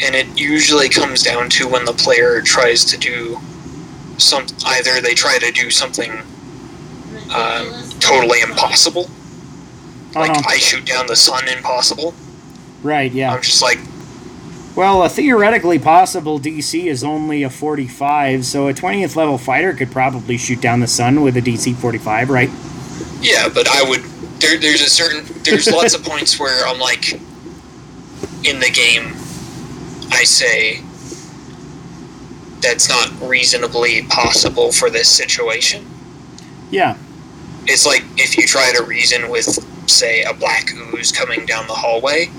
[0.00, 3.38] and it usually comes down to when the player tries to do
[4.18, 4.46] some.
[4.66, 6.12] Either they try to do something
[7.30, 9.10] uh, totally impossible,
[10.14, 10.42] like Uh-huh.
[10.46, 12.14] I shoot down the sun impossible.
[12.82, 13.34] Right, yeah.
[13.34, 13.78] I'm just like,
[14.76, 19.90] Well, a theoretically possible DC is only a 45, so a 20th level fighter could
[19.90, 22.50] probably shoot down the sun with a DC 45, right?
[23.20, 24.02] Yeah, but I would.
[24.40, 25.24] There, there's a certain.
[25.42, 27.14] There's lots of points where I'm like,
[28.44, 29.14] in the game,
[30.12, 30.82] I say
[32.60, 35.86] that's not reasonably possible for this situation.
[36.70, 36.96] Yeah.
[37.66, 39.46] It's like if you try to reason with,
[39.88, 42.30] say, a black ooze coming down the hallway,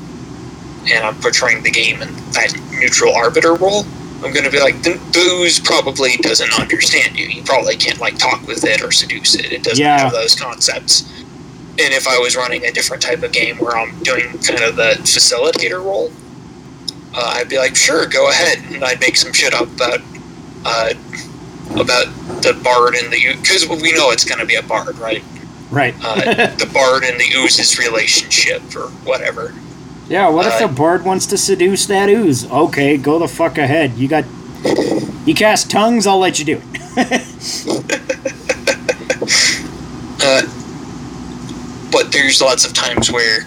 [0.87, 3.83] and I'm portraying the game in that neutral arbiter role.
[4.23, 7.25] I'm going to be like, the, the ooze probably doesn't understand you.
[7.27, 9.51] You probably can't like talk with it or seduce it.
[9.51, 9.97] It doesn't Yeah.
[9.99, 11.09] have those concepts.
[11.81, 14.75] And if I was running a different type of game where I'm doing kind of
[14.75, 16.11] the facilitator role,
[17.13, 20.01] uh, I'd be like, sure, go ahead, and I'd make some shit up about
[20.65, 20.93] uh,
[21.79, 22.07] about
[22.43, 25.23] the bard and the because we know it's going to be a bard, right?
[25.71, 25.95] Right.
[26.03, 26.15] Uh,
[26.57, 29.53] the bard and the ooze's relationship or whatever.
[30.09, 32.49] Yeah, what if the uh, bird wants to seduce that ooze?
[32.49, 33.93] Okay, go the fuck ahead.
[33.93, 34.25] You got.
[35.25, 36.65] You cast tongues, I'll let you do it.
[40.23, 40.41] uh,
[41.91, 43.43] but there's lots of times where.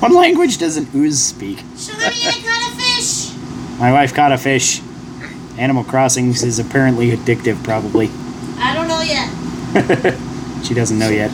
[0.00, 1.60] What language does an ooze speak?
[1.78, 3.32] Sugar, I caught a fish!
[3.80, 4.82] My wife caught a fish.
[5.56, 8.10] Animal Crossings is apparently addictive, probably.
[8.58, 10.14] I don't know yet.
[10.64, 11.30] she doesn't know yet.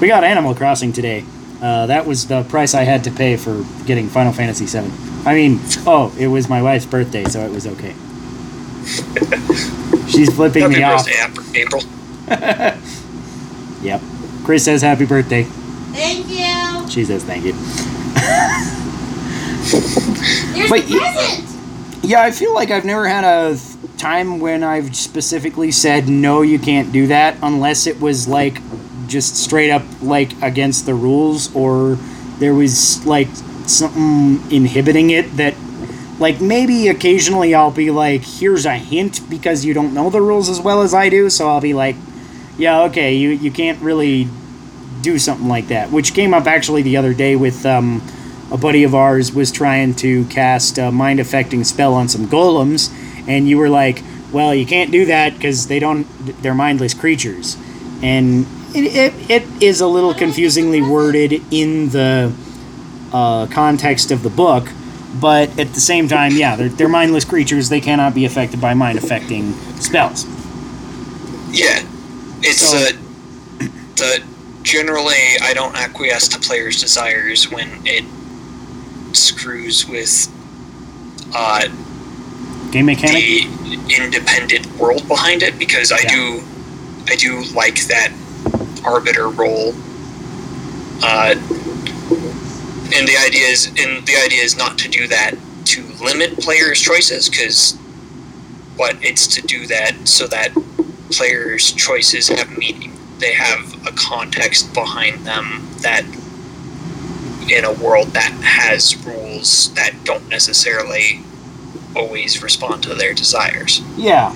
[0.00, 1.24] We got Animal Crossing today.
[1.62, 4.90] Uh, that was the price I had to pay for getting Final Fantasy VII.
[5.26, 7.94] I mean, oh, it was my wife's birthday, so it was okay.
[10.08, 11.06] She's flipping happy me off.
[11.06, 11.82] birthday, Ap- April.
[13.82, 14.00] Yep.
[14.44, 15.42] Chris says happy birthday.
[15.92, 16.88] Thank you.
[16.90, 17.52] She says thank you.
[20.54, 21.44] There's But the present.
[22.02, 23.58] Yeah, I feel like I've never had a
[23.98, 28.58] time when I've specifically said no, you can't do that, unless it was like
[29.14, 31.96] just straight up like against the rules, or
[32.40, 33.28] there was like
[33.66, 35.54] something inhibiting it that,
[36.18, 40.48] like maybe occasionally I'll be like, here's a hint because you don't know the rules
[40.48, 41.96] as well as I do, so I'll be like,
[42.58, 44.28] yeah, okay, you you can't really
[45.02, 48.02] do something like that, which came up actually the other day with um,
[48.50, 52.90] a buddy of ours was trying to cast a mind affecting spell on some golems,
[53.28, 56.06] and you were like, "Well, you can't do that because they don't.
[56.42, 57.56] They're mindless creatures,"
[58.02, 62.32] and it, it, it is a little confusingly worded in the
[63.12, 64.68] uh, context of the book.
[65.20, 67.68] But at the same time, yeah, they're, they're mindless creatures.
[67.68, 70.24] They cannot be affected by mind affecting spells.
[71.52, 71.84] Yeah,
[72.42, 74.24] it's So- uh, the
[74.64, 78.04] generally I don't acquiesce to players' desires when it
[79.14, 80.26] screws with
[81.34, 81.68] uh,
[82.72, 83.22] Game mechanic?
[83.22, 86.08] the independent world behind it because I Yeah.
[86.08, 86.42] do
[87.06, 88.10] I do like that
[88.84, 89.74] arbiter role.
[91.02, 91.34] Uh,
[92.94, 95.34] and the idea is and the idea is not to do that
[95.64, 97.78] to limit players' choices because
[98.76, 100.52] but it's to do that so that
[101.10, 102.92] players' choices have meaning.
[103.18, 106.04] They have a context behind them that
[107.50, 111.22] in a world that has rules that don't necessarily
[111.94, 113.80] always respond to their desires.
[113.96, 114.34] Yeah.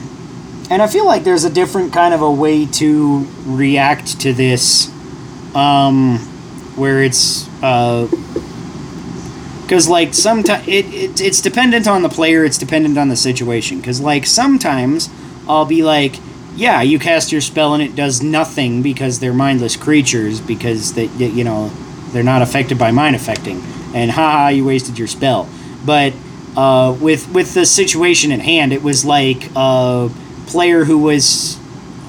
[0.71, 4.91] And I feel like there's a different kind of a way to react to this,
[5.55, 6.19] um,
[6.77, 7.45] where it's,
[9.63, 13.79] because like sometimes it, it it's dependent on the player, it's dependent on the situation.
[13.79, 15.09] Because like sometimes
[15.49, 16.17] I'll be like,
[16.55, 21.07] yeah, you cast your spell and it does nothing because they're mindless creatures because they
[21.07, 21.71] you know
[22.13, 23.63] they're not affected by mind affecting,
[23.95, 25.49] and haha, you wasted your spell.
[25.87, 26.13] But
[26.57, 30.11] uh, with with the situation at hand, it was like a
[30.49, 31.59] player who was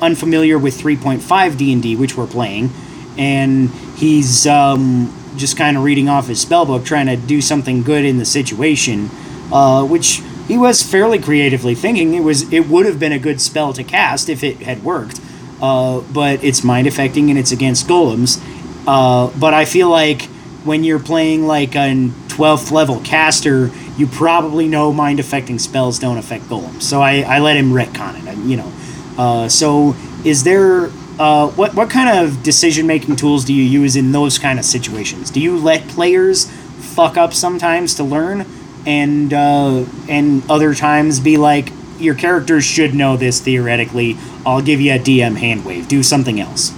[0.01, 2.71] unfamiliar with 3.5 D&D, which we're playing,
[3.17, 8.05] and he's um, just kind of reading off his spellbook, trying to do something good
[8.05, 9.09] in the situation,
[9.51, 13.39] uh, which he was fairly creatively thinking it was it would have been a good
[13.39, 15.19] spell to cast if it had worked,
[15.61, 18.41] uh, but it's mind affecting and it's against golems.
[18.87, 20.23] Uh, but I feel like
[20.63, 21.93] when you're playing like a
[22.29, 23.69] 12th level caster,
[23.99, 26.83] you probably know mind affecting spells don't affect golems.
[26.83, 28.71] So I, I let him retcon it, you know.
[29.17, 29.93] Uh, so
[30.23, 30.89] is there
[31.19, 34.63] uh, what what kind of decision making tools do you use in those kind of
[34.63, 35.29] situations?
[35.29, 36.49] Do you let players
[36.79, 38.45] fuck up sometimes to learn,
[38.85, 44.17] and uh, and other times be like your characters should know this theoretically.
[44.45, 45.89] I'll give you a DM hand wave.
[45.89, 46.71] Do something else.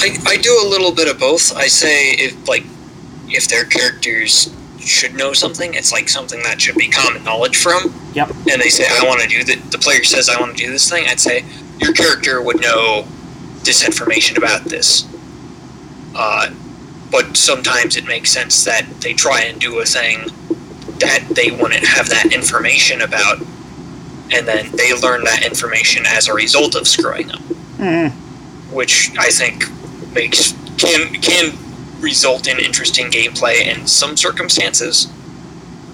[0.00, 1.54] I, I do a little bit of both.
[1.54, 2.64] I say if like
[3.28, 4.52] if their characters
[4.88, 7.94] should know something, it's like something that should be common knowledge from.
[8.14, 8.30] Yep.
[8.50, 9.70] And they say I want to do that.
[9.70, 11.06] The player says I want to do this thing.
[11.06, 11.44] I'd say
[11.80, 13.06] your character would know
[13.64, 15.06] this information about this.
[16.14, 16.50] Uh,
[17.10, 20.26] but sometimes it makes sense that they try and do a thing
[20.98, 23.38] that they wouldn't have that information about,
[24.32, 27.40] and then they learn that information as a result of screwing up
[27.78, 28.10] Mhm.
[28.72, 29.64] which I think
[30.12, 31.56] makes can can
[32.00, 35.08] result in interesting gameplay in some circumstances.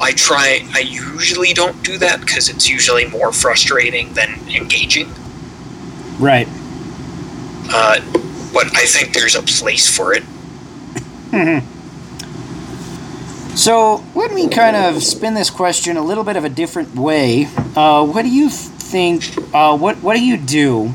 [0.01, 0.66] I try.
[0.72, 5.12] I usually don't do that because it's usually more frustrating than engaging.
[6.18, 6.48] Right.
[7.70, 8.01] Uh,
[8.52, 10.24] but I think there's a place for it.
[13.55, 17.47] So let me kind of spin this question a little bit of a different way.
[17.76, 19.32] Uh, what do you think?
[19.55, 20.93] Uh, what What do you do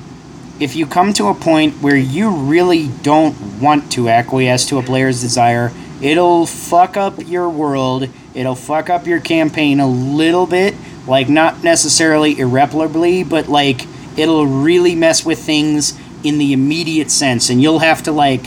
[0.59, 4.83] if you come to a point where you really don't want to acquiesce to a
[4.83, 5.71] player's desire?
[6.01, 8.09] It'll fuck up your world.
[8.33, 10.75] It'll fuck up your campaign a little bit,
[11.07, 13.85] like not necessarily irreparably, but like
[14.17, 18.43] it'll really mess with things in the immediate sense, and you'll have to like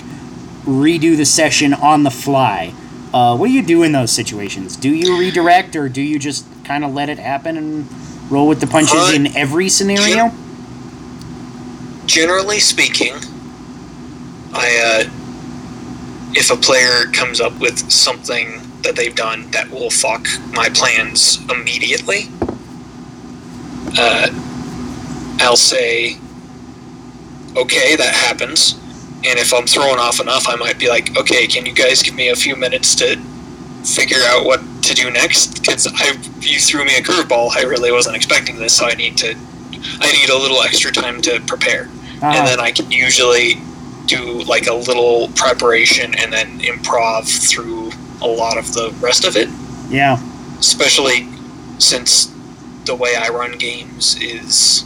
[0.65, 2.73] redo the session on the fly.
[3.13, 4.77] Uh, what do you do in those situations?
[4.77, 7.87] Do you redirect, or do you just kind of let it happen and
[8.31, 10.33] roll with the punches Uh, in every scenario?
[12.07, 13.15] Generally speaking,
[14.53, 15.11] I uh,
[16.35, 21.39] if a player comes up with something that they've done that will fuck my plans
[21.51, 22.29] immediately,
[23.99, 24.29] uh,
[25.41, 26.17] I'll say,
[27.57, 28.75] okay, that happens.
[29.25, 32.15] And if I'm thrown off enough, I might be like, okay, can you guys give
[32.15, 33.17] me a few minutes to
[33.85, 35.61] figure out what to do next?
[35.61, 35.87] Because
[36.41, 37.57] you threw me a curveball.
[37.57, 39.37] I really wasn't expecting this, so I need to
[40.01, 41.85] I need a little extra time to prepare,
[42.23, 42.27] Uh-huh.
[42.27, 43.61] and then I can usually
[44.07, 49.37] do like a little preparation and then improv through a lot of the rest of
[49.37, 49.49] it.
[49.91, 50.19] yeah,
[50.59, 51.27] Especially
[51.79, 52.33] since
[52.85, 54.85] the way I run games is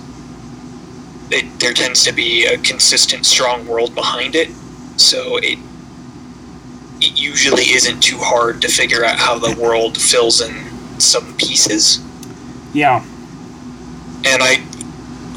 [1.31, 4.49] it, there tends to be a consistent, strong world behind it,
[4.97, 5.59] so it
[7.01, 10.55] it usually isn't too hard to figure out how the world fills in
[10.99, 12.01] some pieces.
[12.73, 13.05] yeah.
[14.25, 14.65] And I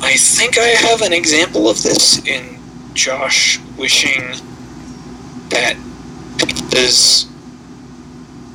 [0.02, 2.58] I think I have an example of this in
[2.94, 4.22] Josh wishing
[5.50, 5.76] that
[6.70, 7.28] this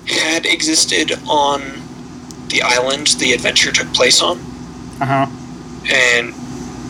[0.06, 1.60] had existed on
[2.48, 4.38] the island the adventure took place on,
[5.00, 5.26] Uh huh.
[5.92, 6.34] and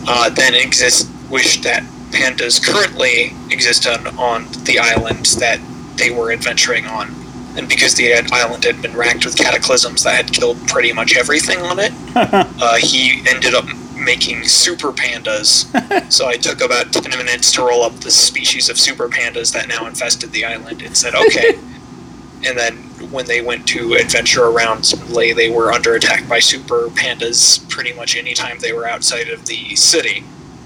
[0.07, 5.59] uh, then exist wish that pandas currently exist on, on the island that
[5.97, 7.13] they were adventuring on.
[7.57, 11.59] And because the island had been racked with cataclysms that had killed pretty much everything
[11.61, 13.65] on it, uh, he ended up
[13.95, 15.65] making super pandas.
[16.11, 19.67] so I took about 10 minutes to roll up the species of super pandas that
[19.67, 21.55] now infested the island and said, okay.
[22.45, 22.75] and then
[23.11, 27.93] when they went to adventure around Lay, they were under attack by super pandas pretty
[27.93, 30.23] much anytime they were outside of the city.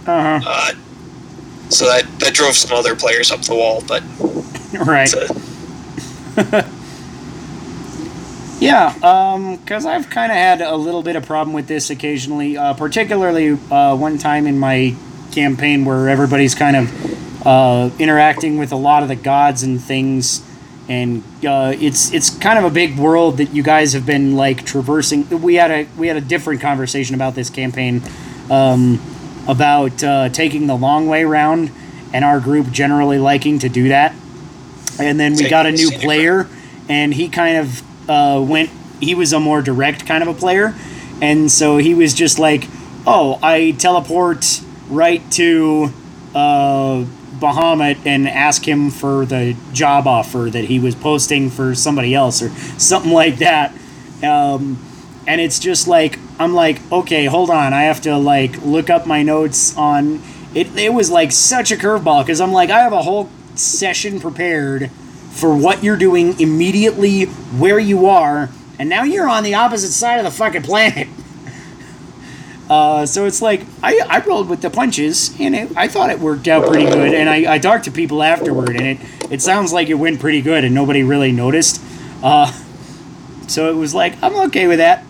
[0.08, 0.72] Uh Uh,
[1.70, 4.02] so that, that drove some other players up the wall, but.
[4.74, 5.14] Right.
[8.60, 12.58] Yeah, um, because I've kind of had a little bit of problem with this occasionally,
[12.58, 14.96] uh, particularly uh, one time in my
[15.32, 20.44] campaign where everybody's kind of uh, interacting with a lot of the gods and things,
[20.90, 24.66] and uh, it's it's kind of a big world that you guys have been like
[24.66, 25.30] traversing.
[25.42, 28.02] We had a we had a different conversation about this campaign,
[28.50, 29.00] um,
[29.48, 31.72] about uh, taking the long way round,
[32.12, 34.14] and our group generally liking to do that.
[35.00, 36.50] And then we got a new player,
[36.90, 38.70] and he kind of uh, went.
[39.00, 40.76] He was a more direct kind of a player,
[41.22, 42.68] and so he was just like,
[43.08, 45.94] "Oh, I teleport right to
[46.36, 47.06] uh,
[47.40, 52.42] Bahamut and ask him for the job offer that he was posting for somebody else
[52.42, 53.74] or something like that."
[54.22, 54.78] Um,
[55.26, 59.06] and it's just like I'm like, okay, hold on, I have to like look up
[59.06, 60.22] my notes on
[60.56, 60.76] it.
[60.78, 64.90] It was like such a curveball because I'm like, I have a whole session prepared
[65.30, 70.18] for what you're doing immediately where you are, and now you're on the opposite side
[70.18, 71.08] of the fucking planet.
[72.70, 76.20] Uh, so it's like I, I rolled with the punches, and it, I thought it
[76.20, 77.16] worked out pretty good.
[77.16, 78.98] And I, I talked to people afterward, and it
[79.32, 81.82] it sounds like it went pretty good, and nobody really noticed.
[82.22, 82.52] Uh,
[83.48, 85.04] so it was like I'm okay with that.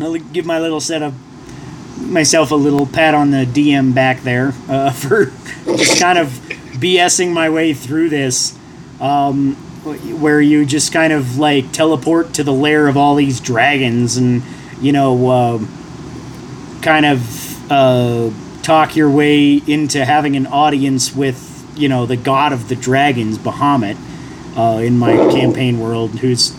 [0.00, 1.14] I'll give my little set of
[2.00, 5.26] myself a little pat on the DM back there uh, for
[5.66, 6.28] just kind of
[6.80, 8.58] BSing my way through this,
[9.00, 9.54] um,
[10.20, 14.42] where you just kind of like teleport to the lair of all these dragons and
[14.80, 15.58] you know uh,
[16.82, 18.30] kind of uh,
[18.62, 21.46] talk your way into having an audience with
[21.76, 23.96] you know the god of the dragons, Bahamut,
[24.56, 26.50] uh, in my campaign world, who's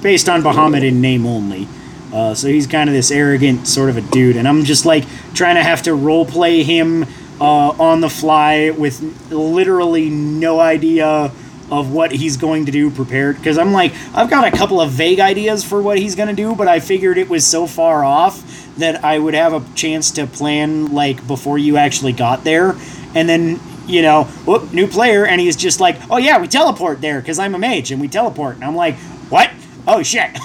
[0.00, 1.68] based on Bahamut in name only.
[2.12, 5.04] Uh, so he's kind of this arrogant sort of a dude, and I'm just like
[5.34, 7.04] trying to have to role play him
[7.40, 11.32] uh, on the fly with literally no idea
[11.70, 13.36] of what he's going to do prepared.
[13.36, 16.34] Because I'm like, I've got a couple of vague ideas for what he's going to
[16.34, 18.42] do, but I figured it was so far off
[18.78, 22.74] that I would have a chance to plan like before you actually got there,
[23.14, 23.60] and then.
[23.88, 27.38] You know, whoop, new player, and he's just like, "Oh yeah, we teleport there because
[27.38, 28.96] I'm a mage, and we teleport." And I'm like,
[29.28, 29.48] "What?
[29.86, 30.36] Oh shit!"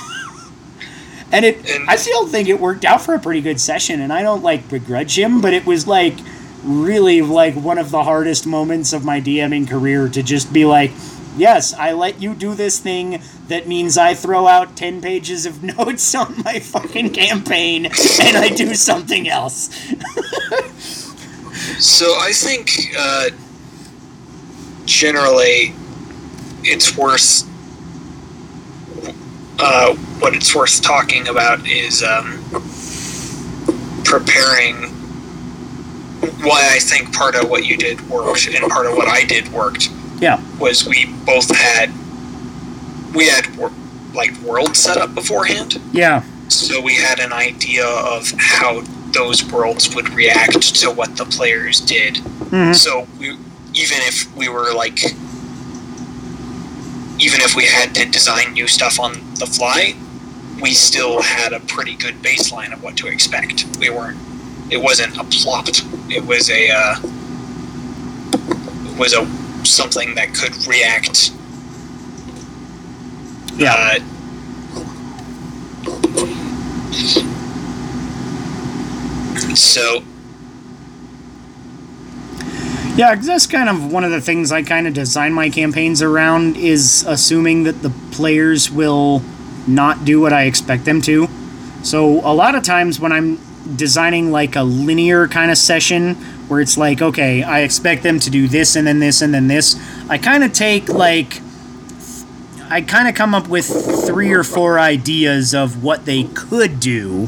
[1.32, 4.14] and it And- i still think it worked out for a pretty good session and
[4.14, 6.14] i don't like begrudge him but it was like
[6.64, 10.92] really like one of the hardest moments of my dming career to just be like
[11.36, 15.64] yes i let you do this thing that means i throw out 10 pages of
[15.78, 19.70] notes on my fucking campaign and i do something else.
[21.80, 23.30] So I think uh,
[24.86, 25.74] generally
[26.64, 27.48] it's worth
[29.60, 32.44] uh, what it's worth talking about is um,
[34.04, 34.90] preparing
[36.44, 39.52] why I think part of what you did worked and part of what I did
[39.52, 39.90] worked
[40.20, 41.90] yeah was we both had
[43.16, 43.46] we had
[44.14, 48.82] like worlds set up beforehand yeah so we had an idea of how
[49.14, 52.16] those worlds would react to what the players did.
[52.16, 52.76] Mhm.
[52.76, 53.30] So we,
[53.74, 55.02] even if we were like
[57.20, 59.96] even if we had to design new stuff on the fly,
[60.62, 63.66] we still had a pretty good baseline of what to expect.
[63.80, 64.18] We weren't.
[64.72, 65.70] It wasn't a plot.
[66.10, 66.70] It was a.
[66.72, 66.96] Uh,
[68.90, 69.26] it was a
[69.66, 71.32] something that could react.
[73.56, 73.74] Yeah.
[73.76, 74.00] Uh,
[79.56, 80.04] so
[82.96, 86.58] Yeah, that's kind of one of the things I kind of design my campaigns around
[86.58, 89.24] is assuming that the players will
[89.66, 91.30] not do what I expect them to.
[91.84, 93.40] So a lot of times when I'm
[93.76, 96.16] designing like a linear kind of session
[96.48, 99.48] where it's like, okay, I expect them to do this and then this and then
[99.48, 99.80] this,
[100.10, 101.42] I kind of take like
[102.70, 103.68] I kind of come up with
[104.08, 107.28] three or four ideas of what they could do.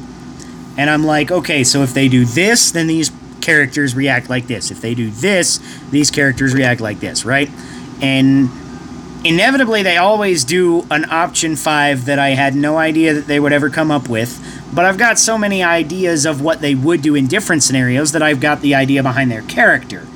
[0.77, 3.11] And I'm like, okay, so if they do this, then these
[3.41, 4.71] characters react like this.
[4.71, 5.59] If they do this,
[5.91, 7.49] these characters react like this, right?
[8.01, 8.49] And
[9.23, 13.53] inevitably, they always do an option five that I had no idea that they would
[13.53, 14.39] ever come up with.
[14.73, 18.21] But I've got so many ideas of what they would do in different scenarios that
[18.23, 20.07] I've got the idea behind their character,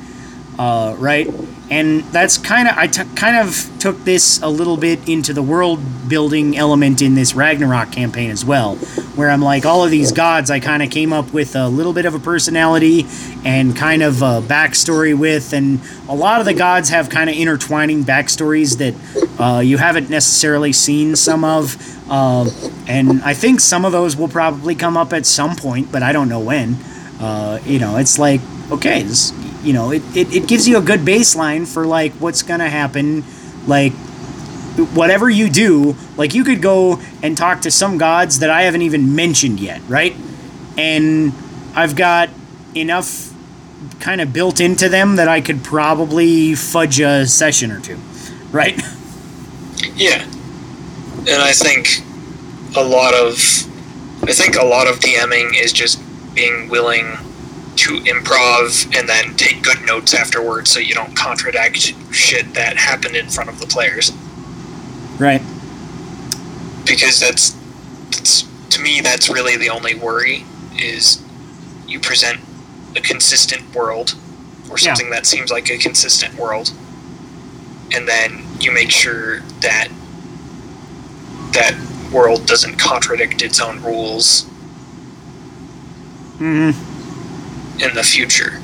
[0.57, 1.27] uh, right?
[1.69, 5.43] And that's kind of I t- kind of took this a little bit into the
[5.43, 8.75] world building element in this Ragnarok campaign as well,
[9.15, 11.91] where I'm like all of these gods I kind of came up with a little
[11.91, 13.05] bit of a personality
[13.43, 17.35] and kind of a backstory with, and a lot of the gods have kind of
[17.35, 21.75] intertwining backstories that uh, you haven't necessarily seen some of,
[22.09, 22.49] uh,
[22.87, 26.13] and I think some of those will probably come up at some point, but I
[26.13, 26.77] don't know when.
[27.19, 28.39] Uh, you know, it's like
[28.71, 29.31] okay, this,
[29.63, 33.23] you know, it, it, it gives you a good baseline for like what's gonna happen,
[33.65, 33.93] like
[34.93, 38.83] whatever you do, like you could go and talk to some gods that I haven't
[38.83, 40.15] even mentioned yet, right?
[40.77, 41.33] And
[41.75, 42.29] I've got
[42.75, 43.33] enough
[43.99, 47.99] kind of built into them that I could probably fudge a session or two,
[48.51, 48.79] right?
[49.95, 52.01] Yeah, and I think
[52.75, 53.33] a lot of
[54.23, 56.01] I think a lot of DMing is just
[56.33, 57.05] being willing
[57.77, 63.15] to improv and then take good notes afterwards, so you don't contradict shit that happened
[63.15, 64.11] in front of the players.
[65.19, 65.41] Right.
[66.85, 67.51] Because that's,
[68.11, 70.43] that's to me that's really the only worry
[70.75, 71.21] is
[71.87, 72.39] you present
[72.95, 74.15] a consistent world
[74.69, 74.93] or Yeah.
[74.93, 76.71] something that seems like a consistent world
[77.93, 79.87] and then you make sure that
[81.53, 81.75] that
[82.11, 84.43] world doesn't contradict its own rules
[86.37, 86.71] hmm
[87.79, 88.59] in the future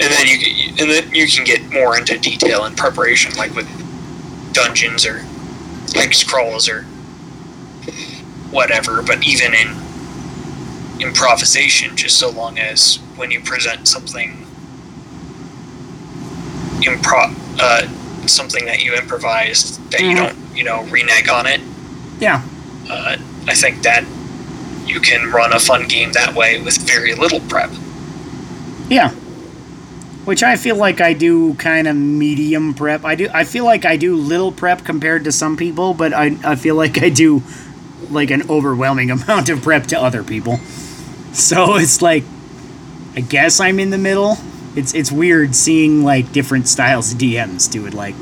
[0.00, 3.54] and then you can- and then you can get more into detail and preparation like
[3.54, 3.68] with
[4.52, 5.24] dungeons or
[5.94, 6.82] hex crawls or
[8.50, 9.76] whatever but even in
[11.00, 14.46] improvisation just so long as when you present something
[16.82, 17.86] improv uh,
[18.26, 20.16] something that you improvised that you Mhm.
[20.16, 21.60] don't you know renege on it
[22.20, 22.42] Yeah.
[22.90, 23.16] uh,
[23.48, 24.04] i think that
[24.92, 27.70] you can run a fun game that way with very little prep
[28.88, 29.10] Yeah.
[30.24, 33.04] Which I feel like I do kind of medium prep.
[33.04, 36.36] I do I feel like I do little prep compared to some people, but I
[36.44, 37.42] I feel like I do
[38.10, 40.58] like an overwhelming amount of prep to other people.
[41.32, 42.22] So it's like
[43.16, 44.36] I guess I'm in the middle.
[44.76, 48.14] It's it's weird seeing like different styles of DMs do it like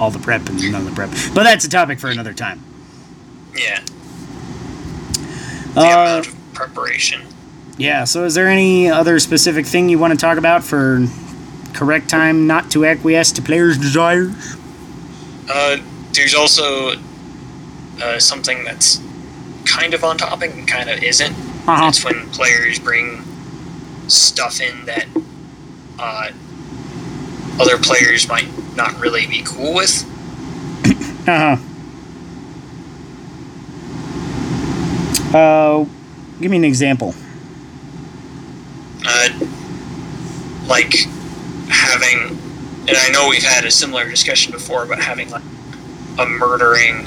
[0.00, 1.10] all the prep and none of the prep.
[1.34, 2.60] But that's a topic for another time.
[3.54, 3.80] yeah
[5.74, 7.22] the Uh, amount of preparation
[7.78, 11.04] yeah, so is there any other specific thing you want to talk about for
[11.72, 14.30] correct time not to acquiesce to players' desires?
[15.50, 15.78] Uh,
[16.12, 16.92] there's also
[18.02, 19.00] uh, something that's
[19.64, 21.32] kind of on topic and kind of isn't.
[21.32, 21.88] Uh-huh.
[21.88, 23.24] It's when players bring
[24.06, 25.06] stuff in that
[25.98, 26.30] uh,
[27.58, 30.04] other players might not really be cool with.
[31.26, 31.56] Uh-huh.
[35.34, 35.84] Uh,
[36.40, 37.14] give me an example.
[39.06, 39.28] Uh,
[40.66, 40.94] like
[41.68, 42.38] having,
[42.88, 45.42] and I know we've had a similar discussion before, but having like
[46.18, 47.06] a murdering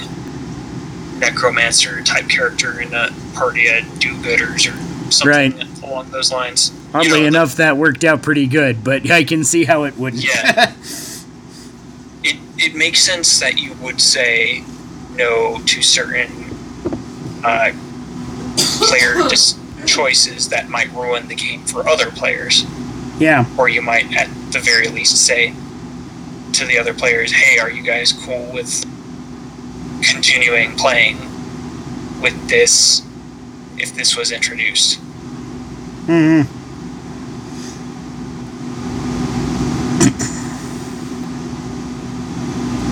[1.19, 6.71] necromancer type character in a party of do-gooders or something along those lines.
[6.93, 9.83] You Oddly know, the- enough, that worked out pretty good, but I can see how
[9.83, 10.23] it wouldn't.
[10.25, 10.73] Yeah.
[12.23, 14.63] it it makes sense that you would say
[15.15, 16.31] no to certain
[17.43, 17.71] uh,
[18.79, 19.15] player
[19.85, 22.65] choices that might ruin the game for other players,
[23.19, 23.45] yeah.
[23.57, 25.53] or you might at the very least say
[26.53, 28.85] to the other players, "Hey, are you guys cool with
[30.01, 31.17] continuing playing
[32.21, 33.01] with this
[33.77, 34.99] if this was introduced?"
[36.05, 36.41] hmm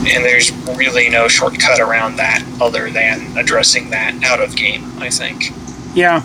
[0.05, 4.91] and there's really no shortcut around that other than addressing that out of game.
[4.99, 5.51] I think.
[5.93, 6.23] Yeah.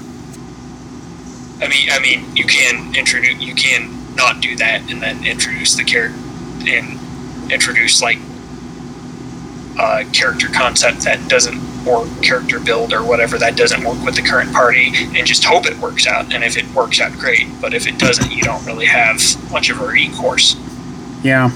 [1.60, 5.74] I mean, I mean, you can introduce, you can not do that, and then introduce
[5.74, 6.18] the character
[6.66, 6.98] and
[7.52, 8.18] introduce like
[9.78, 14.22] a character concept that doesn't or character build or whatever that doesn't work with the
[14.22, 16.32] current party, and just hope it works out.
[16.32, 17.48] And if it works out, great.
[17.60, 19.20] But if it doesn't, you don't really have
[19.50, 20.56] much of a recourse.
[21.22, 21.50] Yeah.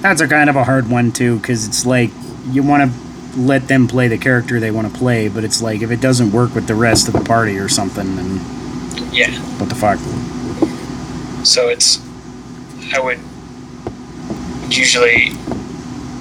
[0.00, 2.10] That's a kind of a hard one too, because it's like
[2.50, 2.98] you want to
[3.36, 6.32] let them play the character they want to play, but it's like if it doesn't
[6.32, 8.40] work with the rest of the party or something, then
[9.12, 9.30] Yeah.
[9.58, 9.98] what the fuck?
[11.44, 12.00] So it's,
[12.94, 13.18] I would
[14.70, 15.30] usually,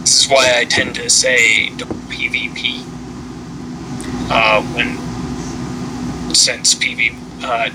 [0.02, 2.84] this is why I tend to say don't PvP.
[4.30, 4.98] Uh, when,
[6.36, 7.70] since PvP, uh,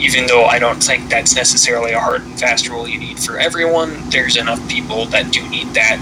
[0.00, 3.38] even though I don't think that's necessarily a hard and fast rule you need for
[3.38, 5.98] everyone, there's enough people that do need that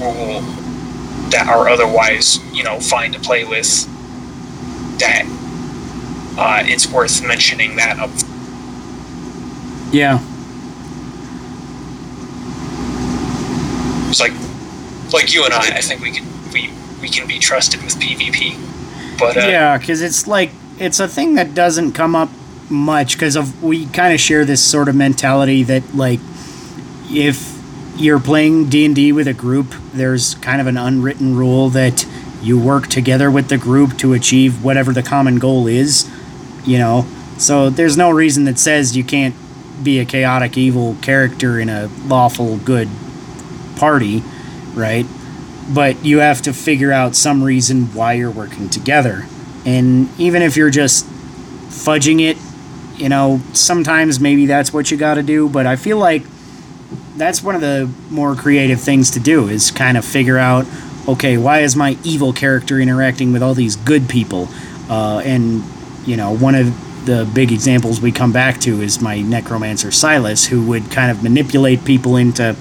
[0.00, 0.42] rule
[1.36, 3.68] that are otherwise, you know, fine to play with.
[4.98, 5.26] That
[6.38, 8.10] uh, it's worth mentioning that up
[9.92, 10.18] Yeah.
[14.08, 14.32] It's like,
[15.12, 16.70] like you and I, I think we can we
[17.02, 19.18] we can be trusted with PvP.
[19.18, 22.30] But uh, Yeah, because it's like it's a thing that doesn't come up
[22.70, 26.20] much because of we kind of share this sort of mentality that like
[27.10, 27.55] if
[27.98, 32.06] you're playing D&D with a group, there's kind of an unwritten rule that
[32.42, 36.10] you work together with the group to achieve whatever the common goal is,
[36.64, 37.06] you know.
[37.38, 39.34] So there's no reason that says you can't
[39.82, 42.88] be a chaotic evil character in a lawful good
[43.76, 44.22] party,
[44.74, 45.06] right?
[45.72, 49.26] But you have to figure out some reason why you're working together.
[49.64, 52.36] And even if you're just fudging it,
[52.98, 56.22] you know, sometimes maybe that's what you got to do, but I feel like
[57.16, 60.66] that's one of the more creative things to do is kind of figure out
[61.08, 64.48] okay, why is my evil character interacting with all these good people?
[64.88, 65.62] Uh, and,
[66.04, 70.46] you know, one of the big examples we come back to is my necromancer Silas,
[70.46, 72.56] who would kind of manipulate people into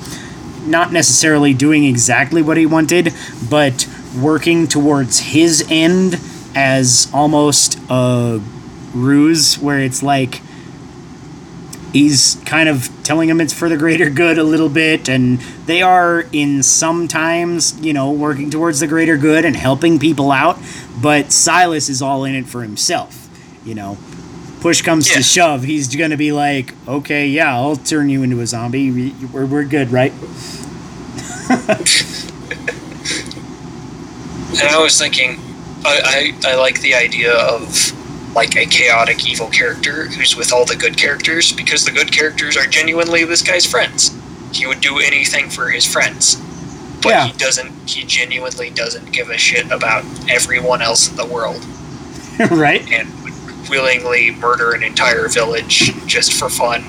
[0.66, 3.14] not necessarily doing exactly what he wanted,
[3.50, 3.88] but
[4.20, 6.20] working towards his end
[6.56, 8.40] as almost a
[8.94, 10.42] ruse where it's like
[11.96, 15.82] he's kind of telling them it's for the greater good a little bit and they
[15.82, 20.58] are in sometimes you know working towards the greater good and helping people out
[21.02, 23.14] but silas is all in it for himself
[23.66, 23.98] you know.
[24.62, 25.18] Push comes Yeah.
[25.18, 28.92] to shove he's gonna be like okay yeah i'll turn you into a zombie.
[28.92, 30.12] We- we're, we're good right?
[34.58, 35.38] And I was thinking,
[35.84, 37.92] I, I I like the idea of
[38.36, 42.58] like a chaotic evil character who's with all the good characters because the good characters
[42.58, 44.16] are genuinely this guy's friends.
[44.52, 46.36] He would do anything for his friends.
[47.02, 47.28] But Yeah.
[47.28, 51.64] he doesn't he genuinely doesn't give a shit about everyone else in the world
[52.52, 56.84] right and would willingly murder an entire village just for fun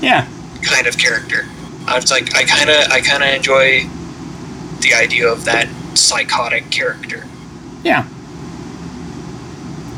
[0.00, 0.26] yeah
[0.62, 1.46] kind of character.
[1.86, 3.84] I was like, I kind of, I kind of enjoy
[4.80, 7.24] the idea of that psychotic character.
[7.84, 8.06] yeah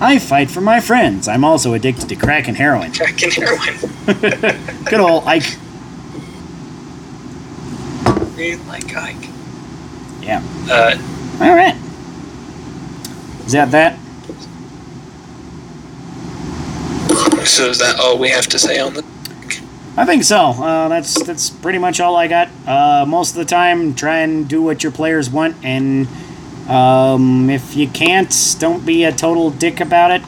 [0.01, 4.85] i fight for my friends i'm also addicted to crack and heroin Crack and heroin.
[4.85, 5.57] good old ike
[8.37, 9.29] Really like Ike.
[10.23, 10.97] yeah Uh,
[11.45, 11.75] All right.
[13.47, 13.99] Is that that?
[17.45, 19.05] so is that all we have to say on the?
[19.97, 20.37] I think so.
[20.51, 22.49] Uh, that's that's pretty much all I got.
[22.67, 26.07] Uh, most of the time, try and do what your players want, and
[26.69, 30.23] um, if you can't, don't be a total dick about it.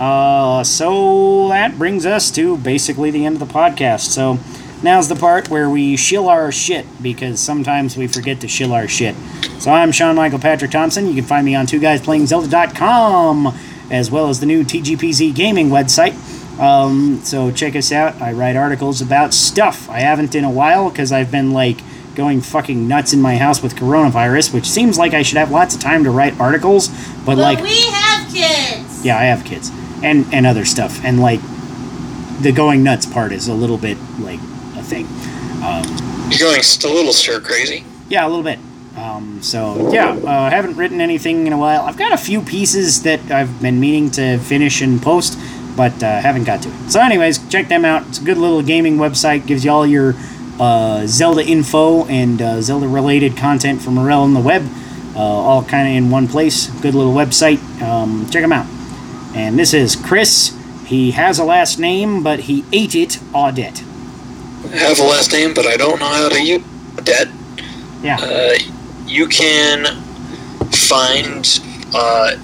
[0.00, 4.00] Uh, so that brings us to basically the end of the podcast.
[4.00, 4.38] So
[4.82, 8.88] now's the part where we shill our shit because sometimes we forget to shill our
[8.88, 9.14] shit.
[9.60, 11.06] So I'm Sean Michael Patrick Thompson.
[11.06, 13.56] You can find me on two guys playing Zelda.com
[13.90, 16.14] as well as the new TGPZ gaming website.
[16.58, 18.20] Um, so check us out.
[18.20, 19.88] I write articles about stuff.
[19.88, 21.78] I haven't in a while because I've been like
[22.14, 25.74] going fucking nuts in my house with coronavirus, which seems like I should have lots
[25.74, 26.88] of time to write articles,
[27.24, 29.04] but, But like we have kids.
[29.04, 29.70] yeah, I have kids
[30.02, 31.40] and and other stuff, and like
[32.40, 34.40] the going nuts part is a little bit like
[34.76, 35.06] a thing.
[36.30, 37.84] You're going just a little stir crazy.
[38.08, 38.58] Yeah, a little bit.
[38.96, 41.82] Um, so yeah, uh, I haven't written anything in a while.
[41.82, 45.38] I've got a few pieces that I've been meaning to finish and post,
[45.76, 46.90] but uh, haven't got to it.
[46.90, 48.06] So, anyways, check them out.
[48.08, 49.46] It's a good little gaming website.
[49.46, 50.14] Gives you all your
[50.62, 54.64] uh, Zelda info and uh, Zelda related content from Morel on the web,
[55.16, 56.68] uh, all kind of in one place.
[56.80, 57.58] Good little website.
[57.82, 58.66] Um, check them out.
[59.34, 60.56] And this is Chris.
[60.86, 63.82] He has a last name, but he ate it Audette.
[64.72, 66.62] I have a last name, but I don't know how to use
[66.96, 67.28] that.
[68.00, 68.18] Yeah.
[68.20, 68.54] Uh,
[69.04, 69.84] you can
[70.70, 71.60] find
[71.92, 72.36] uh,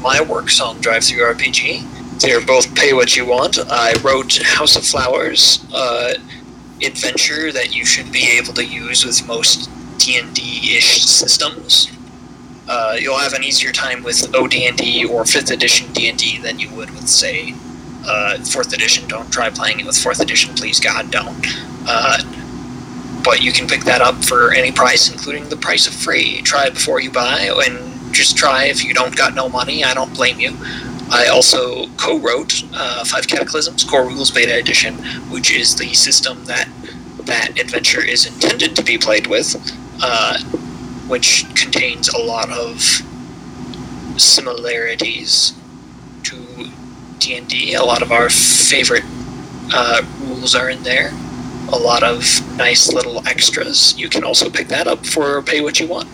[0.00, 2.20] my works on DriveThruRPG.
[2.20, 3.58] They're both pay what you want.
[3.70, 6.14] I wrote House of Flowers, uh,
[6.82, 11.90] adventure that you should be able to use with most D and D-ish systems.
[12.68, 16.90] Uh, you'll have an easier time with OD&D or 5th edition D&D than you would
[16.90, 17.52] with, say,
[18.06, 19.06] uh, 4th edition.
[19.06, 21.36] Don't try playing it with 4th edition, please God, don't.
[21.86, 22.18] Uh,
[23.22, 26.42] but you can pick that up for any price, including the price of free.
[26.42, 29.82] Try it before you buy, and just try if you don't got no money.
[29.82, 30.56] I don't blame you.
[31.10, 34.94] I also co-wrote uh, Five Cataclysms Core Rules Beta Edition,
[35.30, 36.68] which is the system that
[37.24, 39.56] that adventure is intended to be played with,
[40.02, 40.38] uh,
[41.08, 42.80] which contains a lot of
[44.20, 45.54] similarities
[46.24, 46.70] to
[47.18, 47.74] D&D.
[47.74, 49.04] A lot of our favorite
[49.72, 51.12] uh, rules are in there
[51.68, 52.20] a lot of
[52.56, 53.98] nice little extras.
[53.98, 56.08] You can also pick that up for pay what you want.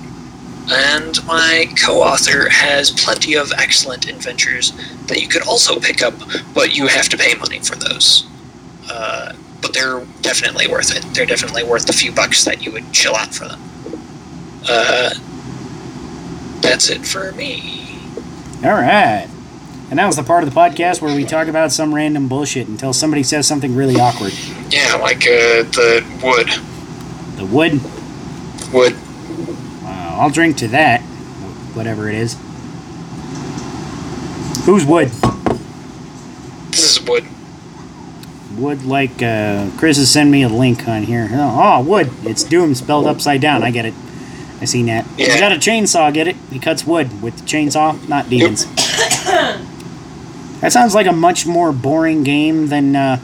[0.70, 4.72] And my co author has plenty of excellent adventures
[5.06, 6.14] that you could also pick up,
[6.54, 8.26] but you have to pay money for those.
[8.90, 11.02] Uh, but they're definitely worth it.
[11.14, 13.60] They're definitely worth the few bucks that you would chill out for them.
[14.68, 15.10] Uh,
[16.60, 17.98] that's it for me.
[18.62, 19.28] All right.
[19.90, 22.68] And that was the part of the podcast where we talk about some random bullshit
[22.68, 24.32] until somebody says something really awkward.
[24.70, 26.48] Yeah, like uh, the wood.
[27.36, 27.80] The wood.
[28.72, 28.96] Wood.
[30.20, 31.00] Wow, I'll drink to that.
[31.72, 32.34] Whatever it is.
[34.66, 35.08] Who's wood?
[36.70, 37.24] This is wood.
[38.58, 41.26] Wood like uh, Chris has sent me a link on here.
[41.32, 42.10] Oh, oh, wood.
[42.24, 43.62] It's Doom spelled upside down.
[43.62, 43.94] I get it.
[44.60, 45.06] I seen that.
[45.16, 45.32] Yeah.
[45.32, 46.12] He got a chainsaw.
[46.12, 46.36] Get it?
[46.50, 48.66] He cuts wood with the chainsaw, not demons.
[50.60, 52.94] that sounds like a much more boring game than.
[52.94, 53.18] Uh,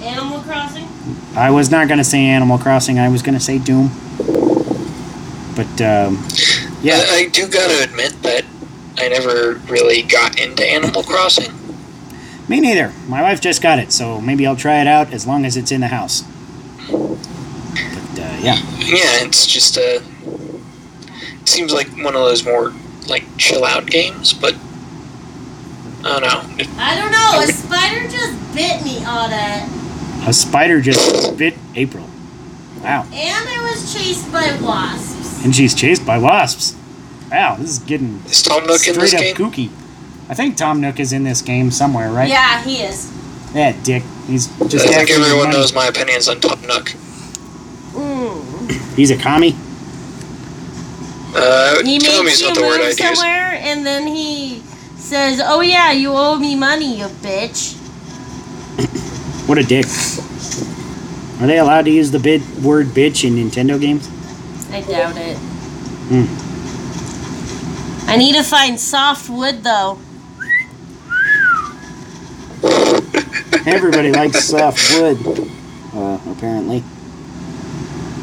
[0.00, 0.88] Animal Crossing?
[1.36, 2.98] I was not gonna say Animal Crossing.
[2.98, 3.90] I was gonna say Doom.
[5.58, 6.24] But um,
[6.82, 8.44] yeah, I, I do gotta admit that
[8.96, 11.52] I never really got into Animal Crossing.
[12.48, 12.92] me neither.
[13.08, 15.72] My wife just got it, so maybe I'll try it out as long as it's
[15.72, 16.22] in the house.
[16.88, 17.00] But
[18.20, 19.96] uh, yeah, Yeah, it's just a.
[19.96, 22.72] It seems like one of those more
[23.08, 24.54] like chill out games, but
[26.04, 26.62] I don't know.
[26.62, 27.40] It- I don't know.
[27.42, 30.28] A spider just bit me on it.
[30.28, 32.04] a spider just bit April.
[32.80, 35.27] Wow, And I was chased by wasps.
[35.44, 36.74] And she's chased by wasps.
[37.30, 39.50] Wow, this is getting Is Tom Nook in this straight up game?
[39.50, 39.70] kooky.
[40.30, 42.28] I think Tom Nook is in this game somewhere, right?
[42.28, 43.12] Yeah, he is.
[43.54, 44.02] Yeah, dick.
[44.26, 44.86] He's just.
[44.86, 45.56] I think everyone money.
[45.56, 46.92] knows my opinions on Tom Nook.
[47.92, 48.94] Mm.
[48.96, 49.54] He's a commie.
[51.34, 54.62] Uh, He tell makes is you not word I move somewhere, and then he
[54.96, 57.74] says, "Oh yeah, you owe me money, you bitch."
[59.46, 59.86] What a dick.
[61.40, 64.08] Are they allowed to use the bid word bitch in Nintendo games?
[64.70, 65.36] I doubt it.
[66.10, 66.26] Hmm.
[68.08, 69.98] I need to find soft wood though.
[73.66, 75.18] Everybody likes soft wood,
[75.94, 76.82] uh, apparently.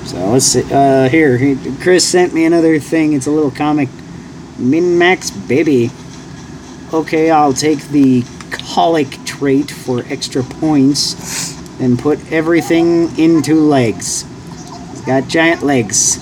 [0.05, 0.63] So let's see.
[0.72, 3.13] Uh, here, he- Chris sent me another thing.
[3.13, 3.89] It's a little comic.
[4.57, 5.91] Min Max Baby.
[6.93, 14.26] Okay, I'll take the colic trait for extra points and put everything into legs.
[14.91, 16.19] He's got giant legs.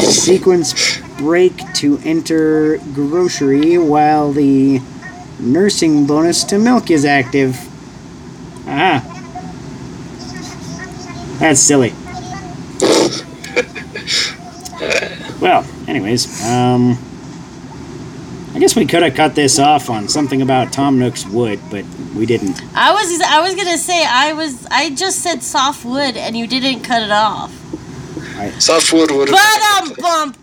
[0.00, 4.80] Sequence break to enter grocery while the
[5.38, 7.56] nursing bonus to milk is active.
[8.66, 9.02] Ah.
[11.38, 11.92] That's silly.
[15.40, 16.98] well, anyways, um.
[18.54, 21.84] I guess we could have cut this off on something about Tom Nook's wood, but
[22.14, 22.62] we didn't.
[22.72, 26.46] I was I was gonna say I was I just said soft wood and you
[26.46, 27.52] didn't cut it off.
[28.58, 29.88] Softwood would But have.
[29.90, 30.36] um bump.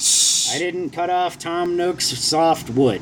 [0.54, 3.02] I didn't cut off Tom Nook's soft wood.